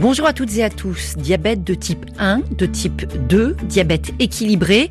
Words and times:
Bonjour 0.00 0.26
à 0.26 0.32
toutes 0.32 0.56
et 0.56 0.64
à 0.64 0.70
tous. 0.70 1.14
Diabète 1.18 1.62
de 1.62 1.74
type 1.74 2.06
1, 2.18 2.40
de 2.56 2.64
type 2.64 3.04
2, 3.28 3.54
diabète 3.64 4.14
équilibré. 4.18 4.88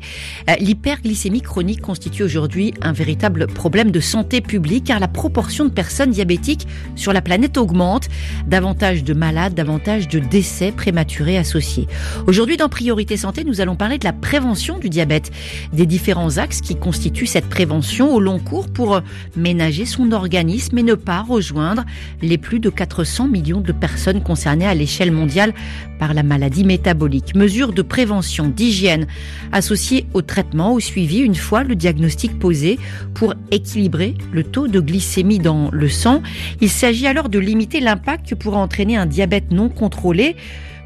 Euh, 0.48 0.54
l'hyperglycémie 0.60 1.40
chronique 1.40 1.80
constitue 1.80 2.22
aujourd'hui 2.22 2.74
un 2.80 2.92
véritable 2.92 3.48
problème 3.48 3.90
de 3.90 3.98
santé 3.98 4.40
publique 4.40 4.84
car 4.84 5.00
la 5.00 5.08
proportion 5.08 5.64
de 5.64 5.70
personnes 5.70 6.12
diabétiques 6.12 6.68
sur 6.94 7.12
la 7.12 7.22
planète 7.22 7.58
augmente. 7.58 8.06
Davantage 8.46 9.02
de 9.02 9.12
malades, 9.12 9.52
davantage 9.52 10.06
de 10.06 10.20
décès 10.20 10.70
prématurés 10.70 11.38
associés. 11.38 11.88
Aujourd'hui, 12.28 12.56
dans 12.56 12.68
Priorité 12.68 13.16
Santé, 13.16 13.42
nous 13.42 13.60
allons 13.60 13.74
parler 13.74 13.98
de 13.98 14.04
la 14.04 14.12
prévention 14.12 14.78
du 14.78 14.90
diabète, 14.90 15.32
des 15.72 15.86
différents 15.86 16.38
axes 16.38 16.60
qui 16.60 16.76
constituent 16.76 17.26
cette 17.26 17.48
prévention 17.48 18.14
au 18.14 18.20
long 18.20 18.38
cours 18.38 18.68
pour 18.68 19.00
ménager 19.34 19.86
son 19.86 20.12
organisme 20.12 20.78
et 20.78 20.84
ne 20.84 20.94
pas 20.94 21.22
rejoindre 21.22 21.84
les 22.22 22.38
plus 22.38 22.60
de 22.60 22.70
400 22.70 23.26
millions 23.26 23.60
de 23.60 23.72
personnes 23.72 24.22
concernées 24.22 24.68
à 24.68 24.74
l'échelle 24.74 24.99
mondiale 25.08 25.54
par 25.98 26.12
la 26.12 26.22
maladie 26.22 26.64
métabolique. 26.64 27.34
Mesures 27.34 27.72
de 27.72 27.80
prévention, 27.80 28.48
d'hygiène 28.48 29.06
associées 29.52 30.04
au 30.12 30.20
traitement, 30.20 30.74
au 30.74 30.80
suivi 30.80 31.20
une 31.20 31.34
fois 31.34 31.64
le 31.64 31.74
diagnostic 31.74 32.38
posé 32.38 32.78
pour 33.14 33.32
équilibrer 33.50 34.14
le 34.32 34.44
taux 34.44 34.68
de 34.68 34.80
glycémie 34.80 35.38
dans 35.38 35.70
le 35.72 35.88
sang. 35.88 36.22
Il 36.60 36.68
s'agit 36.68 37.06
alors 37.06 37.30
de 37.30 37.38
limiter 37.38 37.80
l'impact 37.80 38.28
que 38.28 38.34
pourrait 38.34 38.58
entraîner 38.58 38.98
un 38.98 39.06
diabète 39.06 39.50
non 39.50 39.70
contrôlé 39.70 40.36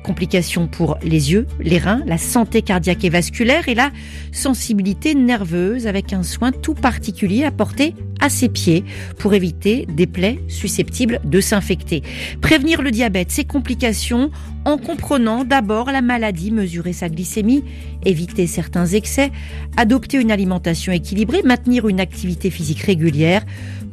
complications 0.05 0.69
pour 0.69 0.99
les 1.03 1.33
yeux, 1.33 1.49
les 1.59 1.79
reins, 1.79 2.03
la 2.07 2.19
santé 2.19 2.63
cardiaque 2.63 3.05
et 3.05 3.09
vasculaire 3.09 3.69
et 3.69 3.75
la 3.75 3.91
sensibilité 4.31 5.15
nerveuse 5.15 5.89
avec 5.89 6.13
un 6.13 6.23
soin 6.23 6.53
tout 6.53 6.75
particulier 6.75 7.43
apporté 7.43 7.95
à 8.21 8.29
ses 8.29 8.49
pieds 8.49 8.85
pour 9.19 9.35
éviter 9.35 9.87
des 9.87 10.07
plaies 10.07 10.39
susceptibles 10.47 11.21
de 11.25 11.41
s'infecter. 11.41 12.03
Prévenir 12.41 12.83
le 12.83 12.91
diabète, 12.91 13.33
ses 13.33 13.45
complications 13.45 14.31
en 14.65 14.79
comprenant 14.79 15.45
d'abord 15.45 15.91
la 15.91 16.03
maladie, 16.03 16.51
mesurer 16.51 16.93
sa 16.93 17.09
glycémie, 17.09 17.65
éviter 18.05 18.47
certains 18.47 18.87
excès, 18.87 19.33
adopter 19.77 20.21
une 20.21 20.31
alimentation 20.31 20.93
équilibrée, 20.93 21.43
maintenir 21.43 21.89
une 21.89 22.01
activité 22.01 22.51
physique 22.51 22.83
régulière, 22.83 23.45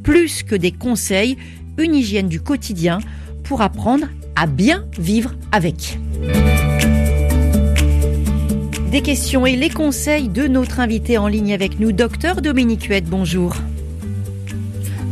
plus 0.04 0.44
que 0.44 0.56
des 0.56 0.72
conseils, 0.72 1.38
une 1.78 1.95
hygiène 1.95 2.28
du 2.28 2.42
quotidien 2.42 3.00
pour 3.52 3.62
apprendre 3.62 4.08
à 4.38 4.48
bien 4.48 4.86
vivre 4.98 5.34
avec. 5.52 6.00
Des 8.94 9.02
questions 9.02 9.46
et 9.46 9.58
les 9.58 9.70
conseils 9.70 10.30
de 10.30 10.48
notre 10.48 10.80
invité 10.80 11.18
en 11.18 11.28
ligne 11.28 11.54
avec 11.54 11.78
nous, 11.78 11.92
docteur 11.92 12.42
Dominique 12.42 12.86
Huette. 12.86 13.10
Bonjour. 13.10 13.54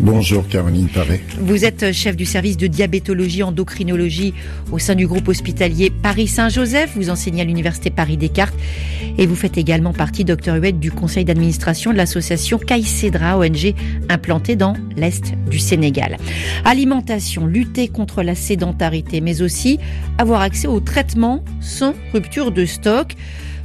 Bonjour 0.02 0.48
Caroline 0.48 0.88
Paré. 0.88 1.20
Vous 1.42 1.66
êtes 1.66 1.92
chef 1.92 2.16
du 2.16 2.24
service 2.26 2.56
de 2.56 2.68
diabétologie 2.68 3.44
endocrinologie 3.44 4.34
au 4.72 4.80
sein 4.80 4.96
du 4.96 5.06
groupe 5.06 5.28
hospitalier 5.28 5.90
Paris-Saint-Joseph. 5.90 6.92
Vous 6.96 7.10
enseignez 7.10 7.42
à 7.42 7.44
l'université 7.44 7.90
Paris-Descartes 7.90 8.56
et 9.18 9.28
vous 9.28 9.36
faites 9.36 9.58
également 9.58 9.92
partie, 9.92 10.24
docteur 10.24 10.56
Huette, 10.56 10.80
du 10.80 10.90
conseil 10.90 11.26
d'administration 11.26 11.92
de 11.92 11.98
l'association 11.98 12.60
Caïcédra, 12.60 13.38
ONG 13.38 13.74
implantée 14.08 14.56
dans 14.56 14.74
l'Est 14.96 15.34
du 15.50 15.60
Sénégal. 15.60 16.16
Alimentation, 16.64 17.46
lutter 17.46 17.90
contre 17.90 18.24
la 18.24 18.36
sédentarité, 18.36 19.20
mais 19.20 19.42
aussi 19.42 19.80
avoir 20.18 20.40
accès 20.40 20.68
aux 20.68 20.80
traitements 20.80 21.44
sans 21.60 21.94
rupture 22.14 22.54
de 22.54 22.66
stock 22.66 23.16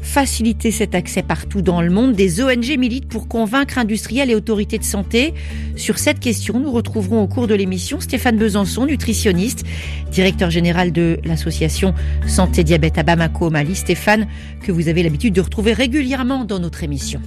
faciliter 0.04 0.70
cet 0.70 0.94
accès 0.94 1.22
partout 1.22 1.62
dans 1.62 1.80
le 1.80 1.90
monde. 1.90 2.12
Des 2.12 2.42
ONG 2.42 2.76
militent 2.78 3.08
pour 3.08 3.26
convaincre 3.26 3.78
industriels 3.78 4.30
et 4.30 4.34
autorités 4.34 4.78
de 4.78 4.84
santé. 4.84 5.34
Sur 5.74 5.98
cette 5.98 6.20
question, 6.20 6.60
nous 6.60 6.70
retrouverons 6.70 7.22
au 7.22 7.26
cours 7.26 7.48
de 7.48 7.54
l'émission 7.54 7.98
Stéphane 7.98 8.36
Besançon, 8.36 8.86
nutritionniste, 8.86 9.64
directeur 10.12 10.50
général 10.50 10.92
de 10.92 11.18
l'association 11.24 11.94
Santé 12.26 12.62
Diabète 12.62 12.98
à 12.98 13.02
Bamako, 13.02 13.50
Mali. 13.50 13.74
Stéphane, 13.74 14.28
que 14.62 14.70
vous 14.70 14.88
avez 14.88 15.02
l'habitude 15.02 15.34
de 15.34 15.40
retrouver 15.40 15.72
régulièrement 15.72 16.44
dans 16.44 16.60
notre 16.60 16.84
émission. 16.84 17.20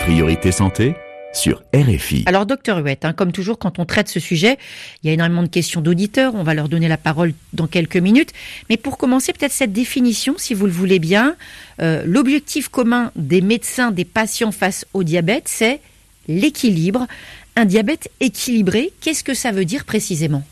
Priorité 0.00 0.52
santé 0.52 0.94
sur 1.36 1.62
RFI. 1.74 2.24
Alors, 2.26 2.46
docteur 2.46 2.78
Huette, 2.78 3.04
hein, 3.04 3.12
comme 3.12 3.32
toujours, 3.32 3.58
quand 3.58 3.78
on 3.78 3.84
traite 3.84 4.08
ce 4.08 4.20
sujet, 4.20 4.58
il 5.02 5.08
y 5.08 5.10
a 5.10 5.12
énormément 5.12 5.42
de 5.42 5.48
questions 5.48 5.80
d'auditeurs. 5.80 6.34
On 6.34 6.42
va 6.42 6.54
leur 6.54 6.68
donner 6.68 6.88
la 6.88 6.96
parole 6.96 7.32
dans 7.52 7.66
quelques 7.66 7.96
minutes. 7.96 8.32
Mais 8.70 8.76
pour 8.76 8.98
commencer, 8.98 9.32
peut-être 9.32 9.52
cette 9.52 9.72
définition, 9.72 10.34
si 10.38 10.54
vous 10.54 10.66
le 10.66 10.72
voulez 10.72 10.98
bien. 10.98 11.36
Euh, 11.80 12.02
l'objectif 12.06 12.68
commun 12.68 13.12
des 13.16 13.40
médecins, 13.40 13.90
des 13.90 14.04
patients 14.04 14.52
face 14.52 14.86
au 14.94 15.04
diabète, 15.04 15.44
c'est 15.46 15.80
l'équilibre. 16.26 17.06
Un 17.54 17.64
diabète 17.64 18.10
équilibré, 18.20 18.92
qu'est-ce 19.00 19.24
que 19.24 19.34
ça 19.34 19.52
veut 19.52 19.64
dire 19.64 19.84
précisément? 19.84 20.44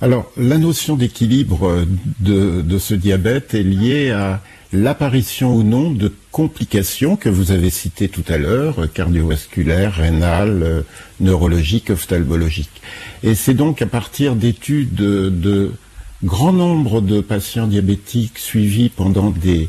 Alors, 0.00 0.30
la 0.36 0.58
notion 0.58 0.96
d'équilibre 0.96 1.84
de, 2.20 2.62
de, 2.62 2.78
ce 2.78 2.94
diabète 2.94 3.54
est 3.54 3.64
liée 3.64 4.10
à 4.10 4.40
l'apparition 4.72 5.54
ou 5.56 5.64
non 5.64 5.90
de 5.90 6.12
complications 6.30 7.16
que 7.16 7.28
vous 7.28 7.50
avez 7.50 7.70
citées 7.70 8.08
tout 8.08 8.24
à 8.28 8.38
l'heure, 8.38 8.92
cardiovasculaires, 8.92 9.94
rénales, 9.94 10.62
euh, 10.62 10.82
neurologiques, 11.20 11.90
ophtalmologiques. 11.90 12.82
Et 13.24 13.34
c'est 13.34 13.54
donc 13.54 13.82
à 13.82 13.86
partir 13.86 14.36
d'études 14.36 14.94
de, 14.94 15.30
de 15.30 15.72
grand 16.22 16.52
nombre 16.52 17.00
de 17.00 17.20
patients 17.20 17.66
diabétiques 17.66 18.38
suivis 18.38 18.90
pendant 18.90 19.30
des 19.30 19.68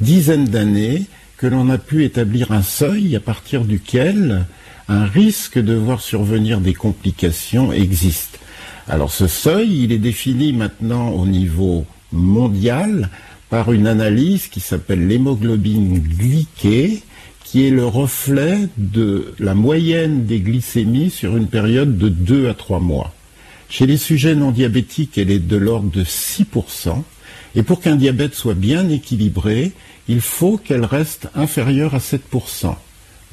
dizaines 0.00 0.46
d'années 0.46 1.04
que 1.36 1.46
l'on 1.46 1.68
a 1.70 1.78
pu 1.78 2.04
établir 2.04 2.52
un 2.52 2.62
seuil 2.62 3.14
à 3.14 3.20
partir 3.20 3.64
duquel 3.64 4.46
un 4.88 5.04
risque 5.06 5.58
de 5.58 5.74
voir 5.74 6.00
survenir 6.00 6.60
des 6.60 6.74
complications 6.74 7.72
existe. 7.72 8.38
Alors 8.88 9.12
ce 9.12 9.26
seuil, 9.26 9.84
il 9.84 9.92
est 9.92 9.98
défini 9.98 10.52
maintenant 10.52 11.10
au 11.10 11.26
niveau 11.26 11.86
mondial 12.10 13.10
par 13.48 13.72
une 13.72 13.86
analyse 13.86 14.48
qui 14.48 14.60
s'appelle 14.60 15.06
l'hémoglobine 15.06 15.98
glyquée, 15.98 17.02
qui 17.44 17.66
est 17.66 17.70
le 17.70 17.86
reflet 17.86 18.68
de 18.78 19.34
la 19.38 19.54
moyenne 19.54 20.24
des 20.24 20.40
glycémies 20.40 21.10
sur 21.10 21.36
une 21.36 21.46
période 21.46 21.96
de 21.96 22.08
2 22.08 22.48
à 22.48 22.54
3 22.54 22.80
mois. 22.80 23.14
Chez 23.68 23.86
les 23.86 23.96
sujets 23.96 24.34
non 24.34 24.50
diabétiques, 24.50 25.16
elle 25.16 25.30
est 25.30 25.38
de 25.38 25.56
l'ordre 25.56 25.90
de 25.90 26.02
6%, 26.02 27.02
et 27.54 27.62
pour 27.62 27.80
qu'un 27.80 27.96
diabète 27.96 28.34
soit 28.34 28.54
bien 28.54 28.88
équilibré, 28.88 29.72
il 30.08 30.20
faut 30.20 30.56
qu'elle 30.56 30.84
reste 30.84 31.28
inférieure 31.34 31.94
à 31.94 31.98
7%. 31.98 32.74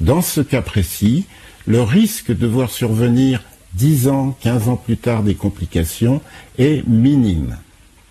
Dans 0.00 0.22
ce 0.22 0.40
cas 0.40 0.62
précis, 0.62 1.24
le 1.66 1.82
risque 1.82 2.34
de 2.34 2.46
voir 2.46 2.70
survenir 2.70 3.42
10 3.74 4.08
ans, 4.08 4.36
15 4.40 4.68
ans 4.68 4.76
plus 4.76 4.96
tard 4.96 5.22
des 5.22 5.34
complications 5.34 6.20
est 6.58 6.86
minime. 6.86 7.56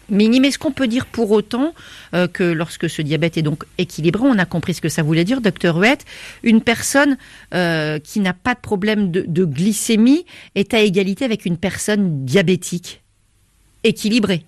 Minime, 0.09 0.45
est-ce 0.45 0.57
qu'on 0.57 0.71
peut 0.71 0.87
dire 0.87 1.05
pour 1.05 1.31
autant 1.31 1.73
euh, 2.13 2.27
que 2.27 2.43
lorsque 2.43 2.89
ce 2.89 3.01
diabète 3.01 3.37
est 3.37 3.41
donc 3.41 3.65
équilibré, 3.77 4.23
on 4.25 4.37
a 4.39 4.45
compris 4.45 4.73
ce 4.73 4.81
que 4.81 4.89
ça 4.89 5.03
voulait 5.03 5.23
dire, 5.23 5.41
docteur 5.41 5.77
Huette, 5.77 6.05
une 6.43 6.61
personne 6.61 7.17
euh, 7.53 7.99
qui 7.99 8.19
n'a 8.19 8.33
pas 8.33 8.55
de 8.55 8.59
problème 8.59 9.11
de, 9.11 9.45
glycémie 9.45 10.25
est 10.56 10.73
à 10.73 10.81
égalité 10.81 11.25
avec 11.25 11.45
une 11.45 11.57
personne 11.57 12.25
diabétique 12.25 13.01
équilibrée? 13.83 14.45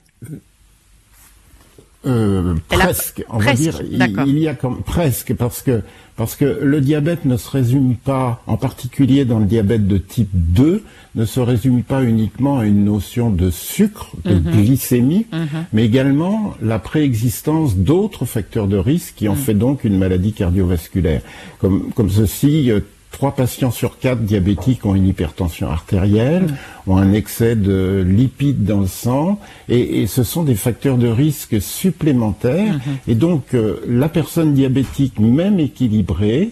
Euh, 2.08 2.56
presque, 2.68 3.24
on 3.30 3.38
va 3.38 3.54
dire, 3.54 3.80
il, 3.84 4.40
y 4.40 4.48
a 4.48 4.56
comme 4.56 4.82
presque 4.82 5.36
parce 5.36 5.62
que 5.62 5.84
parce 6.16 6.36
que 6.36 6.60
le 6.62 6.82
diabète 6.82 7.26
ne 7.26 7.38
se 7.38 7.50
résume 7.50 7.96
pas, 7.96 8.44
en 8.48 8.58
particulier 8.58 9.26
dans 9.26 9.40
le 9.40 9.46
diabète 9.46 9.88
de 9.88 9.98
type 9.98 10.30
2, 10.34 10.84
ne 11.16 11.26
se 11.26 11.40
résume 11.40 11.84
pas 11.84 12.04
uniquement 12.04 12.60
à 12.60 12.66
une 12.66 12.86
notion 12.86 13.30
de 13.30 13.50
sucre, 13.50 14.12
de 14.24 14.36
mhm. 14.36 14.52
glycémie, 14.52 15.26
mhm. 15.32 15.48
mais 15.74 15.86
également 15.86 16.54
la 16.62 16.80
préexistence 16.80 17.78
d'autres 17.78 18.26
facteurs 18.26 18.68
de 18.68 18.78
risque 18.78 19.16
qui 19.16 19.28
en 19.28 19.36
mhm. 19.36 19.40
fait 19.40 19.54
donc 19.54 19.84
une 19.84 19.98
maladie 19.98 20.34
cardiovasculaire. 20.34 21.22
Comme, 21.60 21.92
comme 21.94 22.10
ceci, 22.10 22.72
euh, 22.72 22.82
Trois 23.12 23.36
patients 23.36 23.72
sur 23.72 24.00
quatre 24.00 24.22
diabétiques 24.22 24.86
ont 24.86 24.96
une 24.96 25.06
hypertension 25.06 25.70
artérielle, 25.70 26.48
ont 26.88 26.98
un 26.98 27.14
excès 27.14 27.56
de 27.56 28.04
lipides 28.08 28.64
dans 28.64 28.80
le 28.80 28.88
sang, 28.88 29.40
et, 29.70 30.08
ce 30.08 30.24
sont 30.24 30.44
des 30.44 30.56
facteurs 30.56 30.98
de 30.98 31.08
risque 31.08 31.62
supplémentaires. 31.62 32.80
Et 33.08 33.16
donc, 33.16 33.54
euh, 33.54 33.82
la 33.88 34.10
personne 34.10 34.54
diabétique, 34.54 35.20
même 35.20 35.60
équilibrée, 35.60 36.52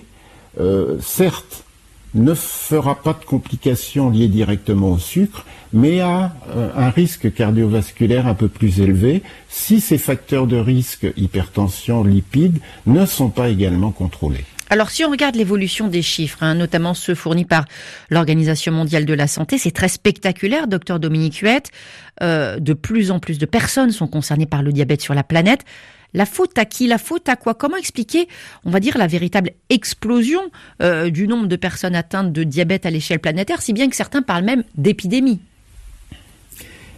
euh, 0.59 0.97
certes, 1.01 1.63
ne 2.13 2.33
fera 2.33 2.95
pas 2.95 3.13
de 3.13 3.23
complications 3.23 4.09
liées 4.09 4.27
directement 4.27 4.91
au 4.91 4.97
sucre, 4.97 5.45
mais 5.73 6.01
a 6.01 6.33
euh, 6.55 6.69
un 6.75 6.89
risque 6.89 7.33
cardiovasculaire 7.33 8.27
un 8.27 8.33
peu 8.33 8.47
plus 8.47 8.81
élevé 8.81 9.21
si 9.47 9.79
ces 9.79 9.97
facteurs 9.97 10.47
de 10.47 10.57
risque, 10.57 11.07
hypertension, 11.17 12.03
lipides, 12.03 12.59
ne 12.87 13.05
sont 13.05 13.29
pas 13.29 13.49
également 13.49 13.91
contrôlés. 13.91 14.45
Alors 14.71 14.91
si 14.91 15.03
on 15.03 15.09
regarde 15.09 15.35
l'évolution 15.35 15.87
des 15.87 16.03
chiffres, 16.03 16.43
hein, 16.43 16.53
notamment 16.53 16.93
ceux 16.93 17.15
fournis 17.15 17.45
par 17.45 17.65
l'Organisation 18.11 18.71
mondiale 18.71 19.05
de 19.05 19.15
la 19.15 19.25
santé, 19.25 19.57
c'est 19.57 19.71
très 19.71 19.87
spectaculaire, 19.87 20.67
docteur 20.67 20.99
Dominique 20.99 21.37
Huette. 21.37 21.71
Euh, 22.21 22.59
de 22.59 22.73
plus 22.73 23.09
en 23.09 23.19
plus 23.19 23.39
de 23.39 23.45
personnes 23.45 23.91
sont 23.91 24.07
concernées 24.07 24.45
par 24.45 24.61
le 24.61 24.71
diabète 24.71 25.01
sur 25.01 25.15
la 25.15 25.23
planète. 25.23 25.61
La 26.13 26.25
faute 26.25 26.57
à 26.57 26.65
qui? 26.65 26.87
La 26.87 26.97
faute 26.97 27.29
à 27.29 27.35
quoi? 27.35 27.55
Comment 27.55 27.77
expliquer, 27.77 28.27
on 28.63 28.69
va 28.69 28.79
dire, 28.79 28.97
la 28.97 29.07
véritable 29.07 29.51
explosion 29.69 30.41
euh, 30.81 31.09
du 31.09 31.27
nombre 31.27 31.47
de 31.47 31.55
personnes 31.55 31.95
atteintes 31.95 32.31
de 32.31 32.43
diabète 32.43 32.85
à 32.85 32.91
l'échelle 32.91 33.19
planétaire, 33.19 33.61
si 33.61 33.73
bien 33.73 33.89
que 33.89 33.95
certains 33.95 34.21
parlent 34.21 34.45
même 34.45 34.63
d'épidémie? 34.75 35.39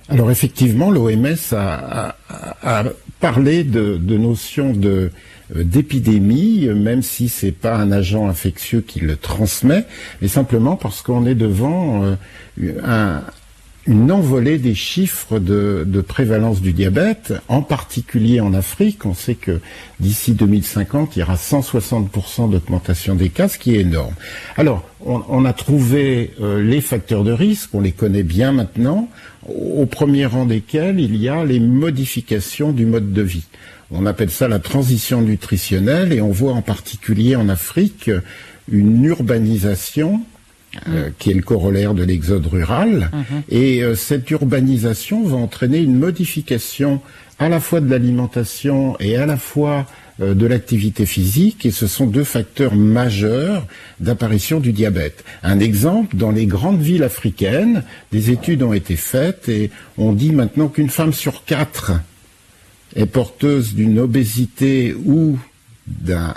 Alors 0.09 0.29
effectivement, 0.29 0.91
l'OMS 0.91 1.35
a, 1.53 2.15
parlé 3.21 3.63
de, 3.63 3.97
de 3.97 4.17
notion 4.17 4.73
de 4.73 5.11
d'épidémie, 5.55 6.67
même 6.67 7.01
si 7.01 7.29
c'est 7.29 7.51
pas 7.51 7.75
un 7.75 7.91
agent 7.91 8.27
infectieux 8.27 8.81
qui 8.81 8.99
le 8.99 9.15
transmet, 9.15 9.85
mais 10.21 10.27
simplement 10.27 10.75
parce 10.75 11.01
qu'on 11.01 11.25
est 11.25 11.35
devant 11.35 12.03
euh, 12.03 12.15
un, 12.83 13.21
une 13.87 14.11
envolée 14.11 14.59
des 14.59 14.75
chiffres 14.75 15.39
de, 15.39 16.01
prévalence 16.07 16.61
du 16.61 16.71
diabète, 16.71 17.33
en 17.47 17.61
particulier 17.61 18.39
en 18.39 18.53
Afrique. 18.53 19.05
On 19.05 19.13
sait 19.13 19.35
que 19.35 19.59
d'ici 19.99 20.33
2050, 20.33 21.15
il 21.15 21.19
y 21.19 21.23
aura 21.23 21.35
160% 21.35 22.51
d'augmentation 22.51 23.15
des 23.15 23.29
cas, 23.29 23.47
ce 23.47 23.57
qui 23.57 23.75
est 23.75 23.81
énorme. 23.81 24.13
Alors, 24.55 24.83
on, 25.03 25.45
a 25.45 25.53
trouvé 25.53 26.31
euh, 26.41 26.61
les 26.61 26.79
facteurs 26.79 27.23
de 27.23 27.31
risque, 27.31 27.71
on 27.73 27.81
les 27.81 27.91
connaît 27.91 28.23
bien 28.23 28.51
maintenant, 28.51 29.09
au 29.47 29.85
premier 29.85 30.25
rang 30.25 30.45
desquels 30.45 30.99
il 30.99 31.15
y 31.15 31.29
a 31.29 31.43
les 31.43 31.59
modifications 31.59 32.71
du 32.71 32.85
mode 32.85 33.13
de 33.13 33.21
vie. 33.21 33.45
On 33.91 34.05
appelle 34.05 34.29
ça 34.29 34.47
la 34.47 34.59
transition 34.59 35.21
nutritionnelle 35.21 36.13
et 36.13 36.21
on 36.21 36.31
voit 36.31 36.53
en 36.53 36.61
particulier 36.61 37.35
en 37.35 37.49
Afrique 37.49 38.09
une 38.71 39.03
urbanisation 39.03 40.21
euh, 40.87 41.09
qui 41.19 41.31
est 41.31 41.33
le 41.33 41.41
corollaire 41.41 41.93
de 41.93 42.03
l'exode 42.03 42.45
rural. 42.45 43.09
Mhm. 43.11 43.41
Et 43.49 43.83
euh, 43.83 43.95
cette 43.95 44.31
urbanisation 44.31 45.25
va 45.25 45.35
entraîner 45.35 45.79
une 45.79 45.97
modification 45.97 47.01
à 47.39 47.49
la 47.49 47.59
fois 47.59 47.81
de 47.81 47.89
l'alimentation 47.89 48.95
et 48.99 49.17
à 49.17 49.25
la 49.25 49.35
fois 49.35 49.85
de 50.19 50.45
l'activité 50.45 51.05
physique 51.05 51.65
et 51.65 51.71
ce 51.71 51.87
sont 51.87 52.05
deux 52.05 52.23
facteurs 52.23 52.75
majeurs 52.75 53.65
d'apparition 53.99 54.59
du 54.59 54.71
diabète. 54.71 55.23
Un 55.43 55.59
exemple, 55.59 56.15
dans 56.15 56.31
les 56.31 56.45
grandes 56.45 56.81
villes 56.81 57.03
africaines, 57.03 57.83
des 58.11 58.29
études 58.29 58.63
ont 58.63 58.73
été 58.73 58.95
faites 58.95 59.49
et 59.49 59.71
on 59.97 60.13
dit 60.13 60.31
maintenant 60.31 60.67
qu'une 60.67 60.89
femme 60.89 61.13
sur 61.13 61.43
quatre 61.45 61.93
est 62.95 63.05
porteuse 63.05 63.73
d'une 63.73 63.99
obésité 63.99 64.93
ou 64.93 65.39
d'un 65.87 66.33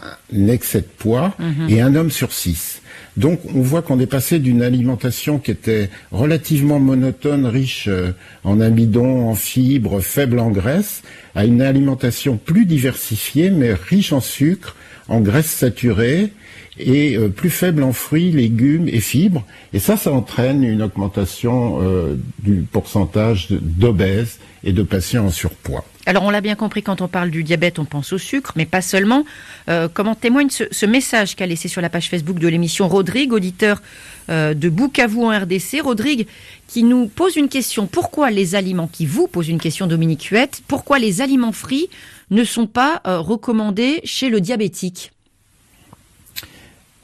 excès 0.48 0.80
de 0.80 0.88
poids 0.98 1.34
mhm. 1.38 1.68
et 1.68 1.80
un 1.80 1.94
homme 1.94 2.10
sur 2.10 2.32
six. 2.32 2.80
Donc 3.16 3.40
on 3.54 3.60
voit 3.60 3.82
qu'on 3.82 4.00
est 4.00 4.06
passé 4.06 4.38
d'une 4.38 4.62
alimentation 4.62 5.38
qui 5.38 5.50
était 5.50 5.90
relativement 6.10 6.80
monotone, 6.80 7.46
riche 7.46 7.86
euh, 7.88 8.12
en 8.42 8.60
amidon, 8.60 9.28
en 9.28 9.34
fibres, 9.34 10.00
faible 10.00 10.40
en 10.40 10.50
graisse, 10.50 11.02
à 11.34 11.44
une 11.44 11.62
alimentation 11.62 12.36
plus 12.36 12.66
diversifiée 12.66 13.50
mais 13.50 13.74
riche 13.74 14.12
en 14.12 14.20
sucre, 14.20 14.76
en 15.08 15.20
graisse 15.20 15.50
saturée 15.50 16.32
et 16.78 17.16
euh, 17.16 17.28
plus 17.28 17.50
faible 17.50 17.82
en 17.82 17.92
fruits, 17.92 18.32
légumes 18.32 18.88
et 18.88 19.00
fibres. 19.00 19.44
Et 19.72 19.78
ça, 19.78 19.96
ça 19.96 20.12
entraîne 20.12 20.64
une 20.64 20.82
augmentation 20.82 21.80
euh, 21.82 22.16
du 22.40 22.64
pourcentage 22.70 23.48
d'obèses 23.50 24.38
et 24.64 24.72
de 24.72 24.82
patients 24.82 25.26
en 25.26 25.30
surpoids. 25.30 25.84
Alors 26.06 26.24
on 26.24 26.30
l'a 26.30 26.42
bien 26.42 26.54
compris, 26.54 26.82
quand 26.82 27.00
on 27.00 27.08
parle 27.08 27.30
du 27.30 27.42
diabète, 27.44 27.78
on 27.78 27.86
pense 27.86 28.12
au 28.12 28.18
sucre, 28.18 28.52
mais 28.56 28.66
pas 28.66 28.82
seulement. 28.82 29.24
Euh, 29.70 29.88
comment 29.92 30.14
témoigne 30.14 30.50
ce, 30.50 30.86
message 30.86 31.34
qu'a 31.34 31.46
laissé 31.46 31.68
sur 31.68 31.80
la 31.80 31.88
page 31.88 32.10
Facebook 32.10 32.38
de 32.38 32.48
l'émission 32.48 32.88
Rodrigue, 32.88 33.32
auditeur 33.32 33.80
euh, 34.28 34.52
de 34.52 34.68
Bukavu 34.68 35.24
en 35.24 35.30
RDC. 35.30 35.80
Rodrigue 35.82 36.26
qui 36.68 36.82
nous 36.82 37.06
pose 37.06 37.36
une 37.36 37.48
question. 37.48 37.86
Pourquoi 37.86 38.30
les 38.30 38.54
aliments, 38.54 38.86
qui 38.86 39.06
vous 39.06 39.28
pose 39.28 39.48
une 39.48 39.60
question 39.60 39.86
Dominique 39.86 40.24
Huette, 40.24 40.62
pourquoi 40.68 40.98
les 40.98 41.22
aliments 41.22 41.52
frits 41.52 41.88
ne 42.30 42.44
sont 42.44 42.66
pas 42.66 43.00
euh, 43.06 43.20
recommandés 43.20 44.00
chez 44.04 44.28
le 44.28 44.42
diabétique? 44.42 45.13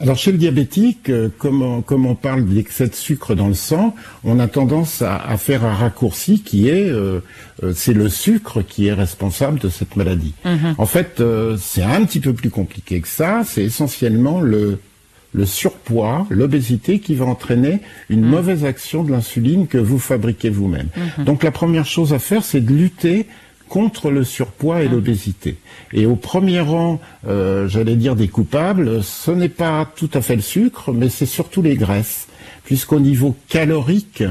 Alors 0.00 0.16
chez 0.16 0.32
le 0.32 0.38
diabétique, 0.38 1.10
euh, 1.10 1.28
comme 1.36 1.62
on, 1.62 1.82
comme 1.82 2.06
on 2.06 2.14
parle 2.14 2.46
d'excès 2.46 2.88
de 2.88 2.94
sucre 2.94 3.34
dans 3.34 3.48
le 3.48 3.54
sang, 3.54 3.94
on 4.24 4.38
a 4.38 4.48
tendance 4.48 5.02
à, 5.02 5.36
faire 5.36 5.64
un 5.64 5.74
raccourci 5.74 6.40
qui 6.42 6.68
est, 6.68 6.88
euh, 6.88 7.20
euh, 7.62 7.72
c'est 7.74 7.92
le 7.92 8.08
sucre 8.08 8.62
qui 8.62 8.86
est 8.86 8.94
responsable 8.94 9.58
de 9.58 9.68
cette 9.68 9.96
maladie. 9.96 10.32
Mhm. 10.46 10.74
En 10.78 10.86
fait, 10.86 11.22
c'est 11.58 11.82
un 11.82 12.04
petit 12.04 12.20
peu 12.20 12.32
plus 12.32 12.50
compliqué 12.50 13.00
que 13.00 13.08
ça. 13.08 13.42
C'est 13.44 13.62
essentiellement 13.62 14.40
le, 14.40 14.78
le 15.34 15.44
surpoids, 15.44 16.26
l'obésité 16.30 16.98
qui 16.98 17.14
va 17.14 17.26
entraîner 17.26 17.80
une 18.08 18.22
mhm. 18.22 18.30
mauvaise 18.30 18.64
action 18.64 19.04
de 19.04 19.12
l'insuline 19.12 19.66
que 19.66 19.78
vous 19.78 19.98
fabriquez 19.98 20.48
vous-même. 20.48 20.88
Mhm. 21.18 21.24
Donc 21.24 21.42
la 21.42 21.50
première 21.50 21.86
chose 21.86 22.14
à 22.14 22.18
faire, 22.18 22.42
c'est 22.42 22.60
de 22.60 22.72
lutter 22.72 23.26
contre 23.70 24.10
le 24.10 24.24
surpoids 24.24 24.82
et 24.82 24.86
ah. 24.86 24.90
l'obésité. 24.90 25.56
Et 25.94 26.04
au 26.04 26.16
premier 26.16 26.60
rang, 26.60 27.00
euh, 27.26 27.68
j'allais 27.68 27.96
dire 27.96 28.16
des 28.16 28.28
coupables, 28.28 29.02
ce 29.02 29.30
n'est 29.30 29.48
pas 29.48 29.90
tout 29.96 30.10
à 30.12 30.20
fait 30.20 30.36
le 30.36 30.42
sucre, 30.42 30.92
mais 30.92 31.08
c'est 31.08 31.24
surtout 31.24 31.62
les 31.62 31.76
graisses, 31.76 32.26
puisqu'au 32.64 33.00
niveau 33.00 33.34
calorique, 33.48 34.22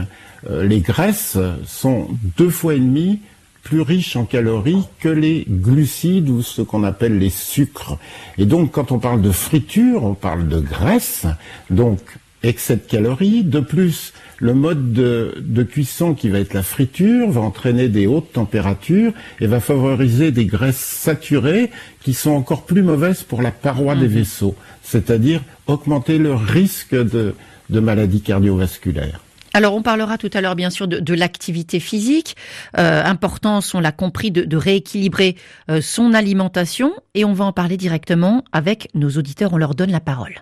euh, 0.47 0.63
les 0.63 0.81
graisses 0.81 1.37
sont 1.65 2.09
deux 2.37 2.51
fois 2.51 2.75
et 2.75 2.79
demi 2.79 3.19
plus 3.63 3.81
riches 3.81 4.15
en 4.15 4.25
calories 4.25 4.83
que 4.99 5.09
les 5.09 5.45
glucides 5.47 6.29
ou 6.29 6.41
ce 6.41 6.61
qu'on 6.61 6.83
appelle 6.83 7.17
les 7.17 7.29
sucres. 7.29 7.97
Et 8.37 8.45
donc, 8.45 8.71
quand 8.71 8.91
on 8.91 8.99
parle 8.99 9.21
de 9.21 9.31
friture, 9.31 10.03
on 10.03 10.13
parle 10.13 10.47
de 10.47 10.59
graisse. 10.59 11.25
Donc, 11.69 11.99
excès 12.43 12.77
de 12.77 12.81
calories. 12.81 13.43
De 13.43 13.59
plus, 13.59 14.13
le 14.39 14.53
mode 14.53 14.93
de, 14.93 15.63
cuisson 15.63 16.13
qui 16.13 16.29
va 16.29 16.39
être 16.39 16.53
la 16.53 16.63
friture 16.63 17.29
va 17.29 17.41
entraîner 17.41 17.89
des 17.89 18.07
hautes 18.07 18.31
températures 18.33 19.13
et 19.39 19.47
va 19.47 19.59
favoriser 19.59 20.31
des 20.31 20.45
graisses 20.45 20.77
saturées 20.77 21.69
qui 22.01 22.13
sont 22.13 22.31
encore 22.31 22.65
plus 22.65 22.81
mauvaises 22.81 23.23
pour 23.23 23.41
la 23.41 23.51
paroi 23.51 23.95
des 23.95 24.07
mhm. 24.07 24.13
vaisseaux, 24.13 24.55
c'est-à-dire 24.81 25.41
augmenter 25.67 26.17
le 26.17 26.33
risque 26.33 26.95
de, 26.95 27.35
maladies 27.69 28.21
cardiovasculaires. 28.21 29.21
Alors 29.53 29.75
on 29.75 29.81
parlera 29.81 30.17
tout 30.17 30.29
à 30.33 30.41
l'heure 30.41 30.55
bien 30.55 30.69
sûr 30.69 30.87
de, 30.87 31.13
l'activité 31.13 31.79
physique. 31.79 32.35
Euh, 32.77 33.03
important, 33.03 33.59
on 33.73 33.79
l'a 33.79 33.91
compris, 33.91 34.31
de, 34.31 34.57
rééquilibrer 34.57 35.35
euh, 35.69 35.81
son 35.81 36.13
alimentation 36.13 36.93
et 37.13 37.25
on 37.25 37.33
va 37.33 37.45
en 37.45 37.51
parler 37.51 37.75
directement 37.75 38.43
avec 38.51 38.89
nos 38.93 39.09
auditeurs. 39.09 39.53
On 39.53 39.57
leur 39.57 39.75
donne 39.75 39.91
la 39.91 39.99
parole. 39.99 40.41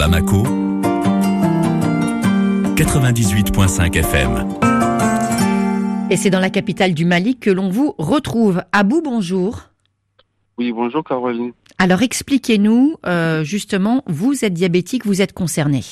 Bamako, 0.00 0.44
98.5 2.74 3.98
FM. 3.98 4.48
Et 6.08 6.16
c'est 6.16 6.30
dans 6.30 6.40
la 6.40 6.48
capitale 6.48 6.94
du 6.94 7.04
Mali 7.04 7.36
que 7.36 7.50
l'on 7.50 7.68
vous 7.68 7.94
retrouve. 7.98 8.62
Abou, 8.72 9.02
bonjour. 9.04 9.60
Oui, 10.56 10.72
bonjour 10.72 11.04
Caroline. 11.04 11.52
Alors 11.76 12.00
expliquez-nous, 12.00 12.96
euh, 13.04 13.44
justement, 13.44 14.02
vous 14.06 14.42
êtes 14.42 14.54
diabétique, 14.54 15.04
vous 15.04 15.20
êtes 15.20 15.34
concerné. 15.34 15.82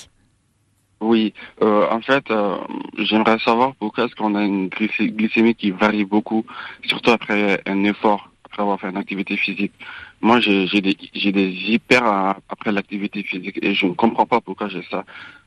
Oui, 1.03 1.35
euh, 1.61 1.87
en 1.91 2.01
fait, 2.01 2.31
euh, 2.31 2.57
j'aimerais 2.97 3.39
savoir 3.41 3.75
pourquoi 3.79 4.07
est-ce 4.07 4.15
qu'on 4.15 4.35
a 4.37 4.43
une 4.43 4.71
glycémie 4.71 5.55
qui 5.55 5.71
varie 5.71 6.07
beaucoup, 6.07 6.47
surtout 6.87 7.11
après 7.11 7.61
un 7.67 7.85
effort, 7.85 8.31
après 8.59 8.63
avoir 8.63 8.81
fait 8.81 8.89
une 8.89 8.97
activité 8.97 9.37
physique. 9.37 9.73
Moi, 10.21 10.41
j'ai 10.41 10.81
des, 10.81 10.97
des 11.33 11.51
hyper 11.73 12.05
après 12.49 12.73
l'activité 12.73 13.23
physique 13.23 13.59
et 13.63 13.75
je 13.75 13.87
ne 13.87 13.93
comprends 13.93 14.27
pas 14.27 14.41
pourquoi 14.41 14.69
j'ai 14.69 14.83
ça. 14.91 15.05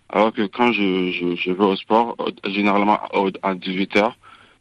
Alors 0.09 0.31
que 0.33 0.43
quand 0.47 0.71
je, 0.71 1.11
je, 1.11 1.35
je 1.35 1.51
vais 1.51 1.63
au 1.63 1.75
sport, 1.75 2.15
généralement 2.45 2.99
à 3.43 3.55
18 3.55 3.97
heures, 3.97 4.17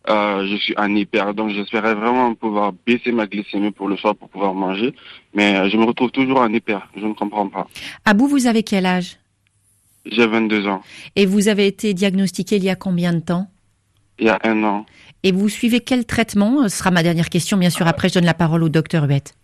euh, 0.09 0.47
je 0.49 0.57
suis 0.57 0.75
en 0.77 0.95
hyper. 0.95 1.35
Donc 1.35 1.51
j'espérais 1.51 1.95
vraiment 1.95 2.35
pouvoir 2.35 2.73
baisser 2.87 3.13
ma 3.13 3.27
glycémie 3.27 3.71
pour 3.71 3.89
le 3.89 3.97
soir 3.97 4.17
pour 4.17 4.29
pouvoir 4.29 4.55
manger. 4.55 4.95
Mais 5.35 5.57
euh, 5.57 5.69
je 5.69 5.77
me 5.77 5.85
retrouve 5.85 6.11
toujours 6.11 6.41
en 6.41 6.53
hyper. 6.53 6.89
Je 6.97 7.07
ne 7.07 7.13
comprends 7.15 7.49
pas. 7.49 7.69
Abou, 8.05 8.27
vous 8.27 8.47
avez 8.47 8.63
quel 8.63 8.87
âge? 8.87 9.19
J'ai 10.07 10.27
22 10.27 10.67
ans. 10.67 10.83
Et 11.15 11.27
vous 11.27 11.49
avez 11.49 11.67
été 11.67 11.95
diagnostiqué 11.95 12.57
il 12.57 12.65
y 12.65 12.71
a 12.71 12.77
combien 12.77 13.13
de 13.13 13.21
temps? 13.21 13.47
Il 14.19 14.27
y 14.27 14.31
a 14.31 14.39
un 14.45 14.65
an. 14.65 14.87
Et 15.23 15.33
vous 15.33 15.49
suivez 15.49 15.81
quel 15.81 16.05
traitement? 16.05 16.69
Ce 16.69 16.79
sera 16.79 16.91
ma 16.91 17.03
dernière 17.03 17.29
question, 17.29 17.57
bien 17.57 17.71
sûr. 17.71 17.87
Après, 17.87 18.09
je 18.09 18.15
donne 18.15 18.25
la 18.25 18.35
parole 18.35 18.63
au 18.63 18.69
docteur 18.69 19.05
Huette. 19.05 19.35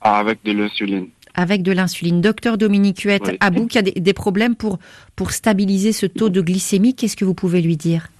Ah, 0.00 0.18
avec 0.18 0.40
de 0.44 0.52
l'insuline. 0.52 1.08
Avec 1.34 1.62
de 1.62 1.72
l'insuline. 1.72 2.20
Docteur 2.20 2.58
Dominique 2.58 3.00
Huette, 3.00 3.36
Abou 3.40 3.66
qui 3.66 3.78
a 3.78 3.82
des, 3.82 4.12
problèmes 4.12 4.54
pour, 4.54 4.78
pour 5.16 5.32
stabiliser 5.32 5.92
ce 5.92 6.06
taux 6.06 6.28
de 6.28 6.40
glycémie, 6.40 6.94
qu'est-ce 6.94 7.16
que 7.16 7.24
vous 7.24 7.34
pouvez 7.34 7.62
lui 7.62 7.76
dire? 7.76 8.10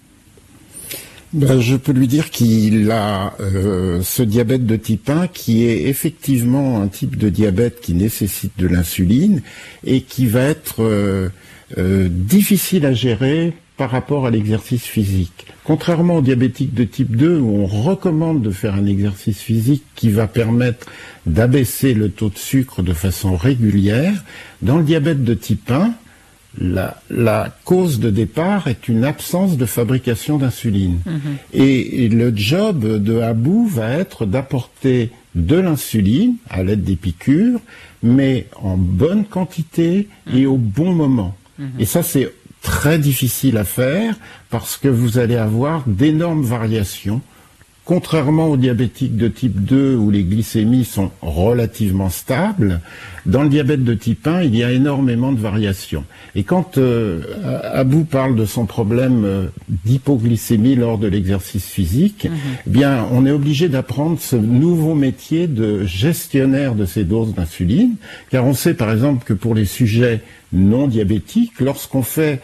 Ben, 1.33 1.61
Je 1.61 1.77
peux 1.77 1.93
lui 1.93 2.09
dire 2.09 2.31
qu'il 2.31 2.91
a 2.91 3.35
euh, 3.41 4.03
ce 4.03 4.23
diabète 4.23 4.67
de 4.67 4.77
type 4.77 5.09
1 5.09 5.29
qui 5.29 5.65
est 5.65 5.85
effectivement 5.89 6.81
un 6.81 6.89
type 6.89 7.17
de 7.17 7.29
diabète 7.29 7.81
qui 7.81 7.95
nécessite 7.95 8.53
de 8.59 8.67
l'insuline 8.67 9.43
et 9.85 10.03
qui 10.03 10.27
va 10.27 10.43
être 10.43 10.83
euh, 10.83 11.31
euh, 11.79 12.09
difficile 12.11 12.85
à 12.85 12.93
gérer 12.93 13.55
par 13.83 13.91
rapport 13.91 14.27
à 14.27 14.31
l'exercice 14.31 14.85
physique. 14.85 15.45
Contrairement 15.65 16.19
au 16.19 16.23
diabétique 16.23 16.73
de 16.73 16.85
type 16.85 17.17
2 17.17 17.41
où 17.41 17.63
on 17.63 17.67
recommande 17.67 18.41
de 18.41 18.53
faire 18.53 18.77
un 18.77 18.87
exercice 18.87 19.41
physique 19.41 19.83
qui 19.97 20.11
va 20.11 20.29
permettre 20.29 20.87
d'abaisser 21.27 21.93
le 21.93 22.09
taux 22.09 22.29
de 22.29 22.39
sucre 22.39 22.83
de 22.83 22.93
façon 22.93 23.35
régulière, 23.35 24.23
dans 24.63 24.79
le 24.79 24.85
diabète 24.85 25.25
de 25.25 25.35
type 25.35 25.69
1, 25.69 25.95
la, 26.61 27.03
la, 27.11 27.53
cause 27.65 27.99
de 27.99 28.11
départ 28.11 28.69
est 28.69 28.87
une 28.87 29.03
absence 29.03 29.57
de 29.57 29.67
fabrication 29.67 30.39
d'insuline. 30.39 31.01
Mhm. 31.05 31.21
Et, 31.53 32.09
le 32.09 32.33
job 32.37 33.03
de 33.03 33.19
Abou 33.19 33.67
va 33.67 33.91
être 33.95 34.27
d'apporter 34.27 35.11
de 35.35 35.57
l'insuline 35.57 36.37
à 36.49 36.63
l'aide 36.63 36.85
des 36.85 36.95
piqûres, 36.95 37.59
mais 38.05 38.47
en 38.55 38.77
bonne 38.77 39.25
quantité 39.25 40.07
et 40.33 40.47
au 40.47 40.57
bon 40.57 40.93
moment. 40.93 41.35
Mhm. 41.59 41.71
Et 41.81 41.85
ça, 41.85 42.05
c'est 42.05 42.33
très 42.63 42.99
difficile 42.99 43.59
à 43.59 43.65
faire 43.65 44.15
parce 44.51 44.77
que 44.77 44.89
vous 44.89 45.19
allez 45.19 45.37
avoir 45.37 45.83
d'énormes 45.87 46.45
variations 46.45 47.21
Contrairement 47.85 48.47
aux 48.47 48.57
diabétiques 48.57 49.17
de 49.17 49.27
type 49.27 49.65
2 49.65 49.97
où 49.97 50.13
les 50.13 50.23
glycémies 50.23 50.85
sont 50.85 51.11
relativement 51.21 52.11
stables, 52.11 52.81
dans 53.27 53.43
le 53.43 53.49
diabète 53.49 53.83
de 53.83 53.95
type 53.95 54.25
1, 54.25 54.43
il 54.43 54.55
y 54.55 54.63
a 54.63 54.71
énormément 54.71 55.33
de 55.33 55.41
variations. 55.41 56.05
Et 56.37 56.45
quand 56.45 56.79
euh, 56.79 57.21
Abou 57.73 58.05
parle 58.05 58.37
de 58.37 58.45
son 58.45 58.67
problème 58.67 59.25
euh, 59.25 59.47
d'hypoglycémie 59.69 60.77
lors 60.77 60.97
de 60.97 61.09
l'exercice 61.09 61.67
physique, 61.67 62.27
mhm. 62.27 62.37
eh 62.69 62.71
bien, 62.71 63.05
on 63.11 63.27
est 63.27 63.33
obligé 63.33 63.69
d'apprendre 63.69 64.21
ce 64.21 64.37
nouveau 64.37 64.95
métier 64.95 65.49
de 65.49 65.85
gestionnaire 65.85 66.77
de 66.77 66.87
ces 66.87 67.03
doses 67.03 67.35
d'insuline, 67.35 67.97
car 68.31 68.45
on 68.45 68.55
sait 68.55 68.75
par 68.75 68.93
exemple 68.93 69.25
que 69.25 69.35
pour 69.35 69.57
les 69.57 69.65
sujets 69.67 70.21
non 70.53 70.87
diabétiques, 70.87 71.59
lorsqu'on 71.61 72.03
fait 72.03 72.41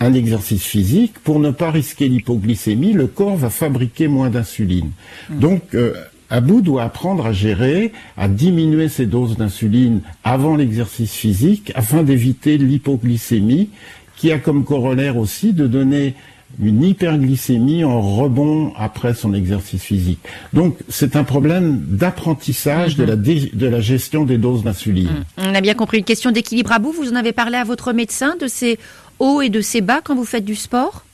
un 0.00 0.14
exercice 0.14 0.64
physique, 0.64 1.14
pour 1.22 1.38
ne 1.38 1.50
pas 1.50 1.70
risquer 1.70 2.08
l'hypoglycémie, 2.08 2.94
le 2.94 3.06
corps 3.06 3.36
va 3.36 3.50
fabriquer 3.50 4.08
moins 4.08 4.30
d'insuline. 4.30 4.90
Mmh. 5.28 5.38
Donc, 5.38 5.74
euh, 5.74 5.94
Abou 6.30 6.62
doit 6.62 6.84
apprendre 6.84 7.26
à 7.26 7.32
gérer, 7.32 7.92
à 8.16 8.28
diminuer 8.28 8.88
ses 8.88 9.06
doses 9.06 9.36
d'insuline 9.36 10.00
avant 10.24 10.56
l'exercice 10.56 11.12
physique 11.12 11.72
afin 11.74 12.02
d'éviter 12.02 12.56
l'hypoglycémie 12.56 13.68
qui 14.16 14.32
a 14.32 14.38
comme 14.38 14.64
corollaire 14.64 15.16
aussi 15.16 15.52
de 15.52 15.66
donner 15.66 16.14
une 16.62 16.82
hyperglycémie 16.82 17.84
en 17.84 18.00
rebond 18.00 18.72
après 18.76 19.14
son 19.14 19.34
exercice 19.34 19.82
physique. 19.82 20.18
Donc 20.52 20.76
c'est 20.88 21.16
un 21.16 21.24
problème 21.24 21.80
d'apprentissage 21.88 22.96
de, 22.96 23.04
la 23.04 23.16
de 23.16 23.66
la 23.66 23.80
gestion 23.80 24.24
des 24.24 24.36
doses 24.36 24.62
d'insuline. 24.62 25.08
Mmh. 25.08 25.42
On 25.48 25.54
a 25.54 25.60
bien 25.60 25.74
compris 25.74 25.98
une 25.98 26.04
question 26.04 26.32
d'équilibre 26.32 26.72
à 26.72 26.78
bout. 26.78 26.92
Vous 26.92 27.10
en 27.10 27.16
avez 27.16 27.32
parlé 27.32 27.56
à 27.56 27.64
votre 27.64 27.92
médecin 27.92 28.36
de 28.40 28.46
ces 28.46 28.78
hauts 29.20 29.40
et 29.40 29.50
de 29.50 29.60
ces 29.60 29.80
bas 29.80 30.00
quand 30.02 30.16
vous 30.16 30.24
faites 30.24 30.44
du 30.44 30.56
sport 30.56 31.04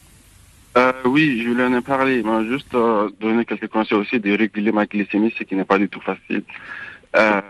euh, 0.78 0.92
Oui, 1.04 1.42
je 1.42 1.50
lui 1.50 1.62
en 1.62 1.74
ai 1.74 1.82
parlé. 1.82 2.18
Il 2.18 2.24
m'a 2.24 2.42
juste 2.44 2.74
euh, 2.74 3.10
donné 3.20 3.44
quelques 3.44 3.68
conseils 3.68 3.98
aussi 3.98 4.18
de 4.18 4.36
réguler 4.36 4.72
ma 4.72 4.86
glycémie, 4.86 5.34
ce 5.36 5.44
qui 5.44 5.54
n'est 5.54 5.64
pas 5.64 5.78
du 5.78 5.88
tout 5.88 6.00
facile. 6.00 6.42
Euh, 7.16 7.40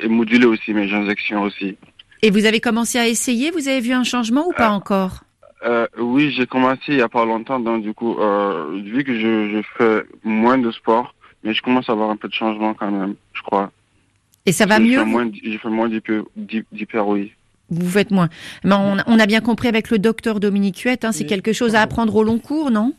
et 0.00 0.08
moduler 0.08 0.46
aussi 0.46 0.72
mes 0.72 0.90
injections 0.92 1.42
aussi. 1.42 1.76
Et 2.22 2.30
vous 2.30 2.46
avez 2.46 2.60
commencé 2.60 2.98
à 2.98 3.06
essayer? 3.06 3.50
Vous 3.50 3.68
avez 3.68 3.80
vu 3.80 3.92
un 3.92 4.04
changement 4.04 4.48
ou 4.48 4.52
pas 4.52 4.70
encore? 4.70 5.20
Oui, 5.98 6.30
j'ai 6.36 6.46
commencé 6.46 6.82
il 6.88 6.96
n'y 6.96 7.02
a 7.02 7.08
pas 7.08 7.24
longtemps. 7.24 7.58
Donc 7.58 7.82
du 7.82 7.94
coup, 7.94 8.16
vu 8.74 9.04
que 9.04 9.18
je, 9.18 9.62
fais 9.78 10.02
moins 10.22 10.58
de 10.58 10.70
sport, 10.70 11.14
mais 11.42 11.54
je 11.54 11.62
commence 11.62 11.88
à 11.88 11.92
avoir 11.92 12.10
un 12.10 12.16
peu 12.16 12.28
de 12.28 12.34
changement 12.34 12.74
quand 12.74 12.90
même, 12.90 13.14
je 13.32 13.42
crois. 13.42 13.70
Et 14.44 14.52
ça 14.52 14.66
va 14.66 14.78
mieux 14.78 15.02
J'ai 15.42 15.58
fait 15.58 15.70
moins 15.70 15.88
d'hyper, 15.88 17.08
oui 17.08 17.32
vous 17.70 17.88
faites 17.88 18.10
moins. 18.10 18.28
Mais 18.64 18.74
on, 18.74 19.18
a 19.18 19.26
bien 19.26 19.40
compris 19.40 19.68
avec 19.68 19.90
le 19.90 19.98
docteur 19.98 20.40
Dominique 20.40 20.80
Huette, 20.80 21.04
hein, 21.04 21.12
c'est 21.12 21.24
quelque 21.24 21.52
chose 21.52 21.74
à 21.74 21.80
apprendre 21.80 22.14
au 22.16 22.22
long 22.22 22.38
cours, 22.38 22.70
non? 22.70 22.92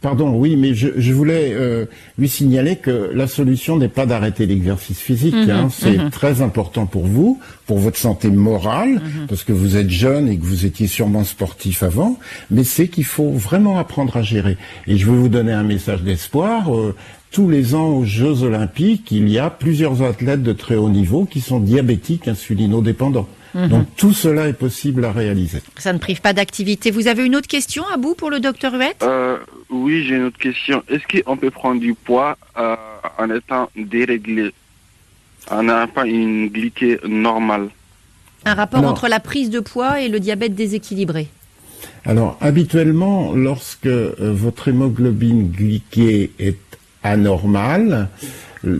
Pardon, 0.00 0.34
oui, 0.34 0.56
mais 0.56 0.72
je, 0.74 1.12
voulais 1.12 1.52
euh, 1.52 1.84
lui 2.16 2.28
signaler 2.28 2.76
que 2.76 3.10
la 3.12 3.26
solution 3.26 3.76
n'est 3.76 3.88
pas 3.88 4.06
d'arrêter 4.06 4.46
l'exercice 4.46 4.98
physique. 4.98 5.34
Mhm, 5.34 5.50
hein. 5.50 5.68
c'est 5.70 5.98
mhm. 5.98 6.10
très 6.10 6.40
important 6.40 6.86
pour 6.86 7.06
vous, 7.06 7.38
pour 7.66 7.78
votre 7.78 7.98
santé 7.98 8.30
morale, 8.30 8.94
mhm. 8.94 9.26
parce 9.28 9.44
que 9.44 9.52
vous 9.52 9.76
êtes 9.76 9.90
jeune 9.90 10.28
et 10.28 10.38
que 10.38 10.44
vous 10.44 10.64
étiez 10.64 10.86
sûrement 10.86 11.24
sportif 11.24 11.82
avant. 11.82 12.18
Mais 12.50 12.64
c'est 12.64 12.88
qu'il 12.88 13.04
faut 13.04 13.30
vraiment 13.30 13.78
apprendre 13.78 14.16
à 14.16 14.22
gérer. 14.22 14.56
Et 14.86 14.96
je 14.96 15.04
veux 15.04 15.16
vous 15.16 15.28
donner 15.28 15.52
un 15.52 15.64
message 15.64 16.02
d'espoir. 16.02 16.74
Euh, 16.74 16.94
tous 17.30 17.50
les 17.50 17.74
ans 17.74 17.88
aux 17.88 18.04
Jeux 18.04 18.42
Olympiques, 18.42 19.12
il 19.12 19.28
y 19.28 19.38
a 19.38 19.50
plusieurs 19.50 20.02
athlètes 20.02 20.42
de 20.42 20.52
très 20.52 20.76
haut 20.76 20.88
niveau 20.88 21.26
qui 21.26 21.40
sont 21.40 21.60
diabétiques 21.60 22.26
insulinodépendants. 22.26 23.28
Mhm. 23.54 23.68
Donc 23.68 23.86
tout 23.96 24.12
cela 24.12 24.48
est 24.48 24.54
possible 24.54 25.04
à 25.04 25.12
réaliser. 25.12 25.60
Ça 25.76 25.92
ne 25.92 25.98
prive 25.98 26.20
pas 26.20 26.32
d'activité. 26.32 26.90
Vous 26.90 27.08
avez 27.08 27.24
une 27.24 27.36
autre 27.36 27.48
question 27.48 27.84
à 27.92 27.96
bout 27.96 28.14
pour 28.14 28.30
le 28.30 28.40
docteur 28.40 28.74
Huette? 28.74 29.02
Euh, 29.02 29.38
Oui, 29.70 30.04
j'ai 30.04 30.16
une 30.16 30.24
autre 30.24 30.38
question. 30.38 30.82
Est-ce 30.88 31.22
qu'on 31.22 31.36
peut 31.36 31.50
prendre 31.50 31.80
du 31.80 31.94
poids 31.94 32.36
euh, 32.58 32.76
en 33.18 33.30
étant 33.30 33.70
déréglé, 33.76 34.52
en 35.50 35.62
n'ayant 35.64 35.88
pas 35.88 36.06
une 36.06 36.48
glycée 36.48 36.98
normale? 37.06 37.68
Un 38.44 38.54
rapport 38.54 38.84
entre 38.84 39.08
la 39.08 39.20
prise 39.20 39.50
de 39.50 39.60
poids 39.60 40.00
et 40.00 40.08
le 40.08 40.20
diabète 40.20 40.54
déséquilibré 40.54 41.28
alors, 42.04 42.38
habituellement, 42.40 43.32
lorsque 43.32 43.86
euh, 43.86 44.14
votre 44.18 44.68
hémoglobine 44.68 45.50
glyquée 45.50 46.30
est 46.38 46.58
anormale, 47.02 48.08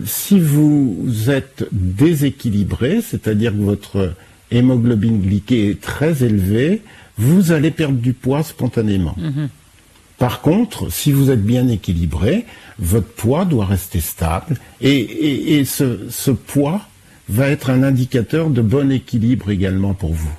si 0.05 0.39
vous 0.39 1.29
êtes 1.29 1.67
déséquilibré, 1.71 3.01
c'est-à-dire 3.01 3.51
que 3.51 3.57
votre 3.57 4.13
hémoglobine 4.51 5.21
glyquée 5.21 5.69
est 5.69 5.81
très 5.81 6.23
élevée, 6.23 6.81
vous 7.17 7.51
allez 7.51 7.71
perdre 7.71 7.97
du 7.97 8.13
poids 8.13 8.43
spontanément. 8.43 9.15
Mhm. 9.17 9.49
Par 10.17 10.41
contre, 10.41 10.91
si 10.91 11.11
vous 11.11 11.31
êtes 11.31 11.43
bien 11.43 11.67
équilibré, 11.67 12.45
votre 12.77 13.07
poids 13.07 13.43
doit 13.43 13.65
rester 13.65 13.99
stable 13.99 14.57
et, 14.79 15.63
ce, 15.65 16.31
poids 16.31 16.81
va 17.27 17.47
être 17.47 17.71
un 17.71 17.81
indicateur 17.81 18.51
de 18.51 18.61
bon 18.61 18.91
équilibre 18.91 19.49
également 19.49 19.95
pour 19.95 20.13
vous. 20.13 20.31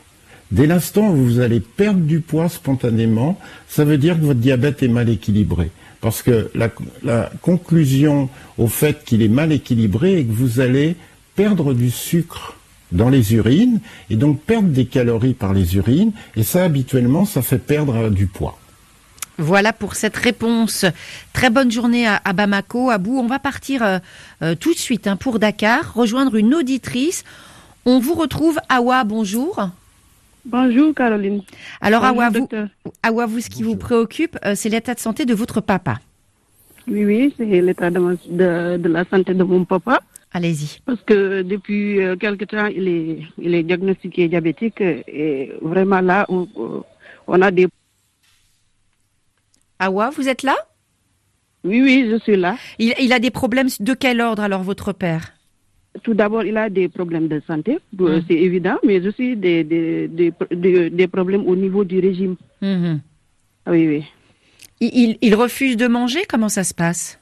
Dès 0.53 0.67
l'instant 0.69 1.11
où 1.11 1.17
vous 1.17 1.41
allez 1.41 1.59
perdre 1.59 2.01
du 2.01 2.21
poids 2.21 2.49
spontanément, 2.49 3.41
ça 3.69 3.85
veut 3.85 3.99
dire 3.99 4.21
que 4.21 4.25
votre 4.25 4.39
diabète 4.39 4.85
est 4.85 4.89
mal 4.89 5.09
équilibré. 5.09 5.71
Parce 6.01 6.23
que 6.23 6.51
la 6.55 7.31
conclusion 7.41 8.29
au 8.59 8.69
fait 8.69 9.05
qu'il 9.05 9.23
est 9.23 9.29
mal 9.29 9.51
équilibré 9.51 10.21
est 10.21 10.25
que 10.25 10.33
vous 10.33 10.61
allez 10.61 10.95
perdre 11.35 11.75
du 11.75 11.91
sucre 11.91 12.57
dans 12.93 13.09
les 13.09 13.35
urines 13.35 13.81
et 14.11 14.17
donc 14.17 14.41
perdre 14.41 14.69
des 14.69 14.87
calories 14.87 15.35
par 15.35 15.53
les 15.53 15.77
urines 15.77 16.13
et 16.37 16.43
ça 16.43 16.65
habituellement 16.65 17.25
ça 17.25 17.43
fait 17.43 17.59
perdre 17.59 18.09
du 18.11 18.27
poids. 18.27 18.59
Voilà 19.39 19.73
pour 19.73 19.95
cette 19.95 20.17
réponse. 20.17 20.85
Très 21.33 21.51
bonne 21.51 21.71
journée 21.71 22.07
à, 22.07 22.33
Bamako, 22.33 22.91
à 22.91 22.99
Bou. 22.99 23.19
On 23.19 23.27
va 23.27 23.39
partir 23.39 23.83
euh, 23.83 23.99
euh, 24.43 24.55
tout 24.55 24.73
de 24.73 24.79
suite 24.79 25.07
hein, 25.07 25.17
pour 25.17 25.39
Dakar, 25.39 25.95
rejoindre 25.95 26.37
une 26.37 26.55
auditrice. 26.55 27.25
On 27.85 27.99
vous 27.99 28.15
retrouve. 28.15 28.59
Awa, 28.69 29.05
bonjour. 29.05 29.71
Bonjour 30.45 30.95
Caroline. 30.95 31.43
Alors 31.81 32.05
Awa, 32.05 32.31
vous, 32.31 32.49
Awa, 33.03 33.27
vous, 33.27 33.41
ce 33.41 33.49
qui 33.49 33.63
vous 33.63 33.77
préoccupe, 33.77 34.39
euh, 34.45 34.55
c'est 34.55 34.69
l'état 34.69 34.95
de 34.95 35.01
santé 35.01 35.25
de 35.25 35.35
votre 35.35 35.61
papa. 35.61 35.99
Oui, 36.89 37.05
oui, 37.05 37.35
c'est 37.37 37.45
l'état 37.45 37.91
de, 37.91 38.89
la 38.89 39.05
santé 39.05 39.35
de 39.35 39.45
mon 39.45 39.65
papa. 39.65 40.01
Allez-y. 40.35 40.81
Parce 40.87 41.03
que 41.03 41.43
depuis 41.43 42.01
euh, 42.01 42.17
quelque 42.17 42.45
temps, 42.45 42.67
il 42.67 42.89
est, 42.89 43.19
il 43.39 43.55
est 43.55 43.63
diagnostiqué 43.63 44.29
diabétique 44.29 44.81
et 44.81 45.53
vraiment 45.61 46.01
là, 46.01 46.25
on, 46.29 46.49
on 47.27 47.43
a 47.43 47.51
des... 47.51 47.69
Awa, 49.79 50.11
vous 50.11 50.29
êtes 50.29 50.43
là? 50.43 50.57
Oui, 51.65 51.83
oui, 51.83 52.09
je 52.11 52.19
suis 52.19 52.37
là. 52.37 52.57
Il, 52.79 52.95
il, 52.99 53.13
a 53.13 53.19
des 53.19 53.31
problèmes 53.31 53.69
de 53.79 53.95
quel 53.95 54.21
ordre 54.21 54.43
alors, 54.43 54.63
votre 54.63 54.93
père? 54.93 55.33
Tout 56.03 56.15
d'abord, 56.15 56.45
il 56.45 56.57
a 56.57 56.71
des 56.71 56.89
problèmes 56.89 57.29
de 57.29 57.43
santé, 57.47 57.79
hum. 57.99 58.23
c'est 58.27 58.35
évident, 58.35 58.79
mais 58.83 59.07
aussi 59.07 59.37
des, 59.37 59.63
des, 59.63 60.09
des, 60.09 60.91
des, 60.91 61.07
problèmes 61.07 61.47
au 61.47 61.55
niveau 61.55 61.85
du 61.85 62.01
régime. 62.01 62.37
Hum. 62.63 63.01
Oui, 63.67 63.87
oui. 63.87 64.05
Il, 64.81 65.19
il 65.21 65.35
refuse 65.35 65.77
de 65.77 65.87
manger? 65.87 66.21
Comment 66.29 66.49
ça 66.49 66.65
se 66.65 66.73
passe? 66.73 67.21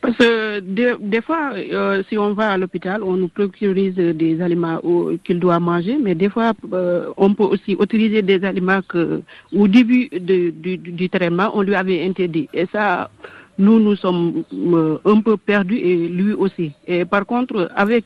Parce 0.00 0.16
que 0.16 0.60
des, 0.60 1.20
fois, 1.22 1.52
euh, 1.54 2.02
si 2.08 2.16
on 2.16 2.32
va 2.32 2.50
à 2.50 2.58
l'hôpital, 2.58 3.02
on 3.02 3.14
nous 3.16 3.28
procurise 3.28 3.94
des 3.94 4.40
aliments 4.40 4.80
qu'il 5.24 5.40
doit 5.40 5.58
manger, 5.58 5.98
mais 6.00 6.14
des 6.14 6.28
fois, 6.28 6.52
euh, 6.72 7.10
on 7.16 7.34
peut 7.34 7.44
aussi 7.44 7.72
utiliser 7.72 8.22
des 8.22 8.44
aliments 8.44 8.80
que, 8.86 9.22
au 9.52 9.66
début 9.66 10.08
du, 10.08 11.10
traitement, 11.10 11.50
on 11.54 11.62
lui 11.62 11.74
avait 11.74 12.04
interdit. 12.04 12.48
Et 12.54 12.66
ça, 12.72 13.10
nous, 13.58 13.80
nous 13.80 13.96
sommes 13.96 14.44
euh, 14.52 14.98
un 15.04 15.20
peu 15.20 15.36
perdus 15.36 15.78
et 15.78 16.08
lui 16.08 16.32
aussi. 16.32 16.72
Et 16.86 17.04
par 17.04 17.26
contre, 17.26 17.70
avec, 17.74 18.04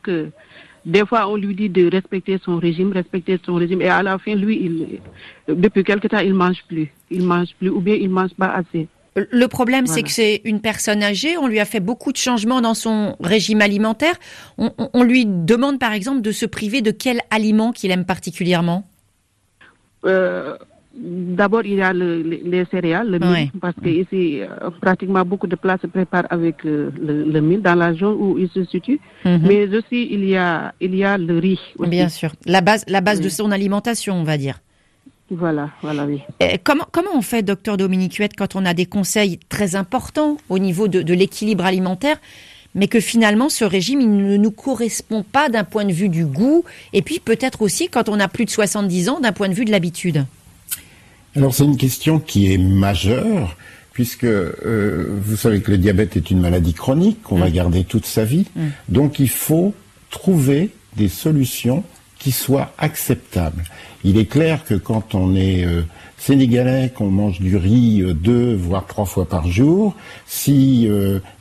des 0.86 1.06
fois, 1.06 1.28
on 1.28 1.36
lui 1.36 1.54
dit 1.54 1.68
de 1.68 1.90
respecter 1.90 2.38
son 2.42 2.58
régime, 2.58 2.92
respecter 2.92 3.38
son 3.44 3.56
régime, 3.56 3.82
et 3.82 3.88
à 3.88 4.02
la 4.02 4.18
fin, 4.18 4.34
lui, 4.34 5.00
depuis 5.46 5.84
quelque 5.84 6.08
temps, 6.08 6.20
il 6.20 6.32
mange 6.32 6.64
plus. 6.68 6.90
Il 7.10 7.24
mange 7.24 7.54
plus, 7.58 7.68
ou 7.68 7.80
bien 7.80 7.94
il 7.94 8.08
mange 8.08 8.34
pas 8.34 8.48
assez. 8.48 8.88
Le 9.14 9.46
problème, 9.46 9.86
c'est 9.86 10.02
que 10.02 10.10
c'est 10.10 10.40
une 10.44 10.60
personne 10.60 11.02
âgée. 11.02 11.36
On 11.36 11.46
lui 11.46 11.60
a 11.60 11.66
fait 11.66 11.80
beaucoup 11.80 12.12
de 12.12 12.16
changements 12.16 12.60
dans 12.62 12.74
son 12.74 13.16
régime 13.20 13.60
alimentaire. 13.60 14.14
On, 14.58 15.02
lui 15.02 15.26
demande, 15.26 15.78
par 15.78 15.92
exemple, 15.92 16.22
de 16.22 16.32
se 16.32 16.46
priver 16.46 16.80
de 16.80 16.90
quel 16.90 17.20
aliment 17.30 17.72
qu'il 17.72 17.90
aime 17.90 18.06
particulièrement? 18.06 18.88
Euh, 20.06 20.56
D'abord, 20.94 21.64
il 21.64 21.76
y 21.76 21.82
a 21.82 21.92
les 21.94 22.66
céréales, 22.70 23.10
le 23.10 23.18
mil, 23.18 23.50
parce 23.60 23.74
que 23.82 23.88
ici, 23.88 24.42
euh, 24.42 24.68
pratiquement 24.78 25.24
beaucoup 25.24 25.46
de 25.46 25.56
plats 25.56 25.78
se 25.80 25.86
préparent 25.86 26.26
avec 26.28 26.62
le, 26.64 26.90
le, 26.90 27.40
mil 27.40 27.62
dans 27.62 27.74
la 27.74 27.94
zone 27.94 28.14
où 28.18 28.38
il 28.38 28.50
se 28.50 28.64
situe. 28.66 29.00
Mhm. 29.24 29.40
Mais 29.42 29.74
aussi, 29.74 30.08
il 30.10 30.26
y 30.26 30.36
a, 30.36 30.74
il 30.82 30.94
y 30.94 31.02
a 31.02 31.16
le 31.16 31.38
riz. 31.38 31.58
Bien 31.78 32.10
sûr, 32.10 32.32
la 32.44 32.60
base, 32.60 32.84
la 32.88 33.00
base 33.00 33.22
de 33.22 33.30
son 33.30 33.50
alimentation, 33.52 34.14
on 34.16 34.24
va 34.24 34.36
dire. 34.36 34.60
Voilà, 35.34 35.70
voilà, 35.80 36.04
oui. 36.04 36.20
comment, 36.62 36.84
comment 36.92 37.10
on 37.14 37.22
fait, 37.22 37.42
docteur 37.42 37.78
Dominique 37.78 38.16
Huette, 38.16 38.36
quand 38.36 38.54
on 38.54 38.66
a 38.66 38.74
des 38.74 38.84
conseils 38.84 39.40
très 39.48 39.76
importants 39.76 40.36
au 40.50 40.58
niveau 40.58 40.88
de, 40.88 41.00
de 41.00 41.14
l'équilibre 41.14 41.64
alimentaire, 41.64 42.18
mais 42.74 42.86
que 42.86 43.00
finalement 43.00 43.48
ce 43.48 43.64
régime 43.64 44.00
il 44.02 44.14
ne 44.14 44.36
nous 44.36 44.50
correspond 44.50 45.22
pas 45.22 45.48
d'un 45.48 45.64
point 45.64 45.84
de 45.86 45.92
vue 45.92 46.10
du 46.10 46.26
goût, 46.26 46.64
et 46.92 47.00
puis 47.00 47.18
peut-être 47.18 47.62
aussi 47.62 47.88
quand 47.88 48.10
on 48.10 48.20
a 48.20 48.28
plus 48.28 48.44
de 48.44 48.50
70 48.50 49.08
ans 49.08 49.20
d'un 49.20 49.32
point 49.32 49.48
de 49.48 49.54
vue 49.54 49.64
de 49.64 49.70
l'habitude? 49.70 50.26
Alors 51.34 51.54
c'est 51.54 51.64
une 51.64 51.78
question 51.78 52.18
qui 52.18 52.52
est 52.52 52.58
majeure, 52.58 53.56
puisque 53.92 54.24
euh, 54.24 55.06
vous 55.22 55.36
savez 55.36 55.62
que 55.62 55.70
le 55.70 55.78
diabète 55.78 56.16
est 56.16 56.30
une 56.30 56.40
maladie 56.40 56.74
chronique 56.74 57.22
qu'on 57.22 57.38
va 57.38 57.48
mm. 57.48 57.52
garder 57.52 57.84
toute 57.84 58.04
sa 58.04 58.24
vie. 58.24 58.46
Mm. 58.54 58.66
Donc 58.90 59.18
il 59.18 59.30
faut 59.30 59.74
trouver 60.10 60.70
des 60.96 61.08
solutions 61.08 61.84
qui 62.22 62.32
soient 62.32 62.70
acceptables. 62.78 63.64
Il 64.04 64.16
est 64.16 64.26
clair 64.26 64.64
que 64.64 64.74
quand 64.74 65.14
on 65.14 65.34
est 65.34 65.64
euh, 65.64 65.82
sénégalais, 66.18 66.92
qu'on 66.94 67.10
mange 67.10 67.40
du 67.40 67.56
riz 67.56 68.00
euh, 68.00 68.14
deux 68.14 68.54
voire 68.54 68.86
trois 68.86 69.06
fois 69.06 69.28
par 69.28 69.48
jour, 69.48 69.94
si 70.26 70.88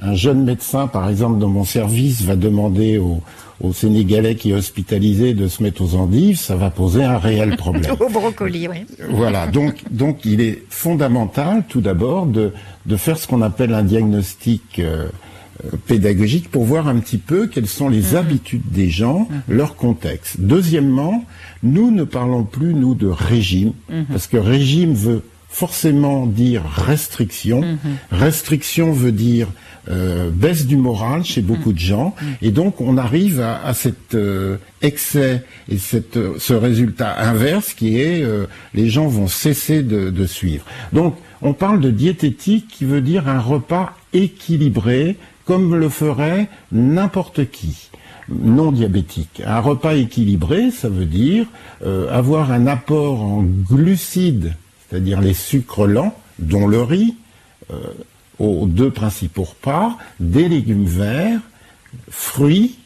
un 0.01 0.15
jeune 0.15 0.43
médecin, 0.43 0.87
par 0.87 1.07
exemple 1.09 1.39
dans 1.39 1.49
mon 1.49 1.65
service, 1.65 2.23
va 2.23 2.35
demander 2.35 2.97
aux, 2.97 3.21
au 3.63 3.73
Sénégalais 3.73 4.35
qui 4.35 4.51
est 4.51 4.53
hospitalisé 4.53 5.33
de 5.33 5.47
se 5.47 5.61
mettre 5.61 5.81
aux 5.81 5.95
endives, 5.95 6.37
ça 6.37 6.55
va 6.55 6.69
poser 6.69 7.03
un 7.03 7.17
réel 7.17 7.55
problème. 7.57 7.95
au 7.99 8.09
brocoli, 8.09 8.67
oui. 8.67 8.85
Voilà, 9.09 9.47
donc, 9.47 9.83
donc 9.91 10.25
il 10.25 10.41
est 10.41 10.63
fondamental 10.69 11.63
tout 11.67 11.81
d'abord 11.81 12.25
de, 12.25 12.53
de 12.85 12.97
faire 12.97 13.17
ce 13.17 13.27
qu'on 13.27 13.41
appelle 13.41 13.73
un 13.73 13.83
diagnostic 13.83 14.79
euh, 14.79 14.81
euh, 14.91 15.09
pédagogique 15.85 16.49
pour 16.49 16.63
voir 16.63 16.87
un 16.87 16.99
petit 16.99 17.17
peu 17.17 17.47
quelles 17.47 17.67
sont 17.67 17.89
les 17.89 18.11
mhm. 18.11 18.15
habitudes 18.15 18.71
des 18.71 18.89
gens, 18.89 19.27
mhm. 19.29 19.55
leur 19.55 19.75
contexte. 19.75 20.39
Deuxièmement, 20.39 21.25
nous 21.63 21.91
ne 21.91 22.03
parlons 22.03 22.43
plus, 22.43 22.73
nous, 22.73 22.95
de 22.95 23.07
régime, 23.07 23.73
mhm. 23.89 24.05
parce 24.05 24.27
que 24.27 24.37
régime 24.37 24.93
veut 24.93 25.23
forcément 25.49 26.27
dire 26.27 26.63
restriction. 26.63 27.61
Restriction 28.09 28.93
veut 28.93 29.11
dire 29.11 29.49
euh, 29.89 30.29
baisse 30.31 30.65
du 30.65 30.77
moral 30.77 31.25
chez 31.25 31.41
beaucoup 31.41 31.73
de 31.73 31.79
gens, 31.79 32.15
et 32.41 32.51
donc 32.51 32.79
on 32.79 32.97
arrive 32.97 33.41
à, 33.41 33.61
à 33.65 33.73
cet 33.73 34.13
euh, 34.13 34.57
excès 34.81 35.43
et 35.69 35.77
cette, 35.77 36.17
euh, 36.17 36.35
ce 36.37 36.53
résultat 36.53 37.19
inverse 37.19 37.73
qui 37.73 37.99
est 37.99 38.23
les 38.73 38.89
gens 38.89 39.07
vont 39.07 39.27
cesser 39.27 39.83
de, 39.83 40.09
de 40.09 40.25
suivre. 40.25 40.65
Donc 40.93 41.15
on 41.41 41.53
parle 41.53 41.81
de 41.81 41.89
diététique 41.89 42.67
qui 42.67 42.85
veut 42.85 43.01
dire 43.01 43.27
un 43.27 43.39
repas 43.39 43.95
équilibré 44.13 45.17
comme 45.51 45.75
le 45.75 45.89
ferait 45.89 46.47
n'importe 46.71 47.51
qui 47.51 47.89
non 48.29 48.71
diabétique. 48.71 49.41
Un 49.45 49.59
repas 49.59 49.95
équilibré, 49.95 50.71
ça 50.71 50.87
veut 50.87 51.03
dire 51.03 51.45
avoir 52.09 52.53
un 52.53 52.67
apport 52.67 53.21
en 53.21 53.43
glucides, 53.43 54.55
c'est-à-dire 54.87 55.19
les 55.19 55.33
sucres 55.33 55.87
lents, 55.87 56.15
dont 56.39 56.67
le 56.67 56.81
riz, 56.81 57.15
aux 58.39 58.65
deux 58.65 58.91
principaux 58.91 59.43
repas, 59.43 59.97
des 60.21 60.47
légumes 60.47 60.85
verts, 60.85 61.41
fruits 62.09 62.77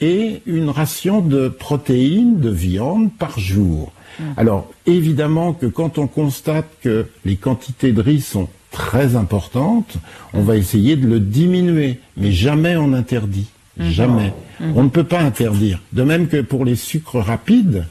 et 0.00 0.42
une 0.44 0.70
ration 0.70 1.20
de 1.20 1.46
protéines, 1.46 2.40
de 2.40 2.50
viande 2.50 3.12
par 3.16 3.38
jour. 3.38 3.92
Alors 4.36 4.68
évidemment 4.86 5.52
que 5.52 5.66
quand 5.66 5.98
on 5.98 6.08
constate 6.08 6.66
que 6.82 7.06
les 7.24 7.36
quantités 7.36 7.92
de 7.92 8.02
riz 8.02 8.22
sont 8.22 8.48
très 8.70 9.16
importantes, 9.16 9.96
on 10.34 10.42
va 10.42 10.56
essayer 10.56 10.96
de 10.96 11.06
le 11.06 11.20
diminuer, 11.20 12.00
mais 12.16 12.32
jamais 12.32 12.76
on 12.76 12.92
interdit. 12.92 13.46
Mmh. 13.78 13.88
Jamais. 13.90 14.32
Mmh. 14.60 14.72
On 14.74 14.84
ne 14.84 14.88
peut 14.88 15.04
pas 15.04 15.20
interdire. 15.20 15.80
De 15.92 16.02
même 16.02 16.28
que 16.28 16.40
pour 16.40 16.64
les 16.64 16.76
sucres 16.76 17.18
rapides, 17.18 17.86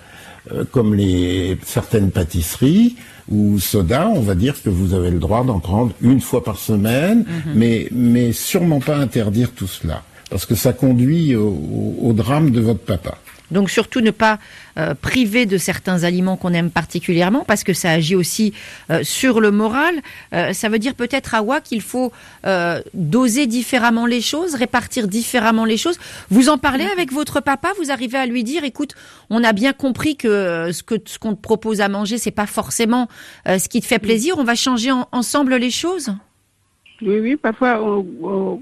euh, 0.51 0.63
comme 0.71 0.95
les 0.95 1.57
certaines 1.63 2.11
pâtisseries, 2.11 2.95
ou 3.29 3.59
soda, 3.59 4.07
on 4.07 4.21
va 4.21 4.35
dire 4.35 4.61
que 4.61 4.69
vous 4.69 4.93
avez 4.93 5.11
le 5.11 5.19
droit 5.19 5.43
d'en 5.43 5.59
prendre 5.59 5.91
une 6.01 6.21
fois 6.21 6.43
par 6.43 6.57
semaine, 6.57 7.19
mhm. 7.19 7.53
mais, 7.55 7.87
mais 7.91 8.31
sûrement 8.31 8.79
pas 8.79 8.97
interdire 8.97 9.51
tout 9.51 9.67
cela, 9.67 10.03
parce 10.29 10.45
que 10.45 10.55
ça 10.55 10.71
conduit 10.71 11.35
au 11.35 12.13
drame 12.13 12.51
de 12.51 12.61
votre 12.61 12.79
papa. 12.79 13.17
Donc 13.51 13.69
surtout 13.69 14.01
ne 14.01 14.11
pas 14.11 14.39
euh, 14.77 14.93
priver 14.93 15.45
de 15.45 15.57
certains 15.57 16.03
aliments 16.03 16.37
qu'on 16.37 16.53
aime 16.53 16.69
particulièrement 16.69 17.45
parce 17.47 17.63
que 17.63 17.73
ça 17.73 17.91
agit 17.91 18.15
aussi 18.15 18.53
euh, 18.89 19.03
sur 19.03 19.39
le 19.39 19.51
moral. 19.51 19.95
Euh, 20.33 20.53
ça 20.53 20.69
veut 20.69 20.79
dire 20.79 20.95
peut-être 20.95 21.33
à 21.33 21.41
Wa 21.41 21.61
qu'il 21.61 21.81
faut 21.81 22.11
doser 22.93 23.45
différemment 23.45 24.05
les 24.05 24.21
choses, 24.21 24.55
répartir 24.55 25.07
différemment 25.07 25.65
les 25.65 25.75
choses. 25.75 25.99
Vous 26.29 26.47
en 26.49 26.57
parlez 26.57 26.85
avec 26.85 27.11
votre 27.11 27.41
papa, 27.41 27.69
vous 27.77 27.91
arrivez 27.91 28.17
à 28.17 28.25
lui 28.25 28.43
dire 28.43 28.63
écoute, 28.63 28.95
on 29.29 29.43
a 29.43 29.51
bien 29.51 29.73
compris 29.73 30.15
que 30.15 30.71
ce 30.71 30.81
que 30.81 30.95
ce 31.05 31.19
qu'on 31.19 31.35
te 31.35 31.41
propose 31.41 31.81
à 31.81 31.89
manger 31.89 32.17
c'est 32.17 32.31
pas 32.31 32.45
forcément 32.45 33.09
ce 33.45 33.67
qui 33.67 33.81
te 33.81 33.85
fait 33.85 33.99
plaisir, 33.99 34.35
on 34.37 34.45
va 34.45 34.55
changer 34.55 34.91
ensemble 35.11 35.55
les 35.55 35.71
choses? 35.71 36.09
Oui 37.01 37.19
oui, 37.19 37.35
parfois 37.35 37.81
on 37.83 38.61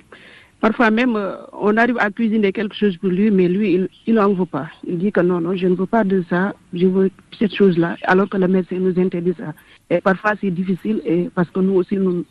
Parfois 0.65 0.89
même, 0.89 1.15
euh, 1.15 1.35
on 1.53 1.77
arrive 1.77 1.99
à 1.99 2.09
cuisiner 2.09 2.51
quelque 2.51 2.75
chose 2.75 2.97
pour 2.97 3.09
lui, 3.09 3.29
mais 3.29 3.47
lui, 3.47 3.87
il 4.07 4.15
n'en 4.15 4.33
veut 4.33 4.47
pas. 4.47 4.67
Il 4.87 4.97
dit 4.97 5.11
que 5.11 5.19
non, 5.19 5.39
non, 5.39 5.55
je 5.55 5.67
ne 5.67 5.75
veux 5.75 5.85
pas 5.85 6.03
de 6.03 6.23
ça, 6.27 6.55
je 6.73 6.87
veux 6.87 7.11
cette 7.37 7.53
chose-là, 7.53 7.97
alors 8.01 8.27
que 8.27 8.37
le 8.37 8.47
médecin 8.47 8.77
nous 8.79 8.99
interdit 8.99 9.35
ça. 9.37 9.53
Et 9.91 10.01
parfois, 10.01 10.33
c'est 10.41 10.49
difficile, 10.49 11.03
et 11.05 11.29
parce 11.35 11.51
que 11.51 11.59
nous 11.59 11.75
aussi, 11.75 11.97
nous 11.97 12.25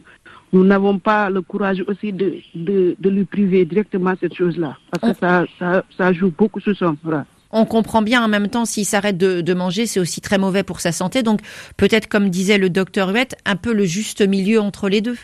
nous 0.52 0.64
n'avons 0.64 0.98
pas 0.98 1.30
le 1.30 1.42
courage 1.42 1.84
aussi 1.86 2.12
de, 2.12 2.34
de, 2.56 2.96
de, 2.98 3.08
lui 3.08 3.24
priver 3.24 3.64
directement 3.64 4.14
cette 4.20 4.34
chose-là, 4.34 4.78
parce 4.90 5.12
que 5.12 5.20
ça, 5.20 5.44
ça, 5.60 5.84
ça 5.96 6.12
joue 6.12 6.32
beaucoup 6.36 6.58
sur 6.58 6.76
son 6.76 6.96
bras 7.04 7.26
on 7.56 7.66
comprend 7.66 8.02
bien 8.02 8.20
en 8.24 8.26
même 8.26 8.48
temps 8.48 8.64
s'il 8.64 8.84
s'arrête 8.84 9.16
de, 9.16 9.42
de, 9.42 9.54
manger, 9.54 9.86
c'est 9.86 10.00
aussi 10.00 10.20
très 10.20 10.38
mauvais 10.38 10.64
pour 10.64 10.80
sa 10.80 10.90
santé. 10.90 11.22
Donc 11.22 11.38
peut-être, 11.76 12.08
comme 12.08 12.28
disait 12.28 12.58
le 12.58 12.68
docteur 12.68 13.10
Huette, 13.10 13.36
un 13.44 13.54
peu 13.54 13.72
le 13.72 13.84
juste 13.84 14.26
milieu 14.26 14.60
entre 14.60 14.88
les 14.88 15.00
deux. 15.02 15.18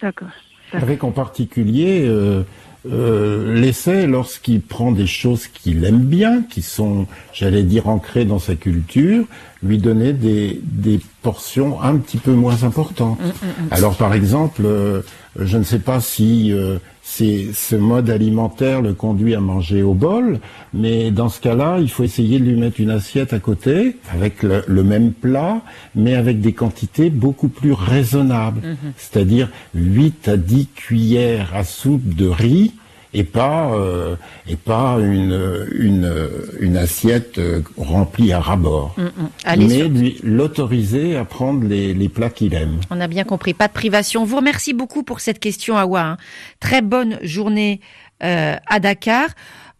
D'accord 0.00 0.28
avec 0.72 1.04
en 1.04 1.10
particulier 1.10 2.04
euh, 2.04 2.42
euh, 2.90 3.54
l'essai 3.54 4.06
lorsqu'il 4.06 4.60
prend 4.60 4.92
des 4.92 5.06
choses 5.06 5.46
qu'il 5.46 5.84
aime 5.84 6.00
bien, 6.00 6.42
qui 6.42 6.60
sont, 6.60 7.06
j'allais 7.32 7.62
dire, 7.62 7.88
ancrées 7.88 8.26
dans 8.26 8.38
sa 8.38 8.56
culture, 8.56 9.24
lui 9.62 9.78
donner 9.78 10.12
des, 10.12 10.60
des 10.62 11.00
portions 11.22 11.80
un 11.80 11.96
petit 11.96 12.18
peu 12.18 12.32
moins 12.32 12.62
importantes. 12.62 13.18
Mm, 13.20 13.24
mm, 13.24 13.66
mm. 13.66 13.68
Alors 13.70 13.96
par 13.96 14.12
exemple, 14.12 14.62
euh, 14.66 15.00
je 15.38 15.56
ne 15.56 15.62
sais 15.62 15.78
pas 15.78 16.00
si 16.00 16.52
euh, 16.52 16.78
ce 17.04 17.76
mode 17.76 18.08
alimentaire 18.08 18.80
le 18.80 18.94
conduit 18.94 19.34
à 19.34 19.40
manger 19.40 19.82
au 19.82 19.94
bol, 19.94 20.40
mais 20.72 21.10
dans 21.10 21.28
ce 21.28 21.40
cas-là, 21.40 21.78
il 21.80 21.90
faut 21.90 22.02
essayer 22.02 22.38
de 22.38 22.44
lui 22.44 22.56
mettre 22.56 22.80
une 22.80 22.90
assiette 22.90 23.32
à 23.32 23.38
côté, 23.38 23.96
avec 24.10 24.42
le, 24.42 24.82
même 24.82 25.12
plat, 25.12 25.60
mais 25.94 26.14
avec 26.14 26.40
des 26.40 26.52
quantités 26.52 27.10
beaucoup 27.10 27.48
plus 27.48 27.72
raisonnables. 27.72 28.60
Mm-hmm. 28.60 28.92
C'est-à-dire 28.96 29.50
8 29.74 30.28
à 30.28 30.36
10 30.36 30.68
cuillères 30.74 31.54
à 31.54 31.64
soupe 31.64 32.14
de 32.14 32.26
riz, 32.26 32.72
et 33.14 33.24
pas 33.24 33.72
euh, 33.72 34.16
et 34.46 34.56
pas 34.56 34.98
une 35.00 35.66
une, 35.72 36.12
une 36.60 36.76
assiette 36.76 37.38
euh, 37.38 37.62
remplie 37.78 38.32
à 38.32 38.40
rabord. 38.40 38.94
Mm, 38.98 39.02
mm. 39.02 39.90
Mais 39.92 40.14
l'autoriser 40.22 41.16
à 41.16 41.24
prendre 41.24 41.66
les, 41.66 41.94
les 41.94 42.08
plats 42.08 42.30
qu'il 42.30 42.54
aime. 42.54 42.80
On 42.90 43.00
a 43.00 43.06
bien 43.06 43.24
compris, 43.24 43.54
pas 43.54 43.68
de 43.68 43.72
privation. 43.72 44.24
Vous 44.24 44.36
remercie 44.36 44.74
beaucoup 44.74 45.02
pour 45.04 45.20
cette 45.20 45.38
question, 45.38 45.76
Awa. 45.76 46.02
Hein. 46.02 46.16
Très 46.60 46.82
bonne 46.82 47.18
journée 47.22 47.80
euh, 48.22 48.56
à 48.66 48.80
Dakar. 48.80 49.28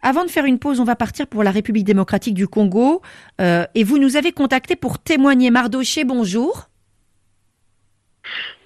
Avant 0.03 0.25
de 0.25 0.31
faire 0.31 0.45
une 0.45 0.59
pause, 0.59 0.81
on 0.81 0.85
va 0.85 0.97
partir 0.97 1.27
pour 1.27 1.43
la 1.43 1.51
République 1.51 1.85
démocratique 1.85 2.35
du 2.35 2.47
Congo. 2.47 3.03
Euh, 3.41 3.65
et 3.75 3.85
vous 3.85 3.99
nous 3.99 4.17
avez 4.17 4.33
contacté 4.33 4.77
pour 4.77 4.99
témoigner. 4.99 5.51
Mardoché, 5.51 6.05
bonjour. 6.05 6.69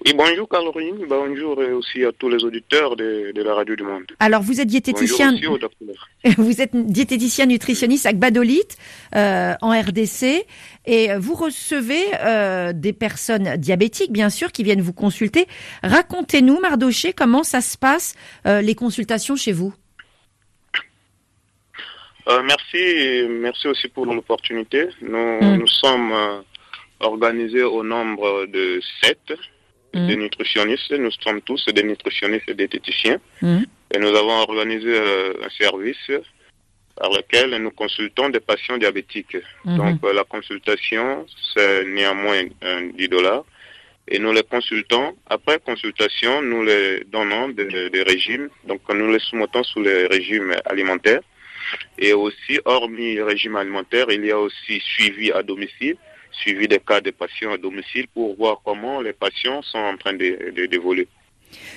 Oui, 0.05 0.13
bonjour 0.15 0.47
Caroline, 0.47 1.05
bonjour 1.09 1.57
aussi 1.57 2.05
à 2.05 2.13
tous 2.13 2.29
les 2.29 2.41
auditeurs 2.45 2.95
de, 2.95 3.33
la 3.35 3.53
Radio 3.53 3.75
du 3.75 3.83
Monde. 3.83 4.05
Alors, 4.19 4.41
vous 4.41 4.61
êtes 4.61 4.67
diététicien. 4.67 5.33
Vous 6.37 6.61
êtes 6.61 6.73
diététicien 6.73 7.45
nutritionniste 7.45 8.05
à 8.05 8.13
Gbadolite, 8.13 8.77
euh, 9.15 9.53
en 9.61 9.71
RDC, 9.71 10.45
et 10.85 11.09
vous 11.17 11.33
recevez 11.33 12.03
euh, 12.21 12.71
des 12.73 12.93
personnes 12.93 13.57
diabétiques, 13.57 14.11
bien 14.11 14.29
sûr, 14.29 14.51
qui 14.51 14.63
viennent 14.63 14.81
vous 14.81 14.93
consulter. 14.93 15.47
Racontez-nous, 15.83 16.59
Mardoché, 16.59 17.13
comment 17.13 17.43
ça 17.43 17.61
se 17.61 17.77
passe, 17.77 18.15
euh, 18.45 18.61
les 18.61 18.75
consultations 18.75 19.35
chez 19.35 19.51
vous? 19.51 19.73
Merci, 22.27 23.25
merci 23.27 23.67
aussi 23.67 23.87
pour 23.87 24.05
l'opportunité. 24.05 24.87
Nous, 25.01 25.57
nous 25.57 25.67
sommes 25.67 26.13
organisés 26.99 27.63
au 27.63 27.83
nombre 27.83 28.45
de 28.45 28.79
sept 29.01 29.33
mm. 29.93 30.07
des 30.07 30.15
nutritionnistes. 30.15 30.91
Nous 30.91 31.11
sommes 31.11 31.41
tous 31.41 31.65
des 31.65 31.83
nutritionnistes 31.83 32.47
et 32.47 32.53
des 32.53 32.67
diététiciens. 32.67 33.19
Mm. 33.41 33.63
Et 33.91 33.97
nous 33.97 34.15
avons 34.15 34.39
organisé 34.41 34.89
euh, 34.89 35.33
un 35.43 35.49
service 35.49 36.11
par 36.95 37.09
lequel 37.11 37.55
nous 37.61 37.71
consultons 37.71 38.29
des 38.29 38.39
patients 38.39 38.77
diabétiques. 38.77 39.37
Mm-hmm. 39.65 39.77
Donc 39.77 40.03
euh, 40.03 40.13
la 40.13 40.23
consultation, 40.23 41.25
c'est 41.53 41.85
néanmoins 41.85 42.43
10 42.95 43.07
dollars. 43.07 43.45
Et 44.11 44.17
nous 44.17 44.33
les 44.33 44.43
consultons. 44.43 45.15
Après 45.27 45.59
consultation, 45.59 46.41
nous 46.41 46.63
les 46.63 47.03
donnons 47.05 47.49
des, 47.49 48.03
régimes. 48.03 48.49
Donc 48.65 48.81
nous 48.91 49.11
les 49.11 49.19
soumettons 49.19 49.63
sous 49.63 49.81
les 49.81 50.07
régimes 50.07 50.55
alimentaires. 50.65 51.21
Et 51.99 52.13
aussi, 52.13 52.59
hormis 52.65 53.21
régime 53.21 53.55
alimentaire, 53.55 54.07
il 54.09 54.25
y 54.25 54.31
a 54.31 54.39
aussi 54.39 54.79
suivi 54.79 55.31
à 55.31 55.43
domicile 55.43 55.95
suivi 56.31 56.67
des 56.67 56.79
cas 56.79 57.01
de 57.01 57.11
patients 57.11 57.51
à 57.51 57.57
domicile 57.57 58.07
pour 58.13 58.35
voir 58.35 58.61
comment 58.63 59.01
les 59.01 59.13
patients 59.13 59.61
sont 59.61 59.77
en 59.77 59.97
train 59.97 60.13
d'évoluer. 60.13 61.07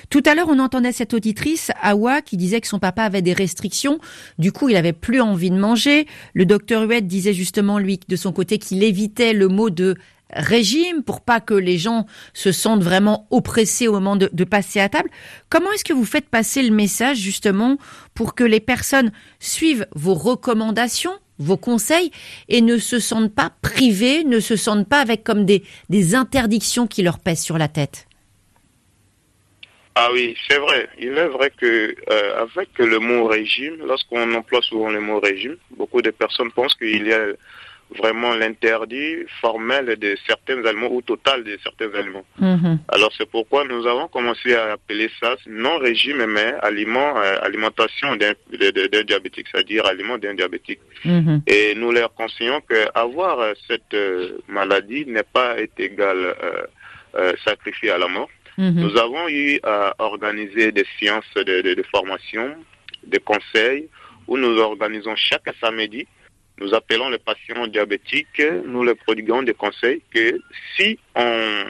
Tout 0.09 0.21
à 0.25 0.35
l'heure, 0.35 0.49
on 0.49 0.59
entendait 0.59 0.91
cette 0.91 1.13
auditrice, 1.13 1.71
Awa, 1.81 2.21
qui 2.21 2.37
disait 2.37 2.61
que 2.61 2.67
son 2.67 2.79
papa 2.79 3.03
avait 3.03 3.21
des 3.21 3.33
restrictions. 3.33 3.99
Du 4.37 4.51
coup, 4.51 4.69
il 4.69 4.75
avait 4.75 4.93
plus 4.93 5.21
envie 5.21 5.49
de 5.49 5.57
manger. 5.57 6.07
Le 6.33 6.45
docteur 6.45 6.83
Huet 6.83 7.01
disait 7.01 7.33
justement, 7.33 7.79
lui, 7.79 7.99
de 8.07 8.15
son 8.15 8.31
côté, 8.31 8.59
qu'il 8.59 8.83
évitait 8.83 9.33
le 9.33 9.47
mot 9.47 9.69
de 9.69 9.95
régime 10.29 11.03
pour 11.03 11.21
pas 11.21 11.39
que 11.39 11.53
les 11.53 11.77
gens 11.77 12.05
se 12.33 12.51
sentent 12.51 12.83
vraiment 12.83 13.27
oppressés 13.29 13.87
au 13.87 13.93
moment 13.93 14.15
de, 14.15 14.29
de 14.31 14.43
passer 14.43 14.79
à 14.79 14.89
table. 14.89 15.09
Comment 15.49 15.71
est-ce 15.71 15.83
que 15.83 15.93
vous 15.93 16.05
faites 16.05 16.27
passer 16.27 16.63
le 16.63 16.73
message 16.73 17.17
justement 17.17 17.77
pour 18.13 18.33
que 18.33 18.43
les 18.43 18.59
personnes 18.59 19.11
suivent 19.39 19.85
vos 19.93 20.15
recommandations 20.15 21.13
vos 21.39 21.57
conseils 21.57 22.11
et 22.49 22.61
ne 22.61 22.77
se 22.77 22.99
sentent 22.99 23.33
pas 23.33 23.51
privés, 23.61 24.23
ne 24.23 24.39
se 24.39 24.55
sentent 24.55 24.87
pas 24.87 24.99
avec 24.99 25.23
comme 25.23 25.45
des, 25.45 25.63
interdictions 26.15 26.87
qui 26.87 27.03
leur 27.03 27.19
pèsent 27.19 27.43
sur 27.43 27.57
la 27.57 27.67
tête. 27.67 28.07
Ah 29.95 30.09
oui, 30.11 30.35
c'est 30.47 30.57
vrai. 30.57 30.89
Il 30.97 31.17
est 31.17 31.27
vrai 31.27 31.51
que 31.55 31.95
euh, 32.09 32.41
avec 32.41 32.69
le 32.79 32.97
mot 32.97 33.25
régime, 33.25 33.77
lorsqu'on 33.85 34.33
emploie 34.33 34.61
souvent 34.61 34.89
le 34.89 34.99
mot 34.99 35.19
régime, 35.19 35.57
beaucoup 35.77 36.01
de 36.01 36.09
personnes 36.09 36.51
pensent 36.51 36.73
qu'il 36.73 37.05
y 37.05 37.13
a 37.13 37.27
vraiment 37.97 38.33
l'interdit 38.35 39.15
formel 39.41 39.85
de 39.97 40.15
certains 40.27 40.63
aliments 40.65 40.91
ou 40.91 41.01
total 41.01 41.43
de 41.43 41.57
certains 41.63 41.93
aliments. 41.93 42.25
Mhm. 42.39 42.79
Alors 42.89 43.11
c'est 43.17 43.29
pourquoi 43.29 43.63
nous 43.65 43.85
avons 43.87 44.07
commencé 44.07 44.53
à 44.55 44.73
appeler 44.73 45.09
ça 45.19 45.35
non 45.47 45.77
régime 45.77 46.25
mais 46.25 46.53
aliment, 46.61 47.17
euh, 47.17 47.37
alimentation 47.41 48.15
d'un 48.15 48.33
diabétique, 49.03 49.47
c'est-à-dire 49.51 49.85
aliment 49.85 50.17
d'un 50.17 50.33
diabétique. 50.33 50.79
Mhm. 51.05 51.41
Et 51.47 51.75
nous 51.75 51.91
leur 51.91 52.13
conseillons 52.13 52.61
qu'avoir 52.61 53.39
euh, 53.39 53.53
cette 53.67 53.93
euh, 53.93 54.37
maladie 54.47 55.05
n'est 55.05 55.23
pas 55.23 55.55
égal 55.77 56.35
sacrifié 57.45 57.91
à 57.91 57.97
la 57.99 58.07
mort. 58.07 58.29
Mhm. 58.57 58.73
Nous 58.75 58.97
avons 58.97 59.27
eu 59.29 59.59
à 59.63 59.93
organiser 59.99 60.71
des 60.71 60.85
séances 60.99 61.33
de, 61.35 61.61
de 61.61 61.83
formation, 61.91 62.55
des 63.05 63.19
conseils, 63.19 63.87
où 64.27 64.37
nous 64.37 64.57
organisons 64.59 65.15
chaque 65.15 65.49
samedi 65.59 66.07
nous 66.63 66.73
appelons 66.73 67.09
les 67.09 67.17
patients 67.17 67.67
diabétiques, 67.67 68.41
nous 68.65 68.83
leur 68.83 68.95
prodiguons 68.95 69.43
des 69.43 69.53
conseils 69.53 70.01
que 70.13 70.39
si 70.75 70.97
on 71.15 71.65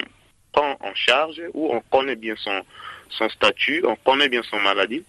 prend 0.51 0.77
en 0.81 0.93
charge 0.93 1.41
ou 1.53 1.73
on 1.73 1.81
connaît 1.89 2.15
bien 2.15 2.35
son, 2.37 2.61
son 3.09 3.27
statut, 3.29 3.83
on 3.85 3.95
connaît 3.95 4.29
bien 4.29 4.41
son 4.43 4.59
maladie, 4.59 5.03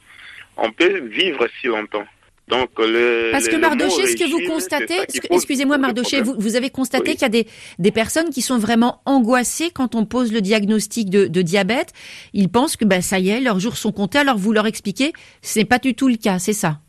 on 0.56 0.70
peut 0.72 1.00
vivre 1.00 1.46
si 1.60 1.66
longtemps. 1.66 2.06
Donc, 2.48 2.70
le, 2.78 3.30
Parce 3.32 3.48
que 3.48 3.56
Mardoché, 3.56 4.06
ce 4.06 4.16
que 4.16 4.30
vous 4.30 4.46
constatez, 4.46 5.00
excusez-moi 5.30 5.78
Mardoché, 5.78 6.20
vous, 6.20 6.34
vous, 6.36 6.56
avez 6.56 6.68
constaté 6.68 7.12
qu'il 7.12 7.22
y 7.22 7.24
a 7.24 7.30
des, 7.30 7.46
des 7.78 7.90
personnes 7.90 8.28
qui 8.28 8.42
sont 8.42 8.58
vraiment 8.58 9.00
angoissées 9.06 9.70
quand 9.70 9.94
on 9.94 10.04
pose 10.04 10.30
le 10.30 10.42
diagnostic 10.42 11.08
de, 11.08 11.26
de 11.26 11.42
diabète. 11.42 11.92
Ils 12.34 12.50
pensent 12.50 12.76
que 12.76 12.84
ben, 12.84 13.00
ça 13.00 13.18
y 13.18 13.30
est, 13.30 13.40
leurs 13.40 13.60
jours 13.60 13.78
sont 13.78 13.92
comptés. 13.92 14.18
Alors 14.18 14.36
vous 14.36 14.52
leur 14.52 14.66
expliquez, 14.66 15.14
ce 15.40 15.58
n'est 15.58 15.64
pas 15.64 15.78
du 15.78 15.94
tout 15.94 16.08
le 16.08 16.16
cas, 16.16 16.38
c'est 16.38 16.52
ça? 16.52 16.80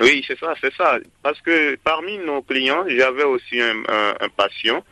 Oui, 0.00 0.24
c'est 0.26 0.38
ça, 0.38 0.54
c'est 0.60 0.74
ça. 0.74 0.98
Parce 1.22 1.40
que 1.40 1.76
parmi 1.76 2.18
nos 2.18 2.42
clients, 2.42 2.84
j'avais 2.88 3.24
aussi 3.24 3.60
un, 3.60 4.28
patient 4.36 4.84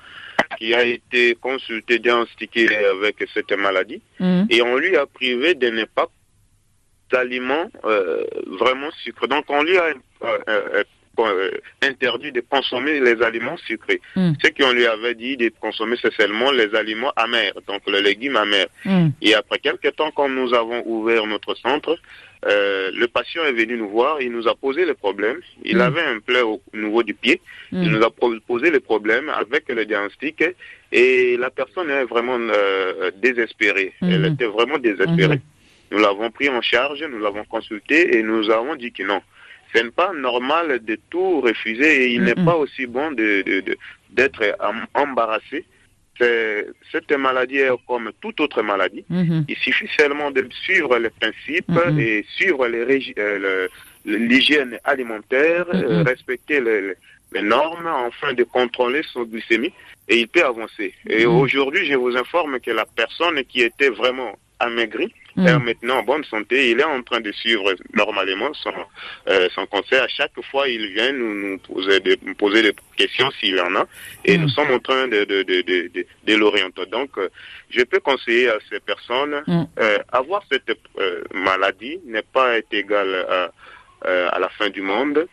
qui 0.58 0.74
a 0.74 0.84
été 0.84 1.34
consulté, 1.34 1.98
diagnostiqué 1.98 2.68
avec 2.86 3.16
cette 3.34 3.52
maladie, 3.52 4.00
mm. 4.20 4.44
et 4.50 4.62
on 4.62 4.76
lui 4.76 4.96
a 4.96 5.06
privé 5.06 5.54
de 5.54 5.68
ne 5.70 5.84
pas 5.84 6.08
d'aliments 7.10 7.70
euh, 7.84 8.24
vraiment 8.58 8.90
sucrés. 9.02 9.28
Donc 9.28 9.44
on 9.48 9.62
lui 9.62 9.78
a 9.78 9.86
euh, 10.24 10.84
euh, 11.18 11.50
interdit 11.82 12.32
de 12.32 12.40
consommer 12.40 13.00
les 13.00 13.20
aliments 13.22 13.56
sucrés. 13.66 14.00
Mm. 14.14 14.32
Ce 14.42 14.48
qu'on 14.50 14.72
lui 14.72 14.86
avait 14.86 15.14
dit 15.14 15.36
de 15.36 15.50
consommer, 15.60 15.96
c'est 16.00 16.12
seulement 16.14 16.52
les 16.52 16.74
aliments 16.74 17.12
amers, 17.16 17.54
donc 17.66 17.82
les 17.86 18.00
légumes 18.00 18.36
amers. 18.36 18.68
Mm. 18.84 19.08
Et 19.22 19.34
après 19.34 19.58
quelques 19.58 19.96
temps, 19.96 20.10
quand 20.14 20.28
nous 20.28 20.54
avons 20.54 20.82
ouvert 20.86 21.26
notre 21.26 21.54
centre, 21.56 21.98
euh, 22.46 22.90
le 22.94 23.08
patient 23.08 23.44
est 23.44 23.52
venu 23.52 23.76
nous 23.76 23.88
voir, 23.88 24.22
il 24.22 24.30
nous 24.30 24.46
a 24.46 24.54
posé 24.54 24.84
le 24.84 24.94
problème. 24.94 25.40
Il 25.64 25.78
mm. 25.78 25.80
avait 25.80 26.02
un 26.02 26.20
plaie 26.20 26.42
au 26.42 26.60
niveau 26.72 27.02
du 27.02 27.14
pied. 27.14 27.40
Il 27.72 27.90
nous 27.90 28.02
a 28.02 28.10
posé 28.10 28.70
le 28.70 28.80
problème 28.80 29.28
avec 29.28 29.68
le 29.68 29.84
diagnostic 29.84 30.44
et 30.92 31.36
la 31.36 31.50
personne 31.50 31.90
est 31.90 32.04
vraiment 32.04 32.38
euh, 32.38 33.10
désespérée. 33.16 33.92
Mm-hmm. 34.00 34.12
Elle 34.12 34.26
était 34.26 34.46
vraiment 34.46 34.78
désespérée. 34.78 35.40
Nous 35.90 35.98
l'avons 35.98 36.30
pris 36.30 36.48
en 36.48 36.60
charge, 36.60 37.02
nous 37.02 37.18
l'avons 37.18 37.44
consulté 37.44 38.18
et 38.18 38.22
nous 38.22 38.50
avons 38.50 38.76
dit 38.76 38.92
que 38.92 39.02
non. 39.02 39.20
Ce 39.74 39.82
n'est 39.82 39.90
pas 39.90 40.12
normal 40.14 40.82
de 40.82 40.98
tout 41.10 41.40
refuser 41.40 42.04
et 42.04 42.14
il 42.14 42.22
n'est 42.22 42.34
pas 42.34 42.56
aussi 42.56 42.86
bon 42.86 43.10
d'être 43.10 44.40
de, 44.40 44.54
embarrassé 44.94 45.66
cette 46.18 47.12
maladie 47.12 47.58
est 47.58 47.70
comme 47.86 48.10
toute 48.20 48.40
autre 48.40 48.62
maladie. 48.62 49.04
Mhm. 49.08 49.44
Il 49.48 49.56
suffit 49.56 49.88
seulement 49.96 50.30
de 50.30 50.46
suivre 50.50 50.98
les 50.98 51.10
principes 51.10 51.68
mhm. 51.68 51.98
et 51.98 52.24
suivre 52.36 52.66
euh, 52.66 53.68
l'hygiène 54.04 54.78
alimentaire, 54.84 55.66
euh, 55.74 56.00
mhm. 56.00 56.08
respecter 56.08 56.60
les, 56.60 56.94
normes 57.42 57.86
afin 57.86 58.32
de 58.32 58.42
contrôler 58.44 59.02
son 59.12 59.24
glycémie 59.24 59.72
et 60.08 60.16
il 60.20 60.28
peut 60.28 60.44
avancer. 60.44 60.94
Et 61.06 61.26
aujourd'hui, 61.26 61.84
je 61.84 61.94
vous 61.94 62.16
informe 62.16 62.58
que 62.58 62.70
la 62.70 62.86
personne 62.86 63.44
qui 63.44 63.60
était 63.60 63.90
vraiment 63.90 64.38
amaigrie 64.58 65.12
Mm. 65.38 65.46
est 65.46 65.58
maintenant 65.58 65.98
en 65.98 66.02
bonne 66.02 66.24
santé. 66.24 66.70
Il 66.70 66.80
est 66.80 66.84
en 66.84 67.02
train 67.02 67.20
de 67.20 67.32
suivre 67.32 67.72
normalement 67.94 68.52
son, 68.54 68.72
euh, 69.28 69.48
son 69.54 69.66
conseil. 69.66 69.98
À 69.98 70.08
chaque 70.08 70.32
fois, 70.50 70.68
il 70.68 70.92
vient 70.92 71.12
nous, 71.12 71.34
nous 71.34 71.58
poser, 71.58 72.00
de, 72.00 72.16
poser 72.34 72.62
des 72.62 72.74
questions 72.96 73.30
s'il 73.38 73.58
en 73.60 73.74
a. 73.76 73.86
Et 74.24 74.36
mm. 74.36 74.42
nous 74.42 74.48
sommes 74.48 74.70
en 74.72 74.80
train 74.80 75.06
de, 75.08 75.24
de, 75.24 75.42
de, 75.42 75.62
de, 75.62 76.06
de 76.26 76.34
l'orienter. 76.34 76.86
Donc, 76.86 77.10
euh, 77.18 77.28
je 77.70 77.82
peux 77.82 78.00
conseiller 78.00 78.48
à 78.48 78.58
ces 78.68 78.80
personnes, 78.80 79.42
mm. 79.46 79.62
euh, 79.78 79.98
avoir 80.12 80.42
cette 80.50 80.70
euh, 80.98 81.22
maladie 81.32 81.98
n'est 82.04 82.22
pas 82.22 82.58
égal 82.72 83.26
à, 83.28 83.50
à 84.34 84.38
la 84.38 84.48
fin 84.50 84.68
du 84.70 84.82
monde. 84.82 85.26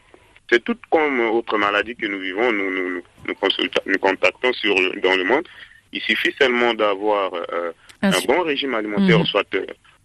C'est 0.49 0.63
tout 0.63 0.77
comme 0.91 1.19
autre 1.21 1.57
maladie 1.57 1.95
que 1.95 2.05
nous 2.05 2.19
vivons, 2.19 2.51
nous 2.51 2.69
nous, 2.69 2.89
nous, 2.91 3.03
nous 3.27 3.97
contactons 3.99 4.53
sur, 4.53 4.75
dans 5.01 5.15
le 5.15 5.23
monde. 5.23 5.47
Il 5.91 6.01
suffit 6.01 6.33
seulement 6.39 6.73
d'avoir 6.73 7.33
euh, 7.33 7.71
un 8.01 8.11
bon 8.27 8.41
régime 8.43 8.75
alimentaire, 8.75 9.25
soit 9.25 9.47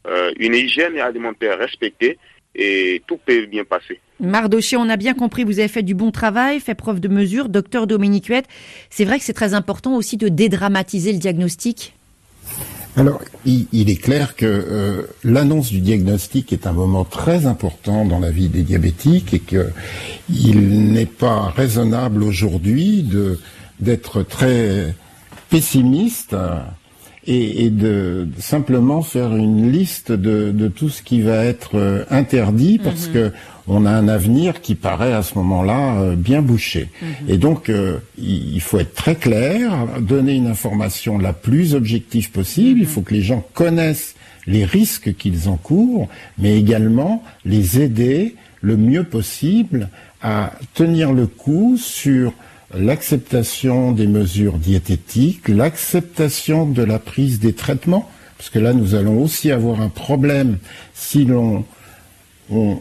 euh, 0.07 0.33
une 0.39 0.55
hygiène 0.55 0.99
alimentaire 0.99 1.59
respectée 1.59 2.19
et 2.55 3.03
tout 3.07 3.19
peut 3.25 3.47
bien 3.47 3.65
passer. 3.65 4.01
Mardoché, 4.19 4.77
on 4.77 4.89
a 4.89 4.97
bien 4.97 5.15
compris, 5.15 5.45
vous 5.45 5.61
avez 5.61 5.69
fait 5.69 5.83
du 5.83 5.95
bon 5.95 6.11
travail, 6.11 6.61
fait 6.61 6.75
preuve 6.75 7.01
de 7.01 7.09
mesure. 7.09 7.49
Docteur 7.49 7.87
Dominique 7.87 8.27
Huette, 8.27 8.47
c'est 8.91 9.05
vrai 9.05 9.19
que 9.19 9.25
c'est 9.25 9.33
très 9.33 9.55
important 9.55 9.97
aussi 9.97 10.17
de 10.17 10.29
dédramatiser 10.29 11.13
le 11.13 11.19
diagnostic 11.19 11.95
alors, 12.97 13.21
il, 13.45 13.89
est 13.89 14.03
clair 14.03 14.35
que 14.35 14.47
euh, 14.47 15.03
l'annonce 15.23 15.71
du 15.71 15.81
diagnostic 15.81 16.53
est 16.53 16.67
un 16.67 16.73
moment 16.73 17.05
très 17.05 17.47
important 17.47 18.05
dans 18.05 18.19
la 18.19 18.31
vie 18.31 18.49
des 18.49 18.63
diabétiques 18.63 19.33
et 19.33 19.39
qu'il 19.39 20.93
n'est 20.93 21.07
pas 21.07 21.51
raisonnable 21.51 22.25
aujourd'hui 22.25 23.09
d'être 23.79 24.23
très 24.23 24.93
pessimiste 25.51 26.35
et, 27.31 27.67
et 27.67 27.71
de, 27.71 28.27
simplement 28.39 29.03
faire 29.03 29.37
une 29.37 29.71
liste 29.71 30.11
de, 30.11 30.51
de, 30.51 30.67
tout 30.67 30.89
ce 30.89 31.01
qui 31.01 31.23
va 31.23 31.45
être 31.45 31.77
euh, 31.77 32.05
interdit 32.11 32.79
parce 32.83 33.07
mhm. 33.07 33.13
que 33.13 33.33
on 33.69 33.87
a 33.87 33.91
un 33.91 34.09
avenir 34.09 34.61
qui 34.61 34.75
paraît 34.75 35.13
à 35.13 35.23
ce 35.23 35.37
moment-là 35.37 36.01
euh, 36.01 36.17
bien 36.17 36.43
bouché. 36.43 36.89
Mhm. 37.01 37.09
Et 37.29 37.39
donc 37.39 37.69
euh, 37.69 37.99
il 38.19 38.61
faut 38.61 38.81
être 38.81 38.95
très 38.95 39.15
clair, 39.15 39.71
donner 40.01 40.35
une 40.35 40.49
information 40.49 41.19
la 41.19 41.33
plus 41.33 41.75
objective 41.75 42.33
possible. 42.33 42.81
Il 42.81 42.87
mhm. 42.87 42.93
faut 42.93 43.03
que 43.03 43.15
les 43.15 43.23
gens 43.23 43.47
connaissent 43.55 44.17
les 44.49 44.65
risques 44.65 45.15
qu'ils 45.15 45.49
encourent, 45.49 46.09
mais 46.37 46.59
également 46.59 47.23
les 47.45 47.81
aider 47.81 48.35
le 48.61 48.77
mieux 48.77 49.05
possible 49.05 49.89
à 50.21 50.53
tenir 50.75 51.13
le 51.13 51.27
coup 51.29 51.77
sur 51.79 52.33
l'acceptation 52.75 53.93
des 53.93 54.07
mesures 54.07 54.59
diététiques, 54.59 55.49
l'acceptation 55.49 56.67
de 56.67 56.83
la 56.83 56.99
prise 56.99 57.41
des 57.41 57.53
traitements, 57.53 58.09
parce 58.39 58.51
que 58.51 58.59
là 58.59 58.73
nous 58.73 58.95
allons 58.95 59.23
aussi 59.23 59.51
avoir 59.51 59.81
un 59.81 59.89
problème 59.89 60.59
si 60.95 61.25
l'on 61.25 61.65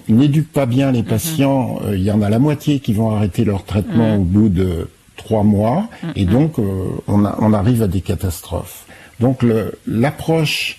n'éduque 0.07 0.51
pas 0.51 0.65
bien 0.65 0.91
les 0.91 1.03
patients, 1.03 1.79
euh, 1.83 1.95
il 1.95 2.03
y 2.03 2.11
en 2.11 2.21
a 2.21 2.29
la 2.29 2.39
moitié 2.39 2.79
qui 2.79 2.93
vont 2.93 3.11
arrêter 3.15 3.45
leur 3.45 3.65
traitement 3.65 4.15
mhm. 4.15 4.21
au 4.21 4.23
bout 4.23 4.49
de 4.49 4.89
trois 5.15 5.43
mois, 5.43 5.89
et 6.15 6.25
donc 6.25 6.57
euh, 6.59 6.63
on, 7.07 7.25
on, 7.25 7.53
arrive 7.53 7.83
à 7.83 7.87
des 7.87 8.01
catastrophes. 8.01 8.85
Donc 9.19 9.43
l'approche 9.85 10.78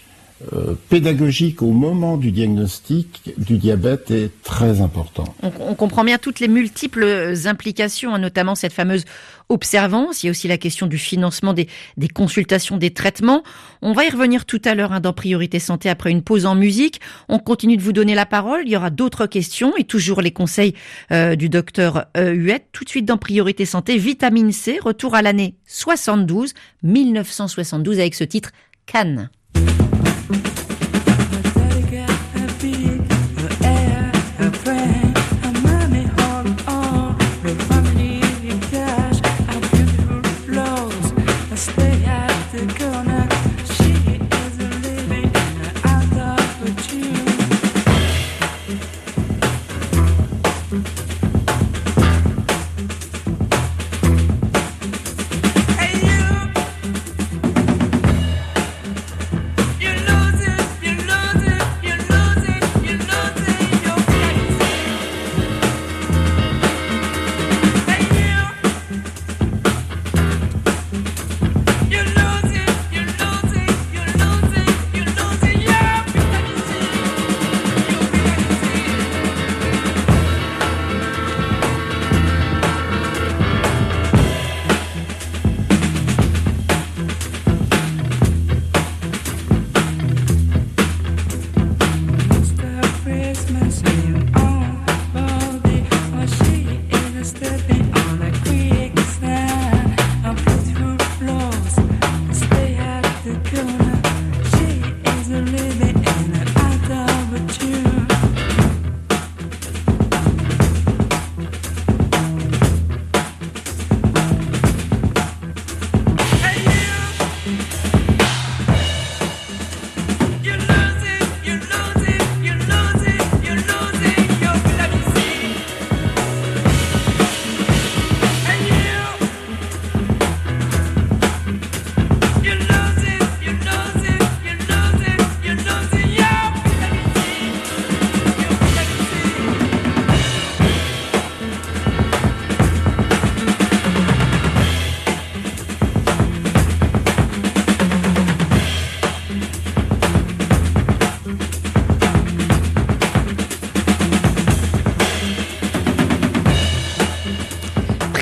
euh, 0.55 0.74
pédagogique 0.88 1.61
au 1.61 1.72
moment 1.72 2.16
du 2.16 2.33
diagnostic 2.33 3.35
du 3.37 3.59
diabète 3.59 4.11
est 4.11 4.31
très 4.42 4.81
important. 4.81 5.24
On, 5.42 5.74
comprend 5.74 6.03
bien 6.03 6.16
toutes 6.16 6.40
les 6.40 6.48
multiples 6.48 7.35
implications, 7.44 8.14
hein, 8.14 8.18
notamment 8.18 8.55
cette 8.55 8.72
fameuse 8.72 9.05
observance. 9.50 10.22
Il 10.22 10.26
y 10.26 10.29
a 10.29 10.31
aussi 10.31 10.48
la 10.48 10.57
question 10.57 10.87
du 10.87 10.96
financement 10.96 11.53
des, 11.53 11.68
consultations, 12.14 12.79
des 12.79 12.90
traitements. 12.90 13.42
On 13.83 13.92
va 13.92 14.07
y 14.07 14.09
revenir 14.09 14.46
tout 14.46 14.62
à 14.64 14.74
l'heure 14.74 14.92
hein, 14.92 15.00
dans 15.00 15.12
Priorité 15.12 15.59
Santé 15.59 15.90
après 15.90 16.11
une 16.11 16.22
pause 16.22 16.46
en 16.46 16.55
musique. 16.55 17.00
On 17.29 17.38
continue 17.38 17.76
de 17.76 17.83
vous 17.83 17.92
donner 17.92 18.14
la 18.14 18.24
parole. 18.24 18.62
Il 18.64 18.70
y 18.70 18.76
aura 18.76 18.88
d'autres 18.88 19.26
questions 19.26 19.76
et 19.76 19.85
toujours 19.85 20.22
les 20.22 20.31
conseils 20.31 20.74
euh, 21.12 21.37
du 21.37 21.50
docteur 21.50 22.07
euh, 22.16 22.33
Huette. 22.33 22.68
Tout 22.72 22.85
de 22.85 22.88
suite 22.88 23.05
dans 23.05 23.18
Priorité 23.18 23.66
Santé, 23.66 23.98
vitamine 23.98 24.53
C, 24.53 24.79
retour 24.83 25.14
à 25.14 25.20
l'année 25.20 25.55
72, 25.66 26.55
1972 26.83 27.98
avec 27.98 28.14
ce 28.14 28.24
titre 28.24 28.53
Cannes. 28.87 29.29
Mm-hmm. 30.30 30.60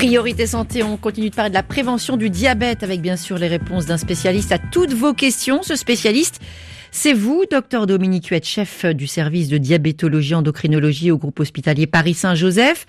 Priorité 0.09 0.47
santé, 0.47 0.81
on 0.81 0.97
continue 0.97 1.29
de 1.29 1.35
parler 1.35 1.51
de 1.51 1.53
la 1.53 1.61
prévention 1.61 2.17
du 2.17 2.31
diabète 2.31 2.81
avec 2.81 2.99
bien 2.99 3.15
sûr 3.15 3.37
les 3.37 3.47
réponses 3.47 3.85
d'un 3.85 3.97
spécialiste 3.97 4.51
à 4.51 4.57
toutes 4.57 4.93
vos 4.93 5.13
questions. 5.13 5.61
Ce 5.61 5.75
spécialiste, 5.75 6.41
c'est 6.89 7.13
vous, 7.13 7.43
docteur 7.51 7.85
Dominique 7.85 8.25
Huette, 8.29 8.47
chef 8.47 8.85
du 8.85 9.05
service 9.05 9.49
de 9.49 9.59
diabétologie 9.59 10.33
endocrinologie 10.33 11.11
au 11.11 11.19
groupe 11.19 11.39
hospitalier 11.39 11.85
Paris 11.85 12.15
Saint-Joseph. 12.15 12.87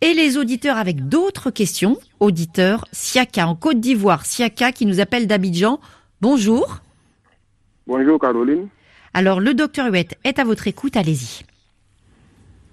Et 0.00 0.14
les 0.14 0.38
auditeurs 0.38 0.78
avec 0.78 1.10
d'autres 1.10 1.50
questions. 1.50 1.98
Auditeur 2.20 2.86
Siaka 2.90 3.46
en 3.46 3.54
Côte 3.54 3.78
d'Ivoire. 3.78 4.24
Siaka 4.24 4.72
qui 4.72 4.86
nous 4.86 4.98
appelle 4.98 5.26
d'Abidjan. 5.26 5.78
Bonjour. 6.22 6.78
Bonjour 7.86 8.18
Caroline. 8.18 8.68
Alors 9.12 9.40
le 9.40 9.52
docteur 9.52 9.92
Huette 9.92 10.16
est 10.24 10.38
à 10.38 10.44
votre 10.44 10.66
écoute, 10.66 10.96
allez-y. 10.96 11.44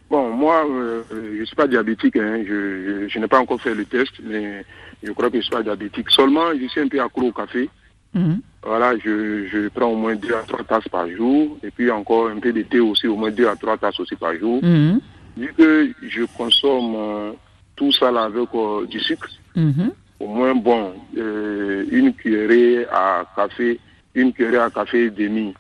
Bon, 0.10 0.32
moi, 0.32 0.66
euh, 0.68 1.04
je 1.12 1.40
ne 1.42 1.46
suis 1.46 1.56
pas 1.56 1.68
diabétique. 1.68 2.16
Hein. 2.16 2.44
Je, 2.46 3.08
je, 3.08 3.20
n'ai 3.20 3.28
pas 3.28 3.40
encore 3.40 3.62
fait 3.62 3.76
le 3.76 3.86
test, 3.86 4.14
mais 4.24 4.66
je 5.04 5.12
crois 5.12 5.28
que 5.28 5.34
je 5.34 5.38
ne 5.38 5.44
suis 5.44 5.52
pas 5.52 5.62
diabétique. 5.62 6.10
Seulement, 6.10 6.48
je 6.60 6.68
suis 6.68 6.82
un 6.82 6.88
peu 6.88 7.00
accro 7.00 7.28
au 7.28 7.32
café. 7.32 7.70
Mhm. 8.16 8.42
Voilà, 8.64 8.98
je, 8.98 9.46
je, 9.48 9.68
prends 9.70 9.86
au 9.86 9.96
moins 9.96 10.16
deux 10.16 10.34
à 10.34 10.42
trois 10.48 10.64
tasses 10.64 10.88
par 10.88 11.08
jour. 11.10 11.60
Et 11.64 11.70
puis 11.70 11.92
encore 11.92 12.30
un 12.30 12.40
peu 12.40 12.52
de 12.52 12.64
thé 12.64 12.80
aussi, 12.80 13.08
au 13.08 13.16
moins 13.16 13.30
deux 13.30 13.48
à 13.48 13.56
trois 13.56 13.78
tasses 13.78 14.00
aussi 14.00 14.16
par 14.16 14.36
jour. 14.36 14.64
Mhm. 14.64 15.00
Vu 15.38 15.54
que 15.56 15.92
je 16.02 16.24
consomme 16.36 16.96
euh, 16.96 17.32
tout 17.76 17.92
ça 17.92 18.12
là 18.12 18.24
avec 18.24 18.50
euh, 18.56 18.88
du 18.88 19.00
sucre, 19.00 19.30
mhm. 19.56 19.92
au 20.20 20.28
moins, 20.28 20.56
bon, 20.56 20.92
une 21.16 22.14
cuillerée 22.16 22.88
à 22.92 23.26
café, 23.36 23.80
une 24.16 24.34
cuillerée 24.34 24.58
à 24.58 24.72
café 24.72 25.12
demi 25.12 25.54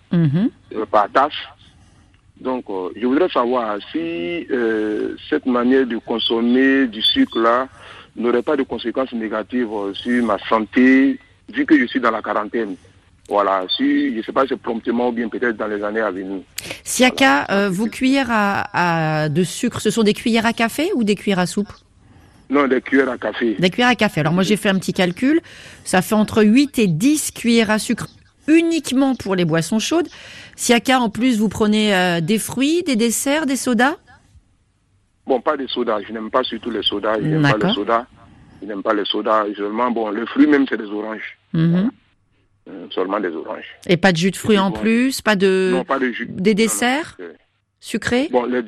par 0.89 1.07
tasse. 1.11 1.33
Donc, 2.39 2.65
euh, 2.69 2.89
je 2.95 3.05
voudrais 3.05 3.29
savoir 3.29 3.77
si 3.91 4.47
euh, 4.49 5.15
cette 5.29 5.45
manière 5.45 5.85
de 5.85 5.97
consommer 5.97 6.87
du 6.87 7.01
sucre-là 7.01 7.67
n'aurait 8.15 8.41
pas 8.41 8.55
de 8.55 8.63
conséquences 8.63 9.11
négatives 9.11 9.67
euh, 9.71 9.93
sur 9.93 10.23
ma 10.23 10.37
santé, 10.47 11.19
vu 11.53 11.65
que 11.65 11.77
je 11.77 11.85
suis 11.85 11.99
dans 11.99 12.11
la 12.11 12.21
quarantaine. 12.21 12.75
Voilà, 13.27 13.65
si, 13.75 14.13
je 14.13 14.17
ne 14.17 14.23
sais 14.23 14.31
pas, 14.31 14.45
c'est 14.47 14.59
promptement 14.59 15.09
ou 15.09 15.11
bien 15.11 15.27
peut-être 15.27 15.57
dans 15.57 15.67
les 15.67 15.83
années 15.83 15.99
à 15.99 16.09
venir. 16.09 16.39
Siaka, 16.83 17.69
vos 17.69 17.85
cuillères 17.85 18.29
à, 18.31 19.29
de 19.29 19.43
sucre, 19.43 19.81
ce 19.81 19.91
sont 19.91 20.01
des 20.01 20.15
cuillères 20.15 20.47
à 20.47 20.53
café 20.53 20.89
ou 20.95 21.03
des 21.03 21.13
cuillères 21.13 21.37
à 21.37 21.45
soupe? 21.45 21.71
Non, 22.49 22.67
des 22.67 22.81
cuillères 22.81 23.09
à 23.09 23.19
café. 23.19 23.55
Des 23.59 23.69
cuillères 23.69 23.89
à 23.89 23.95
café. 23.95 24.21
Alors 24.21 24.33
moi 24.33 24.41
j'ai 24.41 24.57
fait 24.57 24.69
un 24.69 24.79
petit 24.79 24.93
calcul, 24.93 25.41
ça 25.83 26.01
fait 26.01 26.15
entre 26.15 26.41
8 26.43 26.79
et 26.79 26.87
10 26.87 27.31
cuillères 27.33 27.69
à 27.69 27.77
sucre 27.77 28.07
uniquement 28.49 29.15
pour 29.15 29.35
les 29.35 29.45
boissons 29.45 29.79
chaudes. 29.79 30.07
Siaka, 30.55 30.99
en 30.99 31.09
plus, 31.09 31.39
vous 31.39 31.49
prenez 31.49 31.95
euh, 31.95 32.21
des 32.21 32.37
fruits, 32.37 32.83
des 32.83 32.95
desserts, 32.95 33.45
des 33.45 33.55
sodas? 33.55 33.95
Bon, 35.25 35.39
pas 35.39 35.55
des 35.55 35.67
sodas. 35.67 36.01
Je 36.07 36.11
n'aime 36.11 36.31
pas 36.31 36.43
surtout 36.43 36.71
les 36.71 36.83
sodas. 36.83 37.19
Je 37.19 37.27
n'aime 37.27 37.41
pas 37.41 37.67
les 37.67 37.73
sodas. 37.73 38.05
Je 38.61 38.67
n'aime 38.67 38.83
pas 38.83 38.93
les 38.93 39.05
sodas. 39.05 39.45
Seulement, 39.55 39.91
bon, 39.91 40.09
les 40.09 40.25
fruits 40.25 40.47
même, 40.47 40.65
c'est 40.67 40.77
des 40.77 40.89
oranges. 40.89 41.37
Mhm. 41.53 41.91
Euh, 42.69 42.87
seulement 42.91 43.19
des 43.19 43.29
oranges. 43.29 43.65
Et 43.87 43.97
pas 43.97 44.11
de 44.11 44.17
jus 44.17 44.31
de 44.31 44.35
fruits 44.35 44.59
en 44.59 44.71
plus 44.71 45.21
Pas 45.21 45.35
de... 45.35 45.71
Non, 45.73 45.85
pas 45.85 45.97
de 45.97 46.11
jus. 46.11 46.27
Des 46.29 46.53
desserts? 46.53 47.17
Sucré? 47.81 48.27
Bon, 48.29 48.43
le, 48.43 48.61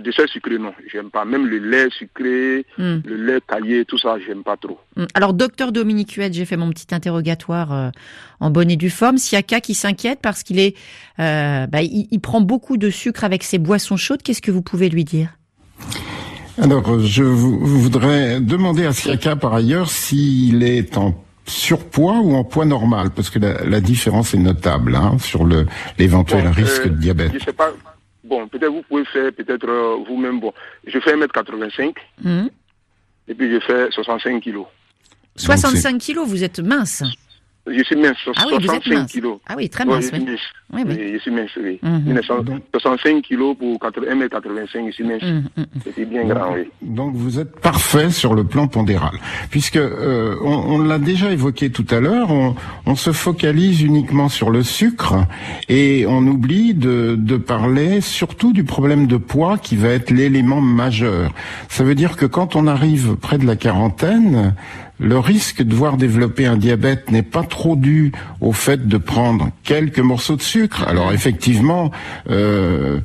dessert 0.00 0.28
sucré, 0.28 0.58
non, 0.58 0.72
j'aime 0.90 1.10
pas. 1.10 1.24
Même 1.24 1.46
le 1.46 1.58
lait 1.58 1.88
sucré, 1.90 2.66
hmm. 2.78 2.98
le 3.04 3.16
lait 3.16 3.40
taillé, 3.46 3.84
tout 3.84 3.96
ça, 3.96 4.16
j'aime 4.26 4.42
pas 4.42 4.56
trop. 4.56 4.78
Hmm. 4.96 5.04
Alors, 5.14 5.34
docteur 5.34 5.70
Dominique 5.70 6.12
Huette, 6.14 6.34
j'ai 6.34 6.44
fait 6.44 6.56
mon 6.56 6.68
petit 6.70 6.92
interrogatoire 6.92 7.72
euh, 7.72 7.90
en 8.40 8.50
bonne 8.50 8.70
et 8.70 8.76
due 8.76 8.90
forme. 8.90 9.18
Siaka 9.18 9.60
qui 9.60 9.74
s'inquiète 9.74 10.18
parce 10.20 10.42
qu'il 10.42 10.58
est, 10.58 10.76
euh, 11.20 11.68
bah, 11.68 11.82
il, 11.82 12.20
prend 12.20 12.40
beaucoup 12.40 12.76
de 12.76 12.90
sucre 12.90 13.22
avec 13.22 13.44
ses 13.44 13.58
boissons 13.58 13.96
chaudes. 13.96 14.22
Qu'est-ce 14.22 14.42
que 14.42 14.50
vous 14.50 14.62
pouvez 14.62 14.88
lui 14.88 15.04
dire? 15.04 15.28
Alors, 16.60 16.98
je 16.98 17.22
voudrais 17.22 18.40
demander 18.40 18.84
à 18.84 18.92
Siaka 18.92 19.36
par 19.36 19.54
ailleurs 19.54 19.88
s'il 19.88 20.64
est 20.64 20.98
en 20.98 21.14
surpoids 21.46 22.18
ou 22.18 22.34
en 22.34 22.44
poids 22.44 22.64
normal, 22.64 23.10
parce 23.14 23.30
que 23.30 23.38
la, 23.38 23.80
différence 23.80 24.34
est 24.34 24.38
notable 24.38 24.96
hein, 24.96 25.16
sur 25.20 25.46
l'éventuel 25.98 26.48
risque 26.48 26.88
de 26.88 26.96
diabète. 26.96 27.32
Je 27.32 27.44
sais 27.44 27.52
pas 27.52 27.72
Bon, 28.30 28.46
peut-être 28.46 28.70
vous 28.70 28.82
pouvez 28.82 29.04
faire 29.06 29.32
peut-être 29.32 29.68
euh, 29.68 29.96
vous-même. 30.06 30.38
Bon, 30.38 30.54
je 30.86 31.00
fais 31.00 31.16
1m85 31.16 31.96
hmm. 32.22 32.46
et 33.26 33.34
puis 33.34 33.52
je 33.52 33.58
fais 33.58 33.90
65 33.90 34.40
kilos. 34.40 34.66
65 35.34 35.98
kilos, 35.98 36.28
vous 36.28 36.44
êtes 36.44 36.60
mince. 36.60 37.02
Je 37.72 37.82
suis 37.84 37.96
mince, 37.96 38.16
65 38.24 38.82
ah 38.96 39.04
kilos. 39.04 39.38
Ah 39.46 39.54
oui, 39.56 39.68
très 39.68 39.84
mince. 39.84 40.10
oui. 40.12 40.36
Oui, 40.72 40.84
Je 41.14 41.18
suis 41.18 41.30
mince, 41.30 41.50
oui. 41.56 41.80
65 42.72 43.14
mhm. 43.14 43.22
kilos 43.22 43.56
pour 43.56 43.78
1m85, 43.78 44.86
je 44.86 44.92
suis 44.92 45.04
mince. 45.04 45.22
Mhm, 45.22 45.44
mhm, 45.56 45.66
C'était 45.84 46.04
bien 46.04 46.24
grand, 46.24 46.54
oui. 46.54 46.68
Donc 46.82 47.14
vous 47.14 47.40
êtes 47.40 47.58
parfait 47.60 48.10
sur 48.10 48.34
le 48.34 48.44
plan 48.44 48.68
pondéral. 48.68 49.12
Puisque 49.50 49.76
euh, 49.76 50.36
on, 50.42 50.78
l'a 50.82 50.98
déjà 50.98 51.32
évoqué 51.32 51.70
tout 51.70 51.86
à 51.90 52.00
l'heure, 52.00 52.30
on, 52.30 52.54
on, 52.86 52.94
se 52.94 53.12
focalise 53.12 53.82
uniquement 53.82 54.28
sur 54.28 54.50
le 54.50 54.62
sucre 54.62 55.26
et 55.68 56.06
on 56.06 56.24
oublie 56.26 56.74
de, 56.74 57.16
de 57.18 57.36
parler 57.36 58.00
surtout 58.00 58.52
du 58.52 58.64
problème 58.64 59.06
de 59.06 59.16
poids 59.16 59.58
qui 59.58 59.76
va 59.76 59.88
être 59.88 60.10
l'élément 60.10 60.60
majeur. 60.60 61.32
Ça 61.68 61.82
veut 61.82 61.94
dire 61.94 62.16
que 62.16 62.26
quand 62.26 62.54
on 62.54 62.66
arrive 62.66 63.16
près 63.16 63.38
de 63.38 63.46
la 63.46 63.56
quarantaine, 63.56 64.54
le 65.00 65.18
risque 65.18 65.62
de 65.62 65.74
voir 65.74 65.96
développer 65.96 66.46
un 66.46 66.56
diabète 66.56 67.10
n'est 67.10 67.22
pas 67.22 67.42
trop 67.42 67.74
dû 67.74 68.12
au 68.40 68.52
fait 68.52 68.86
de 68.86 68.98
prendre 68.98 69.50
quelques 69.64 69.98
morceaux 69.98 70.36
de 70.36 70.42
sucre. 70.42 70.86
Alors 70.86 71.12
effectivement, 71.12 71.90
euh, 72.28 73.00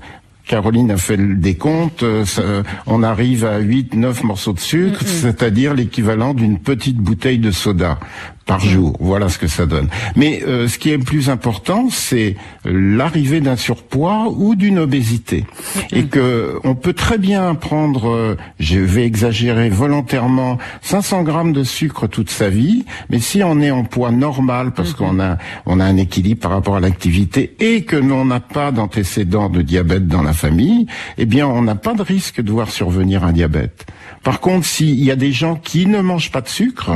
Caroline 0.46 0.92
a 0.92 0.98
fait 0.98 1.16
le 1.16 1.36
décompte, 1.36 2.04
euh, 2.04 2.64
on 2.86 3.02
arrive 3.02 3.46
à 3.46 3.60
8, 3.60 3.96
9 3.96 4.24
morceaux 4.24 4.54
de 4.54 4.60
sucre, 4.60 5.02
c'est-à-dire 5.06 5.74
l'équivalent 5.74 6.34
d'une 6.34 6.60
petite 6.60 6.98
bouteille 6.98 7.40
de 7.40 7.52
soda 7.52 8.00
par 8.46 8.60
jour. 8.60 8.96
Voilà 9.00 9.30
ce 9.30 9.40
que 9.40 9.48
ça 9.48 9.66
donne. 9.66 9.90
Mais 10.16 10.44
euh, 10.44 10.68
ce 10.68 10.78
qui 10.78 10.92
est 10.92 10.98
le 10.98 11.04
plus 11.04 11.30
important, 11.30 11.88
c'est 11.90 12.36
l'arrivée 12.64 13.42
d'un 13.42 13.56
surpoids 13.56 14.28
ou 14.30 14.56
d'une 14.56 14.80
obésité. 14.80 15.46
Et 15.92 16.06
que 16.06 16.60
on 16.64 16.76
peut 16.76 16.94
très 16.94 17.18
bien 17.18 17.56
prendre, 17.56 18.10
euh, 18.10 18.38
je 18.60 18.80
vais 18.80 19.06
exagérer 19.06 19.70
volontairement, 19.70 20.58
500 20.82 21.24
grammes 21.24 21.54
de 21.54 21.64
sucre 21.64 22.08
toute 22.08 22.30
sa 22.30 22.50
vie, 22.50 22.86
mais 23.10 23.20
si 23.20 23.44
on 23.44 23.62
est 23.62 23.72
en 23.72 23.84
poids 23.84 24.12
normal, 24.12 24.72
parce 24.74 24.94
qu'on 24.94 25.20
a 25.20 25.38
on 25.66 25.80
a 25.80 25.86
un 25.86 25.98
équilibre 25.98 26.42
par 26.42 26.52
rapport 26.52 26.76
à 26.76 26.80
l'activité 26.80 27.56
et 27.60 27.84
que 27.84 27.96
l'on 27.96 28.26
n'a 28.26 28.40
pas 28.40 28.72
d'antécédent 28.72 29.50
de 29.50 29.62
diabète 29.62 30.08
dans 30.08 30.22
la 30.22 30.34
famille, 30.34 30.86
eh 31.18 31.26
bien 31.26 31.48
on 31.48 31.62
n'a 31.62 31.76
pas 31.76 31.94
de 31.94 32.04
risque 32.04 32.42
de 32.42 32.52
voir 32.52 32.70
survenir 32.70 33.24
un 33.24 33.32
diabète. 33.32 33.86
Par 34.24 34.40
contre, 34.40 34.66
s'il 34.66 35.04
y 35.04 35.12
a 35.12 35.16
des 35.16 35.32
gens 35.32 35.56
qui 35.56 35.86
ne 35.86 36.02
mangent 36.02 36.32
pas 36.32 36.42
de 36.42 36.48
sucre, 36.48 36.92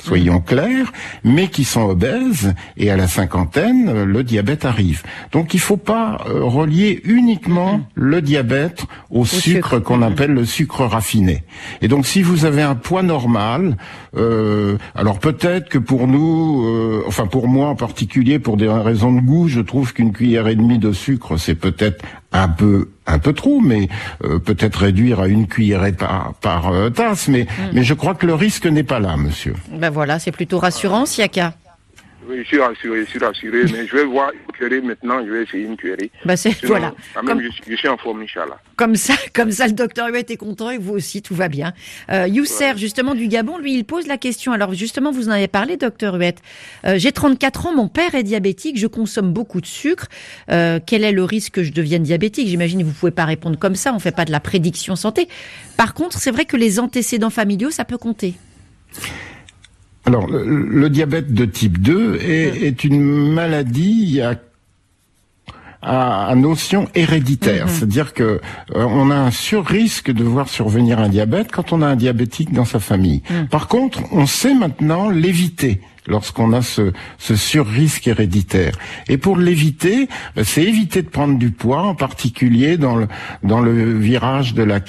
soyons 0.00 0.40
clairs, 0.40 0.92
mais 1.24 1.48
qui 1.48 1.64
sont 1.64 1.82
obèses 1.82 2.54
et 2.76 2.90
à 2.90 2.96
la 2.96 3.06
cinquantaine, 3.06 4.04
le 4.04 4.24
diabète 4.24 4.64
arrive. 4.64 5.02
Donc 5.32 5.54
il 5.54 5.60
faut 5.60 5.76
pas 5.76 6.18
euh, 6.28 6.42
relier 6.44 7.00
uniquement 7.04 7.80
le 7.94 8.22
diabète 8.22 8.84
au, 9.10 9.24
sucre, 9.24 9.78
qu'on 9.78 10.02
appelle 10.02 10.32
le 10.32 10.44
sucre 10.44 10.84
raffiné. 10.84 11.42
Et 11.82 11.88
donc 11.88 12.06
si 12.06 12.22
vous 12.22 12.44
avez 12.44 12.62
un 12.62 12.74
poids 12.74 13.02
normal, 13.02 13.76
euh, 14.16 14.76
alors 14.94 15.18
peut-être 15.18 15.68
que 15.68 15.78
pour 15.78 16.06
nous, 16.06 16.64
euh, 16.66 17.04
enfin 17.06 17.26
pour 17.26 17.48
moi 17.48 17.68
en 17.68 17.76
particulier, 17.76 18.38
pour 18.38 18.56
des 18.56 18.68
raisons 18.68 19.12
de 19.12 19.20
goût, 19.20 19.48
je 19.48 19.60
trouve 19.60 19.92
qu'une 19.92 20.12
cuillère 20.12 20.48
et 20.48 20.56
demie 20.56 20.78
de 20.78 20.92
sucre, 20.92 21.36
c'est 21.36 21.54
peut-être 21.54 22.04
un 22.32 22.48
peu 22.48 22.88
un 23.06 23.18
peu 23.18 23.32
trop, 23.32 23.60
mais 23.60 23.88
euh, 24.24 24.38
peut-être 24.38 24.76
réduire 24.76 25.20
à 25.20 25.26
une 25.26 25.46
cuillerée 25.48 25.92
par, 25.92 26.34
par 26.40 26.68
euh, 26.68 26.90
tasse. 26.90 27.28
Mais, 27.28 27.42
mm. 27.42 27.46
mais 27.72 27.82
je 27.82 27.94
crois 27.94 28.14
que 28.14 28.26
le 28.26 28.34
risque 28.34 28.66
n'est 28.66 28.84
pas 28.84 29.00
là, 29.00 29.16
monsieur. 29.16 29.54
Ben 29.72 29.90
voilà, 29.90 30.18
c'est 30.18 30.32
plutôt 30.32 30.58
rassurant, 30.58 31.06
Siaka. 31.06 31.54
Oui, 32.30 32.42
je 32.42 32.46
suis 32.46 32.60
rassuré, 32.60 33.00
je 33.04 33.10
suis 33.10 33.18
rassuré, 33.18 33.64
mais 33.72 33.88
je 33.88 33.96
vais 33.96 34.04
voir 34.04 34.30
une 34.30 34.52
cuillerée 34.52 34.80
maintenant, 34.80 35.18
je 35.26 35.32
vais 35.32 35.42
essayer 35.42 35.64
une 35.64 35.76
cuillerée. 35.76 36.12
Bah 36.24 36.36
c'est, 36.36 36.64
voilà. 36.64 36.94
comme, 37.26 37.42
je, 37.42 37.74
suis 37.74 37.88
en 37.88 37.96
forme, 37.96 38.22
Inch'Allah. 38.22 38.56
Comme 38.76 38.94
ça, 38.94 39.14
comme 39.34 39.50
ça, 39.50 39.66
le 39.66 39.72
docteur 39.72 40.08
Huet 40.08 40.26
est 40.28 40.36
content 40.36 40.70
et 40.70 40.78
vous 40.78 40.94
aussi, 40.94 41.22
tout 41.22 41.34
va 41.34 41.48
bien. 41.48 41.72
Euh, 42.08 42.28
Yousser, 42.28 42.74
justement, 42.76 43.16
du 43.16 43.26
Gabon, 43.26 43.58
lui, 43.58 43.74
il 43.74 43.84
pose 43.84 44.06
la 44.06 44.16
question. 44.16 44.52
Alors, 44.52 44.74
justement, 44.74 45.10
vous 45.10 45.28
en 45.28 45.32
avez 45.32 45.48
parlé, 45.48 45.76
docteur 45.76 46.14
Huet. 46.14 46.36
Euh, 46.86 46.98
j'ai 46.98 47.10
34 47.10 47.66
ans, 47.66 47.74
mon 47.74 47.88
père 47.88 48.14
est 48.14 48.22
diabétique, 48.22 48.78
je 48.78 48.86
consomme 48.86 49.32
beaucoup 49.32 49.60
de 49.60 49.66
sucre. 49.66 50.06
Euh, 50.52 50.78
quel 50.86 51.02
est 51.02 51.12
le 51.12 51.24
risque 51.24 51.54
que 51.54 51.64
je 51.64 51.72
devienne 51.72 52.04
diabétique? 52.04 52.46
J'imagine 52.46 52.82
que 52.82 52.86
vous 52.86 52.92
pouvez 52.92 53.10
pas 53.10 53.24
répondre 53.24 53.58
comme 53.58 53.74
ça, 53.74 53.92
on 53.92 53.98
fait 53.98 54.14
pas 54.14 54.24
de 54.24 54.30
la 54.30 54.40
prédiction 54.40 54.94
santé. 54.94 55.26
Par 55.76 55.94
contre, 55.94 56.20
c'est 56.20 56.30
vrai 56.30 56.44
que 56.44 56.56
les 56.56 56.78
antécédents 56.78 57.30
familiaux, 57.30 57.70
ça 57.70 57.84
peut 57.84 57.98
compter. 57.98 58.34
Alors, 60.10 60.26
le, 60.28 60.90
diabète 60.90 61.32
de 61.32 61.44
type 61.44 61.80
2 61.80 62.16
est, 62.16 62.82
une 62.82 63.32
maladie 63.32 64.20
à, 65.82 66.34
notion 66.34 66.88
héréditaire, 66.96 67.66
mhm. 67.66 67.72
c'est-à-dire 67.72 68.12
que 68.12 68.24
euh, 68.24 68.40
on 68.74 69.12
a 69.12 69.14
un 69.14 69.30
sur-risque 69.30 70.10
de 70.10 70.24
voir 70.24 70.48
survenir 70.48 70.98
un 70.98 71.08
diabète 71.08 71.52
quand 71.52 71.72
on 71.72 71.80
a 71.80 71.86
un 71.86 71.94
diabétique 71.94 72.52
dans 72.52 72.64
sa 72.64 72.80
famille. 72.80 73.22
Mhm. 73.30 73.46
Par 73.46 73.68
contre, 73.68 74.00
on 74.10 74.26
sait 74.26 74.52
maintenant 74.52 75.10
l'éviter 75.10 75.80
lorsqu'on 76.08 76.52
a 76.54 76.62
ce, 76.62 76.92
ce 77.18 77.36
sur-risque 77.36 78.08
héréditaire. 78.08 78.72
Et 79.08 79.16
pour 79.16 79.36
l'éviter, 79.36 80.08
ben, 80.34 80.44
c'est 80.44 80.64
éviter 80.64 81.02
de 81.02 81.08
prendre 81.08 81.38
du 81.38 81.52
poids, 81.52 81.82
en 81.82 81.94
particulier 81.94 82.78
dans 82.78 82.96
le, 82.96 83.06
dans 83.44 83.60
le 83.60 83.96
virage 83.96 84.54
de 84.54 84.64
la 84.64 84.80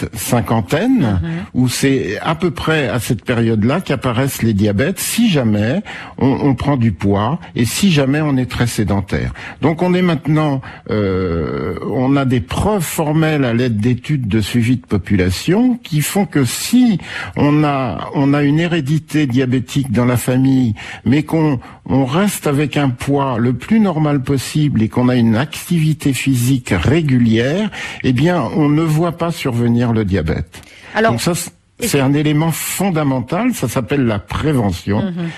40 0.00 0.40
cinquantaine, 0.40 1.20
mhm. 1.22 1.30
où 1.54 1.68
c'est 1.68 2.18
à 2.20 2.34
peu 2.34 2.50
près 2.50 2.88
à 2.88 2.98
cette 2.98 3.24
période-là 3.24 3.80
qu'apparaissent 3.80 4.42
les 4.42 4.54
diabètes, 4.54 4.98
si 4.98 5.28
jamais 5.28 5.82
on, 6.18 6.54
prend 6.54 6.76
du 6.76 6.92
poids 6.92 7.38
et 7.54 7.64
si 7.64 7.90
jamais 7.90 8.20
on 8.20 8.36
est 8.36 8.50
très 8.50 8.66
sédentaire. 8.66 9.32
Donc 9.62 9.82
on 9.82 9.94
est 9.94 10.02
maintenant, 10.02 10.60
euh, 10.90 11.76
on 11.90 12.16
a 12.16 12.24
des 12.24 12.40
preuves 12.40 12.82
formelles 12.82 13.44
à 13.44 13.54
l'aide 13.54 13.78
d'études 13.78 14.28
de 14.28 14.40
suivi 14.40 14.76
de 14.76 14.86
population 14.86 15.78
qui 15.82 16.00
font 16.00 16.26
que 16.26 16.44
si 16.44 16.98
on 17.36 17.64
a, 17.64 18.10
on 18.14 18.34
a 18.34 18.42
une 18.42 18.58
hérédité 18.58 19.26
diabétique 19.26 19.92
dans 19.92 20.04
la 20.04 20.16
famille, 20.16 20.74
mais 21.04 21.22
qu'on 21.22 21.60
on 21.90 22.06
reste 22.06 22.46
avec 22.46 22.76
un 22.76 22.88
poids 22.88 23.36
le 23.38 23.52
plus 23.52 23.80
normal 23.80 24.22
possible 24.22 24.82
et 24.82 24.88
qu'on 24.88 25.08
a 25.08 25.16
une 25.16 25.36
activité 25.36 26.12
physique 26.12 26.70
régulière, 26.70 27.70
eh 28.04 28.12
bien 28.12 28.42
on 28.56 28.68
ne 28.68 28.82
voit 28.82 29.12
pas 29.12 29.32
survenir 29.32 29.92
le 29.92 30.04
diabète. 30.04 30.62
Alors, 30.94 31.12
Donc 31.12 31.20
ça, 31.20 31.32
c'est 31.80 32.00
un 32.00 32.14
élément 32.14 32.52
fondamental, 32.52 33.54
ça 33.54 33.68
s'appelle 33.68 34.06
la 34.06 34.18
prévention. 34.18 35.02
Mhm. 35.02 35.30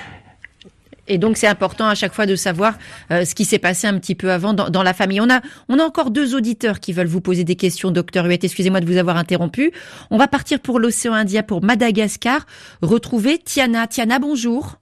Et 1.08 1.18
donc 1.18 1.36
c'est 1.36 1.48
important 1.48 1.88
à 1.88 1.94
chaque 1.94 2.14
fois 2.14 2.26
de 2.26 2.36
savoir 2.36 2.74
euh, 3.10 3.24
ce 3.24 3.34
qui 3.34 3.44
s'est 3.44 3.58
passé 3.58 3.86
un 3.86 3.98
petit 3.98 4.14
peu 4.14 4.30
avant 4.30 4.54
dans, 4.54 4.82
la 4.82 4.94
famille. 4.94 5.20
On 5.20 5.28
a, 5.28 5.40
on 5.68 5.78
a 5.78 5.82
encore 5.82 6.10
deux 6.10 6.34
auditeurs 6.34 6.80
qui 6.80 6.92
veulent 6.92 7.08
vous 7.08 7.20
poser 7.20 7.44
des 7.44 7.56
questions, 7.56 7.90
docteur 7.90 8.26
Huet. 8.26 8.38
Excusez-moi 8.42 8.80
de 8.80 8.86
vous 8.86 8.98
avoir 8.98 9.16
interrompu. 9.16 9.72
On 10.10 10.16
va 10.16 10.28
partir 10.28 10.60
pour 10.60 10.78
l'océan 10.78 11.14
Indien, 11.14 11.42
pour 11.42 11.62
Madagascar, 11.62 12.46
retrouver 12.82 13.38
Tiana. 13.38 13.88
Tiana, 13.88 14.20
bonjour. 14.20 14.76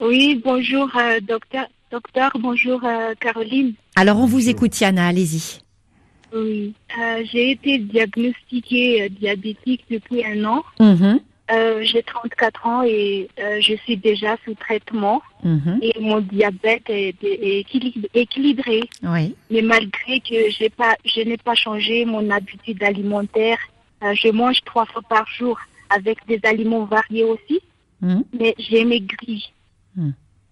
Oui, 0.00 0.40
bonjour 0.44 0.90
euh, 0.96 1.20
docteur. 1.20 1.66
Docteur, 1.90 2.32
bonjour 2.38 2.80
euh, 2.84 3.14
Caroline. 3.18 3.72
Alors 3.94 4.18
on 4.18 4.26
vous 4.26 4.48
écoute 4.48 4.72
Tiana, 4.72 5.06
allez-y. 5.06 5.60
Oui, 6.34 6.74
euh, 6.98 7.22
j'ai 7.32 7.52
été 7.52 7.78
diagnostiquée 7.78 9.08
diabétique 9.08 9.84
depuis 9.88 10.24
un 10.24 10.44
an. 10.44 10.64
Mhm. 10.80 11.20
J'ai 11.82 12.02
34 12.02 12.66
ans 12.66 12.82
et 12.82 13.28
je 13.38 13.76
suis 13.84 13.96
déjà 13.96 14.36
sous 14.44 14.54
traitement. 14.54 15.22
Mhm. 15.44 15.78
Et 15.80 15.92
mon 16.00 16.20
diabète 16.20 16.90
est, 16.90 17.14
équilibré. 18.14 18.80
Oui. 19.04 19.34
Mais 19.50 19.62
malgré 19.62 20.18
que 20.18 20.68
pas, 20.70 20.96
je 21.04 21.20
n'ai 21.20 21.36
pas 21.36 21.54
changé 21.54 22.04
mon 22.04 22.28
habitude 22.30 22.82
alimentaire, 22.82 23.58
je 24.02 24.28
mange 24.32 24.58
trois 24.64 24.86
fois 24.86 25.02
par 25.08 25.26
jour 25.28 25.56
avec 25.88 26.18
des 26.26 26.40
aliments 26.42 26.84
variés 26.84 27.24
aussi. 27.24 27.60
Mhm. 28.02 28.24
Mais 28.38 28.54
j'ai 28.58 28.84
maigri. 28.84 29.52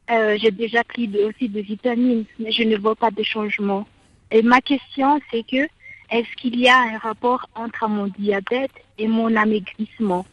J'ai 0.08 0.50
déjà 0.50 0.84
pris 0.84 1.10
aussi 1.24 1.48
de 1.48 1.60
vitamines, 1.60 2.24
mais 2.38 2.52
je 2.52 2.62
ne 2.62 2.76
vois 2.76 2.96
pas 2.96 3.10
de 3.10 3.22
changement. 3.22 3.86
Et 4.30 4.42
ma 4.42 4.60
question, 4.60 5.20
c'est 5.30 5.44
que 5.46 5.68
est-ce 6.10 6.36
qu'il 6.36 6.58
y 6.58 6.68
a 6.68 6.76
un 6.76 6.98
rapport 6.98 7.46
entre 7.54 7.88
mon 7.88 8.06
diabète 8.06 8.70
et 8.98 9.08
mon 9.08 9.34
amaigrissement 9.34 10.26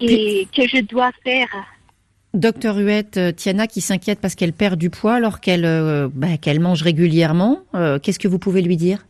Et 0.00 0.48
que 0.54 0.66
je 0.66 0.80
dois 0.80 1.10
faire? 1.22 1.48
Docteur 2.34 2.76
Huette, 2.76 3.16
euh, 3.16 3.32
Tiana 3.32 3.66
qui 3.66 3.80
s'inquiète 3.80 4.20
parce 4.20 4.34
qu'elle 4.34 4.52
perd 4.52 4.78
du 4.78 4.90
poids 4.90 5.14
alors 5.14 5.40
qu'elle 5.40 5.64
euh, 5.64 6.08
bah, 6.12 6.36
qu'elle 6.36 6.60
mange 6.60 6.82
régulièrement, 6.82 7.60
euh, 7.74 7.98
qu'est-ce 7.98 8.18
que 8.18 8.28
vous 8.28 8.38
pouvez 8.38 8.62
lui 8.62 8.76
dire? 8.76 9.06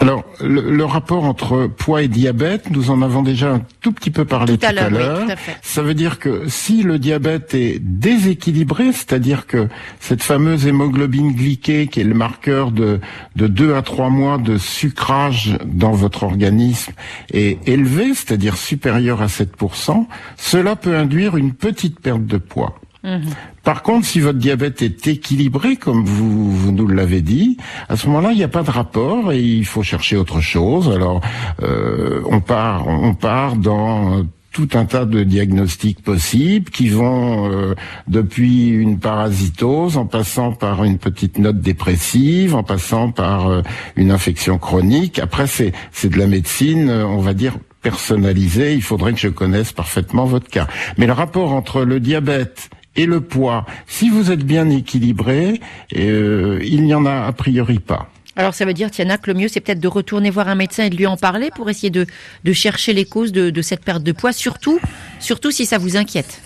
Alors, 0.00 0.24
le, 0.40 0.84
rapport 0.84 1.24
entre 1.24 1.66
poids 1.66 2.02
et 2.02 2.08
diabète, 2.08 2.70
nous 2.70 2.90
en 2.90 3.02
avons 3.02 3.22
déjà 3.22 3.54
un 3.54 3.62
tout 3.80 3.90
petit 3.90 4.12
peu 4.12 4.24
parlé 4.24 4.56
tout, 4.56 4.64
à 4.64 4.72
l'heure. 4.72 5.26
Ça 5.60 5.82
veut 5.82 5.94
dire 5.94 6.20
que 6.20 6.44
si 6.46 6.84
le 6.84 7.00
diabète 7.00 7.52
est 7.54 7.80
déséquilibré, 7.80 8.92
c'est-à-dire 8.92 9.46
que 9.48 9.68
cette 9.98 10.22
fameuse 10.22 10.66
hémoglobine 10.66 11.32
glyquée, 11.32 11.88
qui 11.88 12.00
est 12.00 12.04
le 12.04 12.14
marqueur 12.14 12.70
de, 12.70 13.00
de 13.34 13.46
2 13.48 13.74
à 13.74 13.82
3 13.82 14.08
mois 14.08 14.38
de 14.38 14.56
sucrage 14.56 15.58
dans 15.64 15.92
votre 15.92 16.22
organisme, 16.22 16.92
est 17.32 17.58
élevé, 17.66 18.14
c'est-à-dire 18.14 18.56
supérieur 18.56 19.20
à 19.20 19.26
7%, 19.26 20.06
cela 20.36 20.76
peut 20.76 20.96
induire 20.96 21.36
une 21.36 21.54
petite 21.54 21.98
perte 21.98 22.24
de 22.24 22.38
poids. 22.38 22.78
Mhm. 23.04 23.22
Par 23.62 23.82
contre, 23.82 24.06
si 24.06 24.20
votre 24.20 24.38
diabète 24.38 24.82
est 24.82 25.06
équilibré, 25.06 25.76
comme 25.76 26.04
vous, 26.04 26.72
nous 26.72 26.88
l'avez 26.88 27.20
dit, 27.20 27.56
à 27.88 27.96
ce 27.96 28.06
moment-là, 28.08 28.32
il 28.32 28.38
n'y 28.38 28.44
a 28.44 28.48
pas 28.48 28.62
de 28.62 28.70
rapport 28.70 29.32
et 29.32 29.40
il 29.40 29.64
faut 29.64 29.82
chercher 29.82 30.16
autre 30.16 30.40
chose. 30.40 30.90
Alors, 30.90 31.20
euh, 31.62 32.22
on 32.28 32.40
part, 32.40 32.88
on 32.88 33.14
part 33.14 33.56
dans 33.56 34.24
tout 34.58 34.68
un 34.74 34.86
tas 34.86 35.04
de 35.04 35.22
diagnostics 35.22 36.02
possibles 36.02 36.70
qui 36.70 36.88
vont 36.88 37.48
euh, 37.52 37.74
depuis 38.08 38.68
une 38.70 38.98
parasitose 38.98 39.96
en 39.96 40.06
passant 40.06 40.52
par 40.52 40.82
une 40.82 40.98
petite 40.98 41.38
note 41.38 41.60
dépressive, 41.60 42.56
en 42.56 42.64
passant 42.64 43.12
par 43.12 43.48
euh, 43.48 43.62
une 43.94 44.10
infection 44.10 44.58
chronique. 44.58 45.20
Après, 45.20 45.46
c'est 45.46 45.72
c'est 45.92 46.08
de 46.08 46.18
la 46.18 46.26
médecine, 46.26 46.88
euh, 46.88 47.06
on 47.06 47.18
va 47.18 47.34
dire 47.34 47.56
personnalisée. 47.82 48.74
Il 48.74 48.82
faudrait 48.82 49.12
que 49.12 49.20
je 49.20 49.28
connaisse 49.28 49.72
parfaitement 49.72 50.24
votre 50.24 50.48
cas. 50.48 50.66
Mais 50.96 51.06
le 51.06 51.12
rapport 51.12 51.52
entre 51.52 51.84
le 51.84 52.00
diabète 52.00 52.70
et 52.98 53.06
le 53.06 53.20
poids, 53.22 53.64
si 53.86 54.10
vous 54.10 54.30
êtes 54.30 54.44
bien 54.44 54.68
équilibré, 54.68 55.60
il 55.92 56.82
n'y 56.84 56.94
en 56.94 57.06
a 57.06 57.26
a 57.26 57.32
priori 57.32 57.78
pas. 57.78 58.10
Alors 58.36 58.54
ça 58.54 58.64
veut 58.64 58.74
dire, 58.74 58.90
Tiana, 58.90 59.18
que 59.18 59.30
le 59.30 59.38
mieux 59.38 59.48
c'est 59.48 59.60
peut-être 59.60 59.80
de 59.80 59.88
retourner 59.88 60.30
voir 60.30 60.48
un 60.48 60.54
médecin 60.54 60.84
et 60.84 60.90
de 60.90 60.96
lui 60.96 61.06
en 61.06 61.16
parler 61.16 61.50
pour 61.54 61.70
essayer 61.70 61.90
de, 61.90 62.06
de 62.44 62.52
chercher 62.52 62.92
les 62.92 63.04
causes 63.04 63.32
de, 63.32 63.50
de, 63.50 63.62
cette 63.62 63.84
perte 63.84 64.02
de 64.02 64.12
poids, 64.12 64.32
surtout, 64.32 64.78
surtout 65.18 65.50
si 65.50 65.64
ça 65.64 65.78
vous 65.78 65.96
inquiète. 65.96 66.40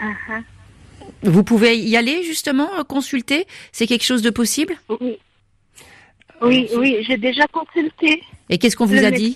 Uh-huh. 0.00 0.42
Vous 1.22 1.44
pouvez 1.44 1.78
y 1.78 1.96
aller 1.96 2.22
justement, 2.22 2.68
euh, 2.78 2.84
consulter? 2.84 3.46
C'est 3.72 3.86
quelque 3.86 4.04
chose 4.04 4.22
de 4.22 4.30
possible? 4.30 4.74
Oui, 4.88 5.18
oui, 6.42 6.68
oui 6.76 6.96
j'ai 7.06 7.16
déjà 7.16 7.46
consulté. 7.48 8.22
Et 8.48 8.58
qu'est-ce 8.58 8.76
qu'on 8.76 8.86
vous 8.86 9.04
a 9.04 9.10
dit? 9.10 9.34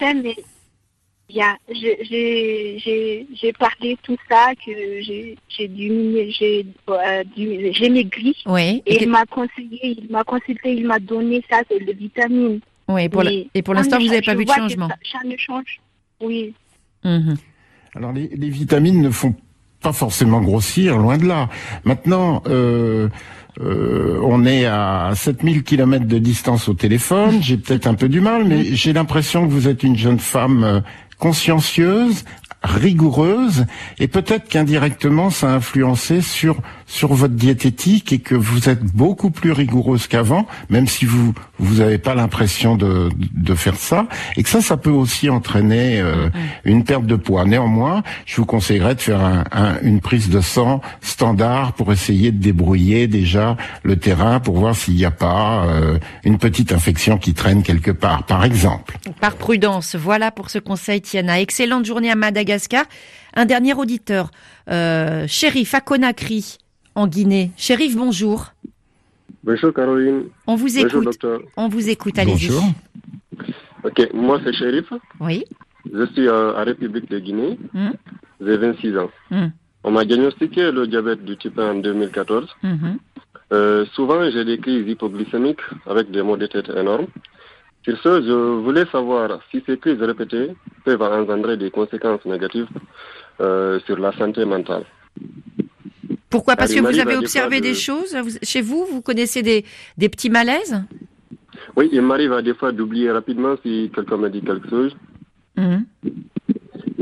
J'ai 1.29 3.27
parlé 3.59 3.97
tout 4.03 4.17
ça, 4.29 4.53
que 4.65 4.73
j'ai 5.01 5.37
j'ai 5.49 6.67
euh, 6.89 7.25
j'ai 7.33 7.89
maigri. 7.89 8.37
Oui. 8.47 8.83
Et, 8.87 9.03
il 9.03 9.09
m'a 9.09 9.25
conseillé, 9.27 9.97
il 10.03 10.09
m'a 10.11 10.25
consulté, 10.25 10.75
il 10.75 10.87
m'a 10.87 10.99
donné 10.99 11.43
ça, 11.51 11.63
c'est 11.69 11.79
le 11.79 11.93
vitamine. 11.93 12.61
Oui, 12.89 13.09
pour 13.09 13.25
et 13.27 13.63
pour 13.63 13.75
l'instant, 13.75 13.99
vous 13.99 14.07
n'avez 14.07 14.23
pas 14.23 14.35
vu 14.35 14.45
de 14.45 14.51
changement. 14.51 14.89
Ça, 14.89 15.19
ne 15.25 15.37
change, 15.37 15.81
oui. 16.21 16.53
Mhm. 17.05 17.37
Alors, 17.95 18.13
les, 18.13 18.29
les, 18.29 18.51
vitamines 18.51 19.01
ne 19.01 19.11
font 19.11 19.35
pas 19.81 19.93
forcément 19.93 20.41
grossir, 20.41 20.99
loin 20.99 21.17
de 21.17 21.27
là. 21.27 21.49
Maintenant, 21.85 22.43
euh, 22.47 23.09
euh, 23.61 24.19
on 24.23 24.45
est 24.47 24.65
à 24.65 25.13
7000 25.15 25.63
km 25.63 26.07
de 26.07 26.19
distance 26.19 26.69
au 26.69 26.75
téléphone. 26.75 27.41
J'ai 27.41 27.57
peut-être 27.57 27.87
un 27.87 27.95
peu 27.95 28.09
du 28.09 28.21
mal, 28.21 28.45
mais 28.45 28.65
j'ai 28.65 28.93
l'impression 28.93 29.47
que 29.47 29.53
vous 29.53 29.69
êtes 29.69 29.83
une 29.83 29.97
jeune 29.97 30.19
femme 30.19 30.65
euh, 30.65 30.81
consciencieuse, 31.19 32.25
rigoureuse, 32.63 33.67
et 33.99 34.09
peut-être 34.09 34.49
qu'indirectement 34.49 35.31
ça 35.31 35.51
a 35.51 35.57
influencé 35.57 36.21
sur 36.21 36.57
sur 36.87 37.15
votre 37.15 37.35
diététique 37.35 38.13
et 38.13 38.19
que 38.19 38.35
vous 38.35 38.69
êtes 38.69 38.85
beaucoup 38.85 39.31
plus 39.31 39.53
rigoureuse 39.53 40.07
qu'avant, 40.07 40.47
même 40.69 40.87
si 40.87 41.05
vous 41.05 41.35
vous 41.59 41.77
n'avez 41.77 41.99
pas 41.99 42.15
l'impression 42.15 42.77
de, 42.77 43.11
de 43.17 43.55
faire 43.55 43.77
ça, 43.77 44.07
et 44.37 44.43
que 44.43 44.49
ça, 44.49 44.61
ça 44.61 44.77
peut 44.77 44.91
aussi 44.91 45.31
entraîner 45.31 46.01
euh, 46.01 46.29
une 46.65 46.85
perte 46.85 47.07
de 47.07 47.17
poids. 47.17 47.45
Néanmoins, 47.45 48.03
je 48.27 48.37
vous 48.37 48.47
conseillerais 48.47 48.97
de 48.97 49.01
faire 49.01 49.21
un, 49.21 49.79
une 49.83 50.01
prise 50.01 50.31
de 50.31 50.41
sang 50.41 50.81
standard 51.01 51.73
pour 51.75 51.93
essayer 51.93 52.33
de 52.33 52.39
débrouiller 52.39 53.07
déjà 53.07 53.57
le 53.83 53.97
terrain 53.97 54.41
pour 54.41 54.59
voir 54.59 54.75
s'il 54.75 54.95
n'y 54.95 55.05
a 55.05 55.11
pas 55.11 55.65
euh, 55.67 55.99
une 56.25 56.39
petite 56.39 56.73
infection 56.73 57.19
qui 57.19 57.35
traîne 57.35 57.63
quelque 57.63 57.93
part, 57.93 58.25
par 58.25 58.45
exemple. 58.45 58.99
Par 59.21 59.37
prudence, 59.37 59.95
voilà 59.95 60.31
pour 60.31 60.51
ce 60.51 60.59
conseil, 60.59 61.01
Tiana. 61.01 61.41
Excellente 61.41 61.85
journée 61.85 62.11
à 62.11 62.17
Madagascar. 62.17 62.85
Un 63.37 63.47
dernier 63.47 63.75
auditeur, 63.75 64.31
euh, 64.71 65.27
Shérif 65.27 65.75
à 65.75 65.81
Conakry 65.81 66.59
en 66.95 67.09
Guinée. 67.09 67.51
Shérif, 67.57 67.97
bonjour. 67.97 68.53
Bonjour 69.43 69.75
Caroline. 69.75 70.25
On 70.47 70.55
vous 70.55 70.79
écoute. 70.79 70.93
Bonjour, 70.93 71.05
docteur. 71.05 71.41
On 71.57 71.69
vous 71.69 71.89
écoute, 71.89 72.17
allez-y. 72.19 72.49
Bonjour. 72.49 72.65
Ok, 73.83 74.09
moi 74.15 74.41
c'est 74.45 74.53
Shérif. 74.53 74.87
Oui. 75.21 75.45
Je 75.93 76.07
suis 76.13 76.29
euh, 76.29 76.55
en 76.57 76.65
République 76.65 77.11
de 77.11 77.19
Guinée. 77.19 77.59
Hmm. 77.73 77.91
J'ai 78.41 78.57
26 78.57 78.99
ans. 78.99 79.11
Hmm. 79.31 79.49
On 79.83 79.91
m'a 79.91 80.05
diagnostiqué 80.05 80.71
le 80.71 80.87
diabète 80.87 81.25
du 81.25 81.37
type 81.37 81.59
1 81.59 81.71
en 81.71 81.75
2014. 81.75 82.47
Hmm. 82.63 82.77
Euh, 83.53 83.85
souvent 83.95 84.31
j'ai 84.31 84.45
des 84.45 84.59
crises 84.59 84.89
hypoglycémiques 84.89 85.61
avec 85.87 86.11
des 86.13 86.23
maux 86.23 86.37
de 86.37 86.47
tête 86.47 86.71
énormes. 86.71 87.09
Sur 87.85 87.99
ce, 87.99 88.23
je 88.23 88.63
voulais 88.63 88.87
savoir 88.91 89.41
si 89.51 89.63
ces 89.67 89.77
crises 89.77 90.01
répétées 90.01 90.55
peuvent 90.85 91.03
engendrer 91.03 91.59
des 91.59 91.71
conséquences 91.71 92.25
négatives 92.25 92.69
euh, 93.41 93.81
sur 93.87 93.99
la 93.99 94.13
santé 94.13 94.45
mentale. 94.45 94.85
Pourquoi? 96.31 96.57
Parce 96.57 96.75
que 96.75 96.81
vous 96.81 96.99
avez 96.99 97.17
observé 97.17 97.61
des 97.61 97.75
choses 97.75 98.17
chez 98.43 98.61
vous 98.61 98.87
Vous 98.91 99.03
connaissez 99.03 99.43
des, 99.43 99.65
des 99.97 100.09
petits 100.09 100.31
malaises? 100.31 100.83
Oui, 101.77 101.89
il 101.93 102.03
m'arrive 102.03 102.33
à 102.33 102.43
des 102.43 102.55
fois 102.55 102.73
d'oublier 102.73 103.11
rapidement 103.11 103.57
si 103.63 103.91
quelqu'un 103.95 104.17
me 104.17 104.29
dit 104.31 104.43
quelque 104.43 104.69
chose. 104.69 104.97
Mmh. 105.57 105.77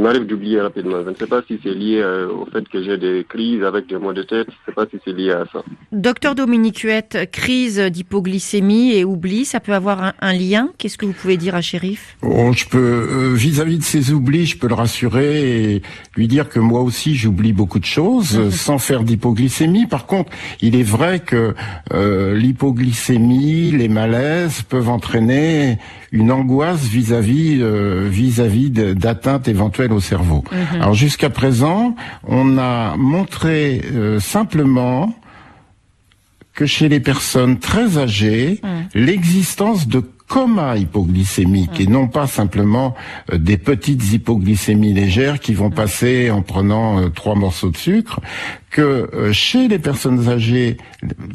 Il 0.03 0.07
m'arrive 0.07 0.27
d'oublier 0.27 0.61
rapidement. 0.61 1.05
Je 1.05 1.11
ne 1.11 1.15
sais 1.15 1.29
pas 1.29 1.43
si 1.47 1.61
c'est 1.63 1.73
lié 1.73 2.01
euh, 2.01 2.27
au 2.27 2.45
fait 2.47 2.69
que 2.69 2.83
j'ai 2.83 2.99
des 2.99 3.25
crises 3.29 3.63
avec 3.63 3.87
des 3.87 3.99
maux 3.99 4.13
de 4.13 4.25
tête. 4.25 4.49
Je 4.49 4.53
ne 4.53 4.67
sais 4.67 4.73
pas 4.73 4.85
si 4.91 5.01
c'est 5.05 5.13
lié 5.13 5.31
à 5.31 5.45
ça. 5.53 5.63
Docteur 5.93 6.35
Dominique 6.35 6.81
Huette, 6.81 7.31
crise 7.31 7.79
d'hypoglycémie 7.79 8.97
et 8.97 9.05
oubli, 9.05 9.45
ça 9.45 9.61
peut 9.61 9.75
avoir 9.75 10.15
un, 10.21 10.33
lien? 10.33 10.71
Qu'est-ce 10.77 10.99
que 10.99 11.07
vous 11.07 11.13
pouvez 11.13 11.37
dire 11.37 11.55
à 11.55 11.61
Shérif 11.61 12.17
oh, 12.23 12.51
Je 12.53 12.67
peux, 12.67 12.79
euh, 12.79 13.35
vis-à-vis 13.35 13.79
de 13.79 13.85
ses 13.85 14.11
oublis, 14.11 14.47
je 14.47 14.59
peux 14.59 14.67
le 14.67 14.75
rassurer 14.75 15.75
et 15.75 15.83
lui 16.17 16.27
dire 16.27 16.49
que 16.49 16.59
moi 16.59 16.81
aussi 16.81 17.15
j'oublie 17.15 17.53
beaucoup 17.53 17.79
de 17.79 17.85
choses 17.85 18.51
sans 18.51 18.79
faire 18.79 19.05
d'hypoglycémie. 19.05 19.87
Par 19.87 20.07
contre, 20.07 20.33
il 20.61 20.75
est 20.75 20.83
vrai 20.83 21.21
que 21.21 21.55
euh, 21.93 22.35
l'hypoglycémie, 22.35 23.71
les 23.71 23.89
malaises 23.89 24.63
peuvent 24.63 24.89
entraîner 24.89 25.79
une 26.13 26.31
angoisse 26.31 26.85
vis-à-vis 26.85 27.59
euh, 27.61 28.07
vis-à-vis 28.09 28.71
d'atteinte 28.71 29.49
éventuelle 29.49 29.93
au 29.93 30.01
cerveau. 30.01 30.45
Mhm. 30.53 30.83
Alors 30.83 30.95
jusqu'à 30.95 31.31
présent, 31.31 31.97
on 32.29 32.59
a 32.59 32.97
montré 32.97 33.81
euh, 33.93 34.21
simplement 34.21 35.15
que 36.55 36.67
chez 36.67 36.91
les 36.91 37.01
personnes 37.01 37.59
très 37.59 37.97
âgées, 37.97 38.61
mhm. 38.63 38.89
l'existence 38.95 39.89
de 39.89 40.05
coma 40.29 40.77
hypoglycémique 40.77 41.81
et 41.81 41.87
mhm. 41.87 41.93
non 41.93 42.09
pas 42.09 42.27
simplement 42.27 42.95
euh, 43.33 43.39
des 43.39 43.57
petites 43.57 44.13
hypoglycémies 44.13 44.93
légères 44.93 45.41
qui 45.41 45.55
vont 45.55 45.71
passer 45.71 46.31
en 46.31 46.43
prenant 46.43 47.09
trois 47.09 47.37
morceaux 47.37 47.71
de 47.71 47.77
sucre, 47.79 48.21
que 48.71 49.31
chez 49.33 49.69
les 49.69 49.79
personnes 49.79 50.29
âgées, 50.29 50.77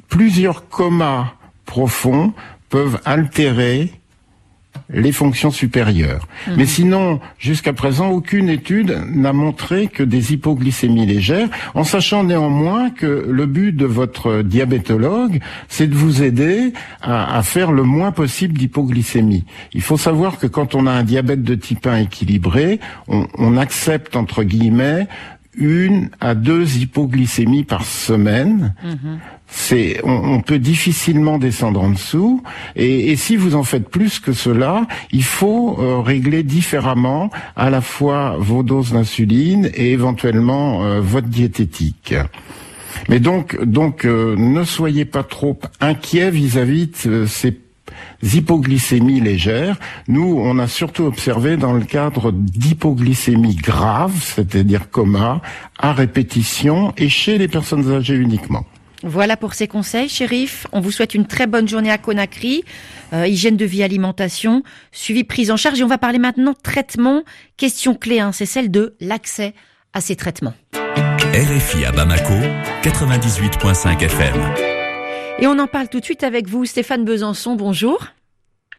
plusieurs 0.07 0.69
comas 0.69 1.33
profonds 1.65 2.33
peuvent 2.69 2.99
altérer 3.05 3.91
les 4.89 5.11
fonctions 5.11 5.51
supérieures. 5.51 6.27
Mhm. 6.47 6.53
Mais 6.57 6.65
sinon, 6.65 7.19
jusqu'à 7.39 7.73
présent, 7.73 8.09
aucune 8.09 8.49
étude 8.49 8.97
n'a 9.13 9.33
montré 9.33 9.87
que 9.87 10.03
des 10.03 10.33
hypoglycémies 10.33 11.05
légères, 11.05 11.49
en 11.73 11.83
sachant 11.83 12.23
néanmoins 12.23 12.89
que 12.89 13.27
le 13.29 13.45
but 13.45 13.73
de 13.73 13.85
votre 13.85 14.41
diabétologue, 14.41 15.39
c'est 15.67 15.87
de 15.87 15.95
vous 15.95 16.23
aider 16.23 16.73
à, 17.01 17.41
faire 17.43 17.71
le 17.71 17.83
moins 17.83 18.11
possible 18.11 18.57
d'hypoglycémie. 18.57 19.45
Il 19.73 19.81
faut 19.81 19.97
savoir 19.97 20.39
que 20.39 20.47
quand 20.47 20.75
on 20.75 20.87
a 20.87 20.91
un 20.91 21.03
diabète 21.03 21.43
de 21.43 21.55
type 21.55 21.85
1 21.85 21.97
équilibré, 21.97 22.79
on, 23.07 23.27
on 23.37 23.57
accepte, 23.57 24.15
entre 24.15 24.43
guillemets, 24.43 25.07
une 25.57 26.09
à 26.21 26.35
deux 26.35 26.77
hypoglycémies 26.77 27.63
par 27.63 27.85
semaine. 27.85 28.73
Mhm. 28.83 29.19
On, 30.03 30.41
peut 30.41 30.59
difficilement 30.59 31.37
descendre 31.37 31.81
en 31.81 31.89
dessous. 31.89 32.43
Et, 32.75 33.15
si 33.15 33.35
vous 33.35 33.55
en 33.55 33.63
faites 33.63 33.89
plus 33.89 34.19
que 34.19 34.33
cela, 34.33 34.85
il 35.11 35.23
faut 35.23 35.77
euh, 35.79 35.99
régler 35.99 36.43
différemment 36.43 37.29
à 37.55 37.69
la 37.69 37.81
fois 37.81 38.35
vos 38.37 38.63
doses 38.63 38.93
d'insuline 38.93 39.69
et 39.73 39.91
éventuellement 39.91 40.83
euh, 40.83 41.01
votre 41.01 41.27
diététique. 41.27 42.13
Mais 43.09 43.19
donc, 43.19 43.61
donc, 43.63 44.05
euh, 44.05 44.35
ne 44.37 44.63
soyez 44.63 45.05
pas 45.05 45.23
trop 45.23 45.59
inquiets 45.79 46.31
vis-à-vis 46.31 46.89
de 47.05 47.25
ces 47.25 47.57
hypoglycémies 48.23 49.21
légères. 49.21 49.77
Nous, 50.07 50.39
on 50.41 50.59
a 50.59 50.67
surtout 50.67 51.03
observé 51.03 51.57
dans 51.57 51.73
le 51.73 51.85
cadre 51.85 52.31
d'hypoglycémie 52.31 53.55
grave, 53.55 54.13
c'est-à-dire 54.19 54.89
coma, 54.89 55.41
à 55.77 55.93
répétition 55.93 56.93
et 56.97 57.09
chez 57.09 57.37
les 57.37 57.47
personnes 57.47 57.91
âgées 57.91 58.15
uniquement. 58.15 58.65
Voilà 59.07 59.37
pour 59.37 59.53
ces 59.53 59.69
conseils, 59.69 60.09
shérif. 60.09 60.67
On 60.73 60.81
vous 60.81 60.91
souhaite 60.91 61.15
une 61.15 61.25
très 61.25 61.47
bonne 61.47 61.67
journée 61.67 61.91
à 61.91 61.97
Conakry. 61.97 62.63
Euh, 63.13 63.25
hygiène 63.25 63.55
de 63.55 63.63
vie, 63.63 63.81
alimentation, 63.81 64.63
suivi, 64.91 65.23
prise 65.23 65.49
en 65.49 65.55
charge. 65.55 65.79
Et 65.79 65.83
on 65.83 65.87
va 65.87 65.97
parler 65.97 66.19
maintenant 66.19 66.53
traitement. 66.53 67.23
Question 67.55 67.95
clé, 67.95 68.19
hein, 68.19 68.31
c'est 68.33 68.45
celle 68.45 68.69
de 68.69 68.95
l'accès 68.99 69.53
à 69.93 70.01
ces 70.01 70.17
traitements. 70.17 70.53
RFI 70.73 71.85
à 71.85 71.91
Bamako, 71.93 72.33
98.5 72.83 74.03
FM. 74.03 74.35
Et 75.39 75.47
on 75.47 75.57
en 75.57 75.67
parle 75.67 75.87
tout 75.87 75.99
de 75.99 76.05
suite 76.05 76.23
avec 76.23 76.47
vous, 76.49 76.65
Stéphane 76.65 77.05
Besançon. 77.05 77.55
Bonjour. 77.55 78.07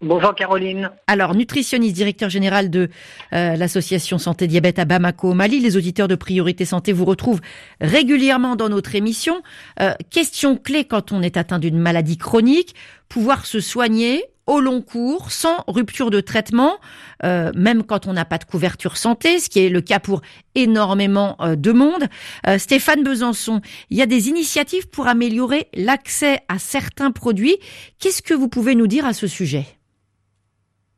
Bonjour 0.00 0.34
Caroline. 0.34 0.90
Alors, 1.06 1.34
nutritionniste, 1.34 1.96
directeur 1.96 2.30
général 2.30 2.70
de 2.70 2.88
euh, 3.32 3.56
l'association 3.56 4.18
Santé 4.18 4.46
Diabète 4.46 4.78
à 4.78 4.84
Bamako 4.84 5.30
au 5.30 5.34
Mali, 5.34 5.58
les 5.58 5.76
auditeurs 5.76 6.06
de 6.06 6.14
Priorité 6.14 6.64
Santé 6.64 6.92
vous 6.92 7.04
retrouvent 7.04 7.40
régulièrement 7.80 8.54
dans 8.54 8.68
notre 8.68 8.94
émission. 8.94 9.42
Euh, 9.80 9.92
question 10.10 10.56
clé 10.56 10.84
quand 10.84 11.10
on 11.10 11.20
est 11.22 11.36
atteint 11.36 11.58
d'une 11.58 11.78
maladie 11.78 12.16
chronique, 12.16 12.74
pouvoir 13.08 13.44
se 13.44 13.60
soigner 13.60 14.24
au 14.48 14.60
long 14.60 14.80
cours, 14.80 15.30
sans 15.30 15.62
rupture 15.68 16.10
de 16.10 16.20
traitement, 16.20 16.78
euh, 17.22 17.52
même 17.54 17.84
quand 17.84 18.06
on 18.06 18.14
n'a 18.14 18.24
pas 18.24 18.38
de 18.38 18.44
couverture 18.44 18.96
santé, 18.96 19.38
ce 19.38 19.50
qui 19.50 19.60
est 19.60 19.68
le 19.68 19.82
cas 19.82 20.00
pour 20.00 20.22
énormément 20.54 21.36
euh, 21.40 21.54
de 21.54 21.70
monde. 21.70 22.04
Euh, 22.46 22.56
Stéphane 22.58 23.04
Besançon, 23.04 23.60
il 23.90 23.98
y 23.98 24.02
a 24.02 24.06
des 24.06 24.28
initiatives 24.28 24.88
pour 24.88 25.06
améliorer 25.06 25.68
l'accès 25.74 26.40
à 26.48 26.58
certains 26.58 27.10
produits. 27.10 27.58
Qu'est-ce 27.98 28.22
que 28.22 28.34
vous 28.34 28.48
pouvez 28.48 28.74
nous 28.74 28.86
dire 28.86 29.04
à 29.04 29.12
ce 29.12 29.26
sujet? 29.26 29.66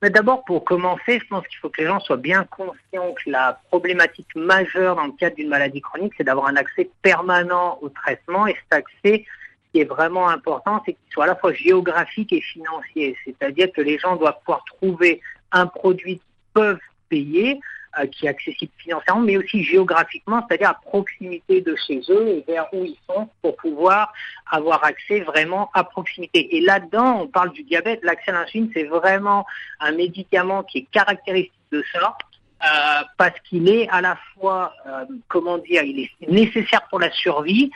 D'abord, 0.02 0.44
pour 0.44 0.64
commencer, 0.64 1.20
je 1.20 1.26
pense 1.28 1.46
qu'il 1.46 1.58
faut 1.58 1.68
que 1.68 1.82
les 1.82 1.86
gens 1.86 2.00
soient 2.00 2.16
bien 2.16 2.44
conscients 2.44 3.12
que 3.22 3.28
la 3.30 3.60
problématique 3.68 4.34
majeure 4.34 4.96
dans 4.96 5.04
le 5.04 5.12
cadre 5.12 5.36
d'une 5.36 5.48
maladie 5.48 5.82
chronique, 5.82 6.14
c'est 6.16 6.24
d'avoir 6.24 6.46
un 6.46 6.56
accès 6.56 6.88
permanent 7.02 7.78
au 7.82 7.90
traitement 7.90 8.46
et 8.46 8.54
cet 8.54 8.72
accès 8.72 9.26
ce 9.70 9.78
qui 9.78 9.82
est 9.82 9.88
vraiment 9.88 10.28
important, 10.28 10.82
c'est 10.84 10.94
qu'il 10.94 11.12
soit 11.12 11.24
à 11.24 11.26
la 11.28 11.36
fois 11.36 11.52
géographique 11.52 12.32
et 12.32 12.40
financier. 12.40 13.16
C'est-à-dire 13.24 13.70
que 13.72 13.80
les 13.82 13.98
gens 13.98 14.16
doivent 14.16 14.38
pouvoir 14.44 14.64
trouver 14.64 15.20
un 15.52 15.66
produit 15.66 16.14
qu'ils 16.14 16.52
peuvent 16.54 16.80
payer, 17.08 17.60
euh, 17.98 18.06
qui 18.06 18.26
est 18.26 18.28
accessible 18.28 18.70
financièrement, 18.78 19.22
mais 19.22 19.36
aussi 19.36 19.64
géographiquement, 19.64 20.46
c'est-à-dire 20.46 20.68
à 20.68 20.74
proximité 20.74 21.60
de 21.60 21.74
chez 21.74 22.00
eux 22.08 22.28
et 22.28 22.44
vers 22.46 22.66
où 22.72 22.84
ils 22.84 22.96
sont 23.08 23.28
pour 23.42 23.56
pouvoir 23.56 24.12
avoir 24.48 24.84
accès 24.84 25.22
vraiment 25.22 25.70
à 25.74 25.82
proximité. 25.82 26.56
Et 26.56 26.60
là-dedans, 26.60 27.22
on 27.22 27.26
parle 27.26 27.50
du 27.50 27.64
diabète. 27.64 27.98
L'accès 28.04 28.30
à 28.30 28.34
l'insuline, 28.34 28.70
c'est 28.72 28.84
vraiment 28.84 29.44
un 29.80 29.90
médicament 29.90 30.62
qui 30.62 30.78
est 30.78 30.86
caractéristique 30.92 31.52
de 31.72 31.84
ça. 31.92 32.16
Euh, 32.62 33.02
parce 33.16 33.40
qu'il 33.48 33.68
est 33.68 33.88
à 33.88 34.02
la 34.02 34.18
fois, 34.34 34.72
euh, 34.86 35.06
comment 35.26 35.58
dire, 35.58 35.82
il 35.82 35.98
est 35.98 36.30
nécessaire 36.30 36.86
pour 36.90 37.00
la 37.00 37.10
survie, 37.10 37.72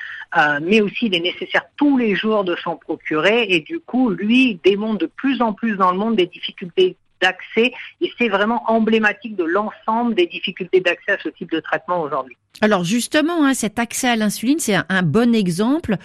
mais 0.63 0.81
aussi 0.81 1.07
il 1.07 1.15
est 1.17 1.21
nécessaire 1.21 1.65
tous 1.77 1.97
les 1.97 2.15
jours 2.15 2.45
de 2.45 2.55
s'en 2.57 2.77
procurer, 2.77 3.47
et 3.49 3.61
du 3.61 3.81
coup, 3.81 4.11
lui 4.11 4.61
démontre 4.63 4.99
de 4.99 5.07
plus 5.07 5.41
en 5.41 5.55
plus 5.55 5.77
dans 5.77 5.91
le 5.91 5.97
monde 5.97 6.17
des 6.17 6.27
difficultés 6.27 6.97
d'accès, 7.25 7.73
et 8.01 8.13
c'est 8.19 8.29
vraiment 8.29 8.63
emblématique 8.67 9.37
de 9.37 9.45
l'ensemble 9.45 10.15
des 10.15 10.27
difficultés 10.27 10.81
d'accès 10.81 11.13
à 11.13 11.19
ce 11.23 11.29
type 11.31 11.51
de 11.51 11.61
traitement 11.61 12.03
aujourd'hui. 12.03 12.37
Alors 12.61 12.85
justement, 12.85 13.45
hein, 13.45 13.55
cet 13.55 13.79
accès 13.79 14.09
à 14.09 14.17
l'insuline, 14.17 14.59
c'est 14.59 14.77
un, 14.89 15.03
bon 15.03 15.35
exemple 15.35 15.97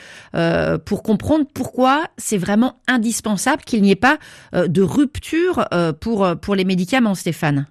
pour 0.85 1.03
comprendre 1.03 1.45
pourquoi 1.53 2.05
c'est 2.17 2.37
vraiment 2.37 2.79
indispensable 2.87 3.63
qu'il 3.63 3.81
n'y 3.81 3.91
ait 3.91 3.95
pas 3.95 4.17
de 4.53 4.81
rupture 4.81 5.67
pour, 6.01 6.27
pour 6.41 6.55
les 6.55 6.65
médicaments, 6.65 7.15
Stéphane. 7.15 7.67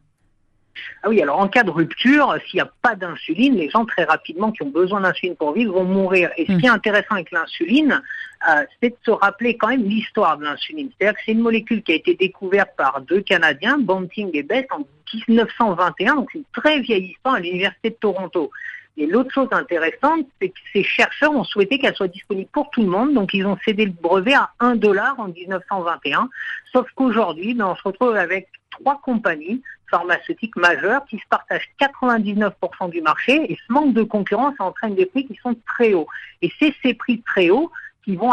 Ah 1.02 1.08
oui, 1.08 1.22
alors 1.22 1.38
en 1.38 1.48
cas 1.48 1.62
de 1.62 1.70
rupture, 1.70 2.36
s'il 2.46 2.58
n'y 2.58 2.60
a 2.60 2.70
pas 2.82 2.94
d'insuline, 2.94 3.54
les 3.54 3.70
gens 3.70 3.84
très 3.84 4.04
rapidement 4.04 4.50
qui 4.52 4.62
ont 4.62 4.70
besoin 4.70 5.00
d'insuline 5.00 5.36
pour 5.36 5.52
vivre 5.52 5.72
vont 5.72 5.84
mourir. 5.84 6.30
Et 6.36 6.46
ce 6.46 6.52
qui 6.58 6.66
est 6.66 6.70
hmm. 6.70 6.74
intéressant 6.74 7.14
avec 7.14 7.30
l'insuline, 7.30 8.02
euh, 8.48 8.64
c'est 8.80 8.90
de 8.90 8.96
se 9.04 9.10
rappeler 9.10 9.56
quand 9.56 9.68
même 9.68 9.84
l'histoire 9.84 10.38
de 10.38 10.44
l'insuline. 10.44 10.90
C'est-à-dire 10.98 11.16
que 11.16 11.22
c'est 11.24 11.32
une 11.32 11.40
molécule 11.40 11.82
qui 11.82 11.92
a 11.92 11.96
été 11.96 12.14
découverte 12.14 12.70
par 12.76 13.00
deux 13.00 13.20
Canadiens, 13.20 13.78
Banting 13.78 14.30
et 14.34 14.42
Best, 14.42 14.66
en 14.70 14.86
1921, 15.28 16.16
donc 16.16 16.28
c'est 16.32 16.38
une 16.38 16.44
très 16.52 16.80
vieille 16.80 17.12
histoire 17.12 17.36
à 17.36 17.40
l'Université 17.40 17.90
de 17.90 17.96
Toronto. 17.96 18.50
Et 18.98 19.06
l'autre 19.06 19.32
chose 19.32 19.48
intéressante, 19.52 20.26
c'est 20.40 20.48
que 20.48 20.58
ces 20.72 20.82
chercheurs 20.82 21.32
ont 21.32 21.44
souhaité 21.44 21.78
qu'elle 21.78 21.94
soit 21.94 22.08
disponible 22.08 22.50
pour 22.52 22.68
tout 22.70 22.82
le 22.82 22.88
monde, 22.88 23.14
donc 23.14 23.32
ils 23.32 23.46
ont 23.46 23.56
cédé 23.64 23.84
le 23.84 23.92
brevet 23.92 24.34
à 24.34 24.50
1 24.58 24.74
dollar 24.74 25.18
en 25.20 25.28
1921. 25.28 26.28
Sauf 26.72 26.88
qu'aujourd'hui, 26.96 27.54
ben, 27.54 27.66
on 27.66 27.76
se 27.76 27.82
retrouve 27.84 28.16
avec 28.16 28.48
trois 28.70 29.00
compagnies 29.00 29.62
pharmaceutiques 29.88 30.56
majeures 30.56 31.04
qui 31.06 31.16
se 31.18 31.26
partagent 31.30 31.68
99% 31.80 32.90
du 32.90 33.00
marché 33.00 33.52
et 33.52 33.56
ce 33.66 33.72
manque 33.72 33.94
de 33.94 34.02
concurrence 34.02 34.54
entraîne 34.58 34.96
des 34.96 35.06
prix 35.06 35.26
qui 35.26 35.38
sont 35.42 35.56
très 35.66 35.94
hauts. 35.94 36.08
Et 36.42 36.52
c'est 36.58 36.74
ces 36.82 36.94
prix 36.94 37.22
très 37.22 37.50
hauts 37.50 37.70
qui 38.08 38.16
vont, 38.16 38.30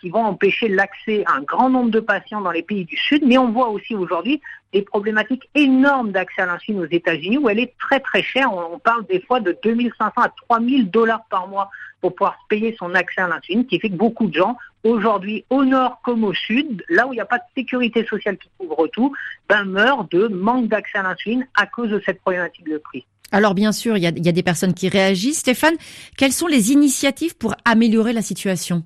qui 0.00 0.10
vont 0.10 0.24
empêcher 0.24 0.66
l'accès 0.66 1.22
à 1.26 1.34
un 1.34 1.42
grand 1.42 1.70
nombre 1.70 1.90
de 1.90 2.00
patients 2.00 2.40
dans 2.40 2.50
les 2.50 2.64
pays 2.64 2.84
du 2.84 2.96
Sud, 2.96 3.22
mais 3.24 3.38
on 3.38 3.52
voit 3.52 3.68
aussi 3.68 3.94
aujourd'hui 3.94 4.40
des 4.72 4.82
problématiques 4.82 5.48
énormes 5.54 6.10
d'accès 6.10 6.42
à 6.42 6.46
l'insuline 6.46 6.80
aux 6.80 6.90
États-Unis 6.90 7.38
où 7.38 7.48
elle 7.48 7.60
est 7.60 7.74
très 7.78 8.00
très 8.00 8.24
chère. 8.24 8.52
On 8.52 8.80
parle 8.80 9.06
des 9.06 9.20
fois 9.20 9.38
de 9.38 9.56
2500 9.62 10.10
à 10.16 10.32
3000 10.48 10.90
dollars 10.90 11.24
par 11.30 11.46
mois 11.46 11.70
pour 12.00 12.16
pouvoir 12.16 12.36
payer 12.48 12.74
son 12.76 12.92
accès 12.96 13.20
à 13.20 13.28
l'insuline, 13.28 13.64
qui 13.66 13.78
fait 13.78 13.88
que 13.88 13.94
beaucoup 13.94 14.26
de 14.26 14.34
gens, 14.34 14.56
aujourd'hui, 14.82 15.44
au 15.48 15.64
nord 15.64 16.00
comme 16.02 16.24
au 16.24 16.34
sud, 16.34 16.84
là 16.88 17.06
où 17.06 17.12
il 17.12 17.16
n'y 17.16 17.20
a 17.20 17.24
pas 17.24 17.38
de 17.38 17.44
sécurité 17.56 18.04
sociale 18.04 18.36
qui 18.36 18.48
couvre 18.58 18.88
tout, 18.88 19.14
ben, 19.48 19.62
meurent 19.62 20.08
de 20.08 20.26
manque 20.26 20.66
d'accès 20.66 20.98
à 20.98 21.04
l'insuline 21.04 21.46
à 21.54 21.66
cause 21.66 21.90
de 21.90 22.02
cette 22.04 22.20
problématique 22.20 22.68
de 22.68 22.78
prix. 22.78 23.06
Alors 23.30 23.54
bien 23.54 23.70
sûr, 23.70 23.96
il 23.96 24.02
y 24.02 24.06
a 24.06 24.10
des 24.32 24.42
personnes 24.42 24.74
qui 24.74 24.88
réagissent. 24.88 25.38
Stéphane, 25.38 25.74
quelles 26.16 26.32
sont 26.32 26.48
les 26.48 26.72
initiatives 26.72 27.36
pour 27.36 27.54
améliorer 27.64 28.12
la 28.12 28.22
situation? 28.22 28.82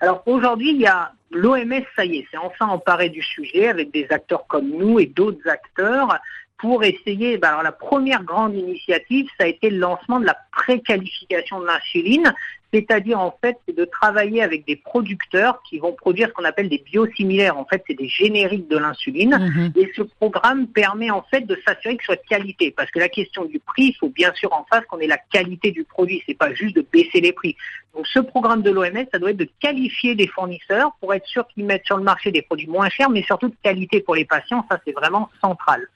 Alors 0.00 0.22
aujourd'hui, 0.26 0.70
il 0.70 0.80
y 0.80 0.86
a 0.86 1.12
l'OMS, 1.30 1.84
ça 1.96 2.04
y 2.04 2.18
est, 2.18 2.26
c'est 2.30 2.36
enfin 2.36 2.66
emparé 2.66 3.08
du 3.08 3.22
sujet 3.22 3.68
avec 3.68 3.90
des 3.90 4.06
acteurs 4.10 4.46
comme 4.46 4.68
nous 4.68 5.00
et 5.00 5.06
d'autres 5.06 5.48
acteurs 5.48 6.18
pour 6.58 6.84
essayer, 6.84 7.36
ben 7.36 7.48
alors 7.48 7.62
la 7.62 7.72
première 7.72 8.22
grande 8.22 8.54
initiative, 8.54 9.28
ça 9.36 9.44
a 9.44 9.48
été 9.48 9.70
le 9.70 9.78
lancement 9.78 10.20
de 10.20 10.26
la 10.26 10.36
préqualification 10.52 11.60
de 11.60 11.66
l'insuline, 11.66 12.32
c'est-à-dire 12.74 13.20
en 13.20 13.32
fait 13.40 13.56
de 13.68 13.84
travailler 13.84 14.42
avec 14.42 14.66
des 14.66 14.74
producteurs 14.74 15.62
qui 15.62 15.78
vont 15.78 15.92
produire 15.92 16.28
ce 16.28 16.32
qu'on 16.32 16.44
appelle 16.44 16.68
des 16.68 16.82
biosimilaires. 16.84 17.56
En 17.56 17.64
fait, 17.64 17.84
c'est 17.86 17.94
des 17.94 18.08
génériques 18.08 18.68
de 18.68 18.76
l'insuline. 18.76 19.38
Mhm. 19.38 19.72
Et 19.76 19.92
ce 19.94 20.02
programme 20.02 20.66
permet 20.66 21.10
en 21.10 21.22
fait 21.22 21.42
de 21.42 21.56
s'assurer 21.64 21.96
que 21.96 22.02
ce 22.02 22.06
soit 22.06 22.16
de 22.16 22.28
qualité. 22.28 22.72
Parce 22.76 22.90
que 22.90 22.98
la 22.98 23.08
question 23.08 23.44
du 23.44 23.60
prix, 23.60 23.84
il 23.84 23.94
faut 23.94 24.08
bien 24.08 24.32
sûr 24.34 24.52
en 24.52 24.66
face 24.68 24.84
qu'on 24.86 24.98
ait 24.98 25.06
la 25.06 25.18
qualité 25.18 25.70
du 25.70 25.84
produit. 25.84 26.20
C'est 26.26 26.36
pas 26.36 26.52
juste 26.52 26.74
de 26.74 26.84
baisser 26.92 27.20
les 27.20 27.32
prix. 27.32 27.56
Donc 27.94 28.08
ce 28.08 28.18
programme 28.18 28.62
de 28.62 28.70
l'OMS, 28.70 29.06
ça 29.12 29.20
doit 29.20 29.30
être 29.30 29.36
de 29.36 29.48
qualifier 29.60 30.16
des 30.16 30.26
fournisseurs 30.26 30.96
pour 31.00 31.14
être 31.14 31.26
sûr 31.26 31.46
qu'ils 31.46 31.64
mettent 31.64 31.86
sur 31.86 31.96
le 31.96 32.02
marché 32.02 32.32
des 32.32 32.42
produits 32.42 32.66
moins 32.66 32.88
chers, 32.88 33.08
mais 33.08 33.22
surtout 33.22 33.48
de 33.48 33.56
qualité 33.62 34.00
pour 34.00 34.16
les 34.16 34.24
patients. 34.24 34.66
Ça, 34.68 34.80
c'est 34.84 34.92
vraiment 34.92 35.30
central. 35.40 35.86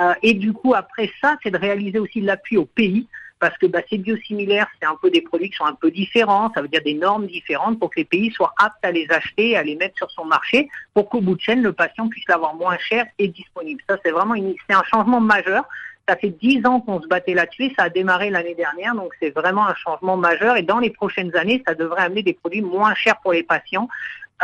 Euh, 0.00 0.14
et 0.24 0.34
du 0.34 0.52
coup, 0.52 0.74
après 0.74 1.10
ça, 1.20 1.36
c'est 1.44 1.52
de 1.52 1.58
réaliser 1.58 2.00
aussi 2.00 2.20
l'appui 2.20 2.56
au 2.56 2.64
pays, 2.64 3.06
parce 3.40 3.56
que 3.58 3.66
bah, 3.66 3.80
c'est 3.90 3.98
biosimilaire, 3.98 4.66
c'est 4.80 4.86
un 4.86 4.96
peu 5.00 5.10
des 5.10 5.20
produits 5.20 5.50
qui 5.50 5.56
sont 5.56 5.66
un 5.66 5.74
peu 5.74 5.90
différents, 5.90 6.50
ça 6.54 6.62
veut 6.62 6.68
dire 6.68 6.82
des 6.82 6.94
normes 6.94 7.26
différentes 7.26 7.78
pour 7.78 7.90
que 7.90 8.00
les 8.00 8.04
pays 8.04 8.30
soient 8.30 8.54
aptes 8.58 8.84
à 8.84 8.90
les 8.90 9.06
acheter, 9.10 9.56
à 9.56 9.62
les 9.62 9.76
mettre 9.76 9.96
sur 9.96 10.10
son 10.10 10.24
marché, 10.24 10.68
pour 10.94 11.08
qu'au 11.08 11.20
bout 11.20 11.34
de 11.34 11.40
chaîne, 11.40 11.62
le 11.62 11.72
patient 11.72 12.08
puisse 12.08 12.26
l'avoir 12.28 12.54
moins 12.54 12.78
cher 12.78 13.06
et 13.18 13.28
disponible. 13.28 13.82
Ça, 13.88 13.98
c'est 14.04 14.12
vraiment 14.12 14.34
un 14.34 14.82
changement 14.84 15.20
majeur. 15.20 15.64
Ça 16.08 16.16
fait 16.16 16.30
dix 16.30 16.64
ans 16.66 16.80
qu'on 16.80 17.00
se 17.00 17.06
battait 17.06 17.32
là-dessus, 17.32 17.72
ça 17.78 17.84
a 17.84 17.88
démarré 17.88 18.28
l'année 18.28 18.54
dernière, 18.54 18.94
donc 18.94 19.12
c'est 19.20 19.30
vraiment 19.30 19.66
un 19.66 19.74
changement 19.74 20.18
majeur. 20.18 20.56
Et 20.56 20.62
dans 20.62 20.78
les 20.78 20.90
prochaines 20.90 21.34
années, 21.34 21.62
ça 21.66 21.74
devrait 21.74 22.02
amener 22.02 22.22
des 22.22 22.34
produits 22.34 22.60
moins 22.60 22.94
chers 22.94 23.18
pour 23.20 23.32
les 23.32 23.42
patients 23.42 23.88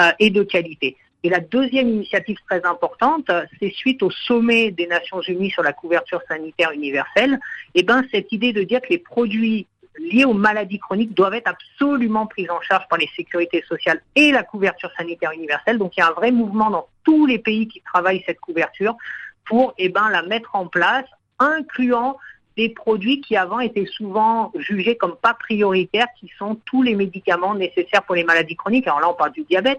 euh, 0.00 0.10
et 0.18 0.30
de 0.30 0.42
qualité. 0.42 0.96
Et 1.22 1.28
la 1.28 1.40
deuxième 1.40 1.88
initiative 1.88 2.38
très 2.48 2.64
importante, 2.64 3.30
c'est 3.58 3.72
suite 3.72 4.02
au 4.02 4.10
sommet 4.10 4.70
des 4.70 4.86
Nations 4.86 5.20
Unies 5.20 5.50
sur 5.50 5.62
la 5.62 5.72
couverture 5.72 6.22
sanitaire 6.26 6.72
universelle, 6.72 7.38
eh 7.74 7.82
ben 7.82 8.04
cette 8.10 8.32
idée 8.32 8.52
de 8.52 8.62
dire 8.62 8.80
que 8.80 8.88
les 8.88 8.98
produits 8.98 9.66
liés 9.98 10.24
aux 10.24 10.34
maladies 10.34 10.78
chroniques 10.78 11.14
doivent 11.14 11.34
être 11.34 11.48
absolument 11.48 12.26
pris 12.26 12.48
en 12.48 12.60
charge 12.62 12.88
par 12.88 12.98
les 12.98 13.08
sécurités 13.14 13.62
sociales 13.68 14.00
et 14.14 14.32
la 14.32 14.42
couverture 14.42 14.90
sanitaire 14.96 15.32
universelle. 15.32 15.78
Donc 15.78 15.96
il 15.96 16.00
y 16.00 16.02
a 16.02 16.08
un 16.08 16.12
vrai 16.12 16.30
mouvement 16.30 16.70
dans 16.70 16.88
tous 17.04 17.26
les 17.26 17.38
pays 17.38 17.68
qui 17.68 17.82
travaillent 17.82 18.22
cette 18.26 18.40
couverture 18.40 18.96
pour 19.44 19.74
eh 19.78 19.88
ben, 19.88 20.08
la 20.10 20.22
mettre 20.22 20.54
en 20.54 20.66
place, 20.66 21.04
incluant 21.38 22.16
des 22.56 22.68
produits 22.68 23.20
qui 23.20 23.36
avant 23.36 23.60
étaient 23.60 23.86
souvent 23.86 24.52
jugés 24.54 24.96
comme 24.96 25.16
pas 25.16 25.34
prioritaires, 25.34 26.08
qui 26.18 26.30
sont 26.38 26.56
tous 26.64 26.82
les 26.82 26.94
médicaments 26.94 27.54
nécessaires 27.54 28.02
pour 28.02 28.14
les 28.14 28.24
maladies 28.24 28.56
chroniques. 28.56 28.86
Alors 28.86 29.00
là, 29.00 29.10
on 29.10 29.14
parle 29.14 29.32
du 29.32 29.44
diabète, 29.44 29.78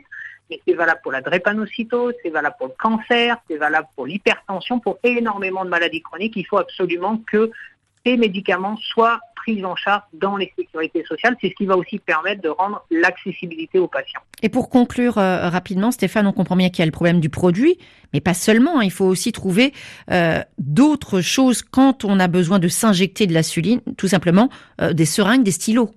mais 0.51 0.59
c'est 0.67 0.73
valable 0.73 0.99
pour 1.01 1.11
la 1.11 1.21
drépanocytose, 1.21 2.13
c'est 2.21 2.29
valable 2.29 2.55
pour 2.59 2.67
le 2.67 2.73
cancer, 2.77 3.37
c'est 3.49 3.57
valable 3.57 3.87
pour 3.95 4.05
l'hypertension, 4.05 4.79
pour 4.79 4.99
énormément 5.03 5.63
de 5.65 5.69
maladies 5.69 6.01
chroniques. 6.01 6.33
Il 6.35 6.45
faut 6.45 6.57
absolument 6.57 7.17
que 7.31 7.51
ces 8.05 8.17
médicaments 8.17 8.77
soient 8.77 9.19
pris 9.35 9.63
en 9.65 9.75
charge 9.75 10.03
dans 10.13 10.37
les 10.37 10.51
sécurités 10.57 11.03
sociales. 11.05 11.35
C'est 11.41 11.49
ce 11.49 11.55
qui 11.55 11.65
va 11.65 11.75
aussi 11.77 11.99
permettre 11.99 12.41
de 12.41 12.49
rendre 12.49 12.85
l'accessibilité 12.91 13.79
aux 13.79 13.87
patients. 13.87 14.21
Et 14.43 14.49
pour 14.49 14.69
conclure 14.69 15.17
euh, 15.17 15.49
rapidement, 15.49 15.91
Stéphane, 15.91 16.27
on 16.27 16.33
comprend 16.33 16.55
bien 16.55 16.69
qu'il 16.69 16.79
y 16.79 16.81
a 16.83 16.85
le 16.85 16.91
problème 16.91 17.19
du 17.19 17.29
produit, 17.29 17.77
mais 18.13 18.21
pas 18.21 18.33
seulement. 18.33 18.79
Hein. 18.79 18.83
il 18.83 18.91
faut 18.91 19.05
aussi 19.05 19.31
trouver 19.31 19.73
euh, 20.11 20.41
d'autres 20.57 21.21
choses 21.21 21.63
quand 21.63 22.05
on 22.05 22.19
a 22.19 22.27
besoin 22.27 22.59
de 22.59 22.67
s'injecter 22.67 23.25
de 23.25 23.33
l'insuline, 23.33 23.81
tout 23.97 24.07
simplement 24.07 24.49
euh, 24.81 24.93
des 24.93 25.05
seringues, 25.05 25.43
des 25.43 25.51
stylos. 25.51 25.91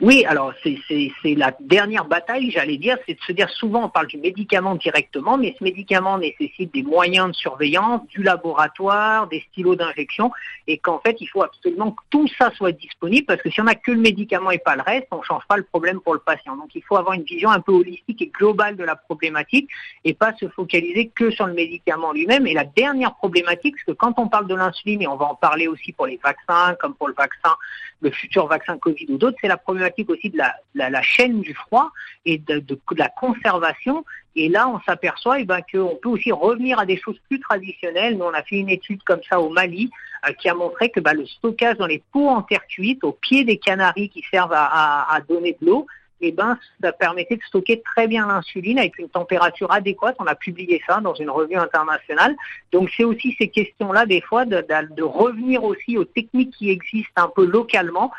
Oui, 0.00 0.24
alors 0.26 0.52
c'est 0.62 1.34
la 1.34 1.54
dernière 1.60 2.04
bataille, 2.04 2.50
j'allais 2.50 2.76
dire, 2.76 2.98
c'est 3.06 3.14
de 3.14 3.20
se 3.22 3.32
dire 3.32 3.48
souvent 3.48 3.84
on 3.84 3.88
parle 3.88 4.06
du 4.06 4.18
médicament 4.18 4.74
directement, 4.74 5.38
mais 5.38 5.54
ce 5.58 5.64
médicament 5.64 6.18
nécessite 6.18 6.72
des 6.74 6.82
moyens 6.82 7.28
de 7.28 7.32
surveillance, 7.32 8.06
du 8.08 8.22
laboratoire, 8.22 9.28
des 9.28 9.40
stylos 9.50 9.76
d'injection, 9.76 10.30
et 10.66 10.78
qu'en 10.78 10.98
fait 11.00 11.16
il 11.20 11.26
faut 11.26 11.42
absolument 11.42 11.92
que 11.92 12.02
tout 12.10 12.28
ça 12.38 12.50
soit 12.52 12.72
disponible, 12.72 13.26
parce 13.26 13.40
que 13.40 13.50
si 13.50 13.60
on 13.60 13.64
n'a 13.64 13.74
que 13.74 13.92
le 13.92 14.00
médicament 14.00 14.50
et 14.50 14.58
pas 14.58 14.76
le 14.76 14.82
reste, 14.82 15.06
on 15.10 15.18
ne 15.18 15.22
change 15.22 15.46
pas 15.46 15.56
le 15.56 15.62
problème 15.62 16.00
pour 16.00 16.14
le 16.14 16.20
patient. 16.20 16.56
Donc 16.56 16.74
il 16.74 16.82
faut 16.82 16.96
avoir 16.96 17.14
une 17.14 17.24
vision 17.24 17.50
un 17.50 17.60
peu 17.60 17.72
holistique 17.72 18.20
et 18.20 18.26
globale 18.28 18.76
de 18.76 18.84
la 18.84 18.96
problématique, 18.96 19.70
et 20.04 20.14
pas 20.14 20.34
se 20.34 20.48
focaliser 20.48 21.08
que 21.08 21.30
sur 21.30 21.46
le 21.46 21.54
médicament 21.54 22.12
lui-même. 22.12 22.46
Et 22.46 22.54
la 22.54 22.64
dernière 22.64 23.14
problématique, 23.14 23.76
c'est 23.78 23.92
que 23.92 23.96
quand 23.96 24.18
on 24.18 24.28
parle 24.28 24.46
de 24.48 24.54
l'insuline, 24.54 25.02
et 25.02 25.06
on 25.06 25.16
va 25.16 25.26
en 25.26 25.34
parler 25.34 25.66
aussi 25.66 25.92
pour 25.92 26.06
les 26.06 26.20
vaccins, 26.22 26.74
comme 26.80 26.94
pour 26.94 27.08
le 27.08 27.14
vaccin, 27.14 27.54
le 28.00 28.10
futur 28.10 28.46
vaccin 28.46 28.76
Covid 28.78 29.06
ou 29.10 29.16
d'autres, 29.16 29.38
c'est 29.40 29.48
la 29.48 29.56
problématique 29.62 30.10
aussi 30.10 30.30
de 30.30 30.38
la, 30.38 31.02
chaîne 31.02 31.40
du 31.40 31.54
froid 31.54 31.90
et 32.24 32.38
de, 32.38 32.62
la 32.96 33.08
conservation. 33.08 34.04
Et 34.34 34.48
là, 34.48 34.68
on 34.68 34.80
s'aperçoit 34.80 35.40
eh 35.40 35.44
ben, 35.44 35.60
qu'on 35.60 35.96
peut 36.02 36.08
aussi 36.08 36.32
revenir 36.32 36.78
à 36.78 36.86
des 36.86 36.96
choses 36.96 37.18
plus 37.28 37.40
traditionnelles. 37.40 38.16
Nous, 38.16 38.24
on 38.24 38.34
a 38.34 38.42
fait 38.42 38.56
une 38.56 38.70
étude 38.70 39.02
comme 39.04 39.20
ça 39.28 39.40
au 39.40 39.50
Mali 39.50 39.90
euh, 40.26 40.32
qui 40.32 40.48
a 40.48 40.54
montré 40.54 40.90
que 40.90 41.00
bah, 41.00 41.12
le 41.12 41.26
stockage 41.26 41.76
dans 41.76 41.86
les 41.86 42.02
pots 42.12 42.28
en 42.28 42.42
terre 42.42 42.66
cuite, 42.66 43.04
au 43.04 43.12
pied 43.12 43.44
des 43.44 43.58
canaries 43.58 44.08
qui 44.08 44.24
servent 44.30 44.54
à 44.54 45.18
donner 45.28 45.56
de 45.60 45.66
l'eau, 45.66 45.86
eh 46.22 46.30
ben, 46.30 46.56
ça 46.80 46.92
permettait 46.92 47.36
de 47.36 47.42
stocker 47.42 47.82
très 47.82 48.06
bien 48.06 48.26
l'insuline 48.26 48.78
avec 48.78 48.96
une 48.98 49.08
température 49.08 49.70
adéquate. 49.72 50.16
On 50.20 50.26
a 50.26 50.36
publié 50.36 50.80
ça 50.86 51.00
dans 51.00 51.14
une 51.14 51.30
revue 51.30 51.56
internationale. 51.56 52.36
Donc 52.70 52.90
c'est 52.96 53.04
aussi 53.04 53.34
ces 53.38 53.48
questions-là, 53.48 54.06
des 54.06 54.20
fois, 54.20 54.44
de, 54.44 55.02
revenir 55.02 55.64
aussi 55.64 55.98
aux 55.98 56.04
techniques 56.04 56.54
qui 56.56 56.70
existent 56.70 57.24
un 57.24 57.28
peu 57.34 57.44
localement 57.44 58.12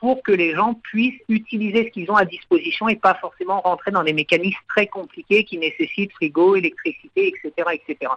pour 0.00 0.22
que 0.22 0.32
les 0.32 0.54
gens 0.54 0.74
puissent 0.74 1.20
utiliser 1.28 1.84
ce 1.84 1.90
qu'ils 1.90 2.10
ont 2.10 2.16
à 2.16 2.24
disposition 2.24 2.88
et 2.88 2.96
pas 2.96 3.14
forcément 3.20 3.60
rentrer 3.60 3.90
dans 3.90 4.02
des 4.02 4.14
mécanismes 4.14 4.58
très 4.68 4.86
compliqués 4.86 5.44
qui 5.44 5.58
nécessitent 5.58 6.12
frigo, 6.12 6.56
électricité, 6.56 7.28
etc. 7.28 7.68
etc. 7.74 8.10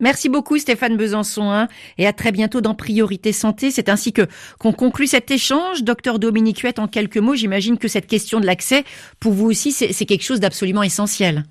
Merci 0.00 0.30
beaucoup 0.30 0.58
Stéphane 0.58 0.96
Besançon 0.96 1.50
hein, 1.50 1.68
et 1.98 2.06
à 2.06 2.12
très 2.12 2.32
bientôt 2.32 2.60
dans 2.60 2.74
Priorité 2.74 3.32
Santé. 3.32 3.70
C'est 3.70 3.88
ainsi 3.88 4.12
que 4.12 4.22
qu'on 4.58 4.72
conclut 4.72 5.06
cet 5.06 5.30
échange. 5.30 5.84
Docteur 5.84 6.18
Dominique 6.18 6.60
Huette, 6.60 6.78
en 6.78 6.88
quelques 6.88 7.18
mots, 7.18 7.34
j'imagine 7.34 7.78
que 7.78 7.86
cette 7.86 8.06
question 8.06 8.40
de 8.40 8.46
l'accès, 8.46 8.84
pour 9.20 9.32
vous 9.32 9.46
aussi, 9.46 9.72
c'est 9.72 10.06
quelque 10.06 10.24
chose 10.24 10.40
d'absolument 10.40 10.82
essentiel. 10.82 11.44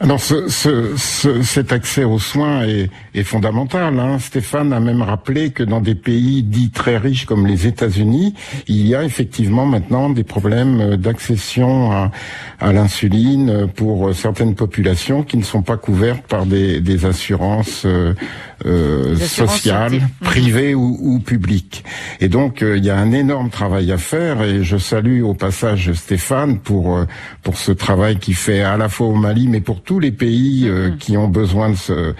Alors 0.00 0.20
ce, 0.20 0.48
ce, 0.48 1.42
cet 1.42 1.70
accès 1.70 2.02
aux 2.02 2.18
soins 2.18 2.62
est, 2.66 2.90
est 3.14 3.22
fondamental. 3.22 3.98
Hein. 4.00 4.18
Stéphane 4.18 4.72
a 4.72 4.80
même 4.80 5.02
rappelé 5.02 5.50
que 5.50 5.62
dans 5.62 5.80
des 5.80 5.94
pays 5.94 6.42
dits 6.42 6.70
très 6.70 6.98
riches 6.98 7.26
comme 7.26 7.46
les 7.46 7.68
États-Unis, 7.68 8.34
il 8.66 8.86
y 8.88 8.96
a 8.96 9.04
effectivement 9.04 9.66
maintenant 9.66 10.10
des 10.10 10.24
problèmes 10.24 10.96
d'accession 10.96 11.92
à, 11.92 12.10
à 12.58 12.72
l'insuline 12.72 13.68
pour 13.76 14.12
certaines 14.14 14.56
populations 14.56 15.22
qui 15.22 15.36
ne 15.36 15.44
sont 15.44 15.62
pas 15.62 15.76
couvertes 15.76 16.26
par 16.26 16.44
des, 16.44 16.80
des 16.80 17.06
assurances 17.06 17.84
euh, 17.86 18.14
euh, 18.66 19.16
sociales, 19.16 20.00
privées 20.20 20.74
ou, 20.74 20.98
ou, 21.00 21.20
publiques. 21.20 21.84
Et 22.20 22.28
donc 22.28 22.62
euh, 22.62 22.76
il 22.76 22.84
y 22.84 22.90
a 22.90 22.96
un 22.96 23.12
énorme 23.12 23.50
travail 23.50 23.92
à 23.92 23.98
faire 23.98 24.42
et 24.42 24.64
je 24.64 24.76
salue 24.76 25.22
au 25.22 25.34
passage 25.34 25.92
Stéphane 25.92 26.58
pour 26.58 26.96
euh, 26.96 27.04
pour 27.42 27.58
ce 27.58 27.72
travail 27.72 28.18
qu'il 28.18 28.34
fait 28.34 28.62
à 28.62 28.76
la 28.76 28.88
fois 28.88 29.06
au 29.08 29.14
Mali 29.14 29.48
mais 29.48 29.60
pour 29.60 29.82
tous 29.82 30.00
les 30.00 30.12
pays 30.12 30.66
euh, 30.66 30.88
mm-hmm. 30.88 30.98
qui 30.98 31.16
ont 31.16 31.28
besoin 31.28 31.70
de, 31.70 31.76
se, 31.76 32.14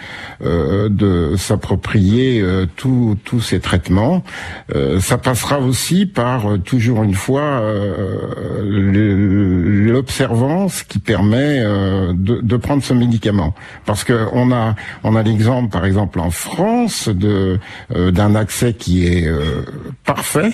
euh, 0.44 0.88
de 0.88 1.34
s'approprier 1.36 2.40
euh, 2.40 2.66
tous 2.76 3.40
ces 3.40 3.60
traitements. 3.60 4.22
ça 5.00 5.18
passera 5.18 5.58
aussi 5.58 6.06
par 6.06 6.58
toujours 6.64 7.02
une 7.02 7.14
fois 7.14 7.62
l'observance 8.62 10.82
qui 10.82 10.98
permet 10.98 11.60
de, 11.60 12.40
de, 12.42 12.56
prendre 12.56 12.82
ce 12.82 12.92
médicament. 12.92 13.54
Parce 13.86 14.04
que 14.04 14.26
on 14.32 14.52
a 14.52 14.74
on 15.02 15.16
a 15.16 15.22
l'exemple 15.22 15.70
par 15.70 15.84
exemple 15.84 16.20
en 16.20 16.30
France 16.34 17.08
de 17.08 17.58
d'un 17.90 18.34
accès 18.34 18.74
qui 18.74 19.06
est 19.06 19.28
parfait 20.04 20.52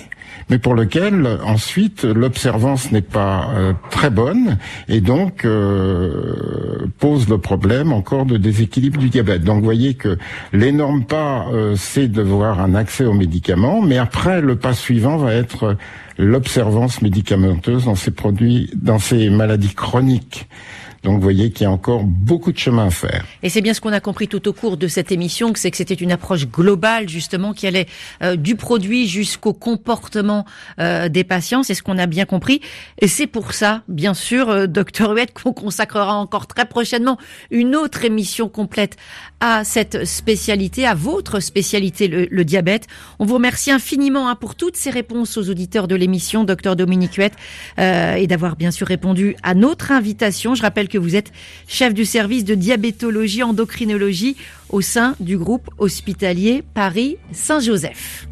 mais 0.51 0.59
pour 0.59 0.75
lequel 0.75 1.39
ensuite 1.45 2.05
l'observance 2.05 2.91
n'est 2.91 3.01
pas 3.01 3.51
euh, 3.55 3.73
très 3.91 4.11
bonne 4.11 4.59
et 4.89 5.01
donc 5.01 5.45
euh, 5.45 6.87
pose 6.99 7.29
le 7.29 7.39
problème 7.39 7.93
encore 7.93 8.27
de 8.27 8.37
déséquilibre 8.37 8.99
du 8.99 9.09
diabète. 9.09 9.45
Donc 9.45 9.59
vous 9.59 9.65
voyez 9.65 9.95
que 9.95 10.19
l'énorme 10.53 11.05
pas, 11.05 11.47
euh, 11.53 11.77
c'est 11.77 12.09
de 12.09 12.21
voir 12.21 12.61
un 12.61 12.75
accès 12.75 13.05
aux 13.05 13.15
médicaments, 13.15 13.81
mais 13.81 13.97
après 13.97 14.41
le 14.41 14.57
pas 14.57 14.75
suivant 14.75 15.17
va 15.17 15.33
être 15.35 15.77
l'observance 16.19 17.01
médicamenteuse 17.01 17.85
dans 17.85 17.95
ces 17.95 18.11
produits, 18.11 18.71
dans 18.75 18.99
ces 18.99 19.31
maladies 19.31 19.75
chroniques. 19.75 20.49
Donc 21.03 21.15
vous 21.15 21.23
voyez 21.23 21.51
qu'il 21.51 21.65
y 21.65 21.67
a 21.67 21.71
encore 21.71 22.05
beaucoup 22.05 22.53
de 22.53 22.59
chemin 22.59 22.87
à 22.87 22.91
faire. 22.91 23.25
Et 23.43 23.49
c'est 23.49 23.63
bien 23.63 23.73
ce 23.73 23.81
qu'on 23.81 23.93
a 23.93 24.01
compris 24.01 24.29
tout 24.29 24.47
au 24.49 24.53
cours 24.53 24.77
de 24.77 24.87
cette 24.87 25.11
émission, 25.13 25.53
que 25.53 25.59
c'est 25.59 25.71
que 25.71 25.79
c'était 25.79 25.95
une 25.95 26.13
approche 26.13 26.47
globale 26.47 27.09
justement 27.09 27.55
qui 27.55 27.67
allait 27.67 27.87
euh, 28.23 28.37
du 28.37 28.55
produit 28.55 29.09
jusqu'au 29.09 29.55
comportement 29.55 30.45
euh, 30.79 31.09
des 31.09 31.25
patients. 31.25 31.63
C'est 31.63 31.75
ce 31.75 31.83
qu'on 31.83 31.97
a 31.97 32.07
bien 32.07 32.27
compris. 32.27 32.61
Et 32.99 33.09
c'est 33.09 33.27
pour 33.27 33.55
ça, 33.55 33.83
bien 33.89 34.13
sûr, 34.13 34.51
euh, 34.51 34.67
docteur 34.67 35.13
Huette, 35.13 35.33
qu'on 35.43 35.55
consacrera 35.55 36.17
encore 36.17 36.47
très 36.47 36.67
prochainement 36.67 37.17
une 37.51 37.75
autre 37.77 38.05
émission 38.05 38.51
complète 38.51 38.97
à 39.41 39.65
cette 39.65 40.05
spécialité, 40.05 40.87
à 40.87 40.95
votre 40.95 41.41
spécialité, 41.41 42.09
le, 42.09 42.45
diabète. 42.45 42.87
On 43.19 43.25
vous 43.25 43.35
remercie 43.35 43.71
infiniment 43.71 44.29
hein, 44.29 44.37
pour 44.37 44.55
toutes 44.55 44.77
ces 44.77 44.91
réponses 44.91 45.37
aux 45.37 45.49
auditeurs 45.51 45.89
de 45.89 45.95
l'émission, 45.95 46.45
docteur 46.45 46.77
Dominique 46.77 47.15
Huette, 47.15 47.35
et 47.79 48.27
d'avoir 48.27 48.57
bien 48.57 48.71
sûr 48.71 48.87
répondu 48.87 49.37
à 49.43 49.55
notre 49.55 49.93
invitation. 49.93 50.55
Je 50.55 50.63
rappelle 50.63 50.89
que 50.89 50.99
vous 50.99 51.17
êtes 51.17 51.33
chef 51.69 51.95
du 51.95 52.05
service 52.05 52.45
de 52.45 52.55
diabétologie 52.55 53.43
endocrinologie 53.43 54.37
au 54.69 54.81
sein 54.81 55.15
du 55.21 55.37
groupe 55.37 55.71
hospitalier 55.79 56.63
Paris-Saint-Joseph. 56.75 58.29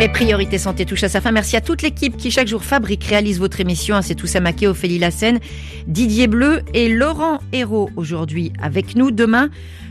Et 0.00 0.08
Priorité 0.08 0.58
Santé 0.58 0.86
touche 0.86 1.02
à 1.02 1.08
sa 1.08 1.20
fin. 1.20 1.32
Merci 1.32 1.56
à 1.56 1.60
toute 1.60 1.82
l'équipe 1.82 2.16
qui 2.16 2.30
chaque 2.30 2.46
jour 2.46 2.62
fabrique, 2.62 3.02
réalise 3.02 3.40
votre 3.40 3.60
émission. 3.60 3.96
Hein, 3.96 4.02
c'est 4.02 4.14
tout 4.14 4.28
Maquet, 4.40 4.68
Ophélie 4.68 5.00
Lassen, 5.00 5.40
Didier 5.88 6.28
Bleu 6.28 6.62
et 6.72 6.88
Laurent 6.88 7.40
Hérault 7.52 7.90
aujourd'hui 7.96 8.52
avec 8.62 8.94
nous. 8.94 9.10
Demain, 9.10 9.48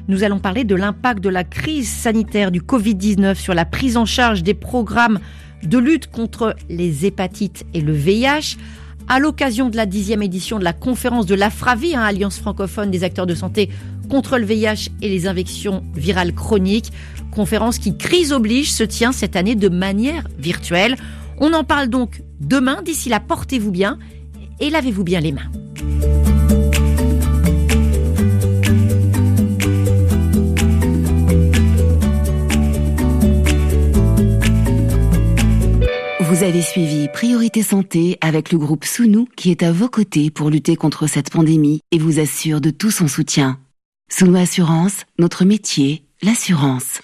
nous 0.08 0.24
allons 0.24 0.40
parler 0.40 0.64
de 0.64 0.76
l'impact 0.76 1.20
de 1.22 1.28
la 1.28 1.44
crise 1.44 1.90
sanitaire 1.90 2.52
du 2.52 2.62
Covid-19 2.62 3.36
sur 3.36 3.54
la 3.54 3.66
prise 3.66 3.98
en 3.98 4.06
charge 4.06 4.44
des 4.44 4.54
programmes 4.54 5.20
de 5.64 5.78
lutte 5.78 6.10
contre 6.10 6.56
les 6.70 7.06
hépatites 7.06 7.66
et 7.74 7.82
le 7.82 7.92
VIH 7.92 8.56
à 9.10 9.20
l'occasion 9.20 9.70
de 9.70 9.76
la 9.76 9.86
dixième 9.86 10.22
édition 10.22 10.60
de 10.60 10.64
la 10.64 10.74
conférence 10.74 11.26
de 11.26 11.36
l'AFRAVI, 11.36 11.96
hein, 11.96 12.02
Alliance 12.02 12.40
francophone 12.40 12.92
des 12.92 13.04
acteurs 13.04 13.26
de 13.26 13.36
santé 13.36 13.70
contre 14.08 14.38
le 14.38 14.46
VIH 14.46 14.90
et 15.02 15.10
les 15.10 15.28
infections 15.28 15.84
virales 15.96 16.34
chroniques 16.34 16.92
conférence 17.38 17.78
qui, 17.78 17.96
crise 17.96 18.34
oblige, 18.34 18.72
se 18.72 18.84
tient 18.84 19.12
cette 19.12 19.36
année 19.36 19.54
de 19.54 19.70
manière 19.70 20.28
virtuelle. 20.40 20.96
On 21.38 21.54
en 21.54 21.64
parle 21.64 21.88
donc 21.88 22.24
demain. 22.40 22.82
D'ici 22.84 23.10
là, 23.10 23.20
portez-vous 23.20 23.72
bien 23.72 24.00
et 24.60 24.72
lavez-vous 24.72 25.04
bien 25.04 25.20
les 25.20 25.32
mains. 25.32 25.52
Vous 36.20 36.44
avez 36.44 36.62
suivi 36.62 37.08
Priorité 37.14 37.62
Santé 37.62 38.18
avec 38.22 38.52
le 38.52 38.58
groupe 38.58 38.86
Sounou 38.86 39.28
qui 39.36 39.52
est 39.52 39.62
à 39.62 39.72
vos 39.72 39.90
côtés 39.90 40.32
pour 40.32 40.50
lutter 40.50 40.76
contre 40.76 41.08
cette 41.08 41.30
pandémie 41.30 41.82
et 41.92 42.00
vous 42.00 42.20
assure 42.20 42.62
de 42.62 42.72
tout 42.72 42.92
son 42.92 43.08
soutien. 43.08 43.60
Sounou 44.10 44.38
Assurance, 44.38 45.02
notre 45.20 45.44
métier, 45.44 46.02
l'assurance. 46.22 47.02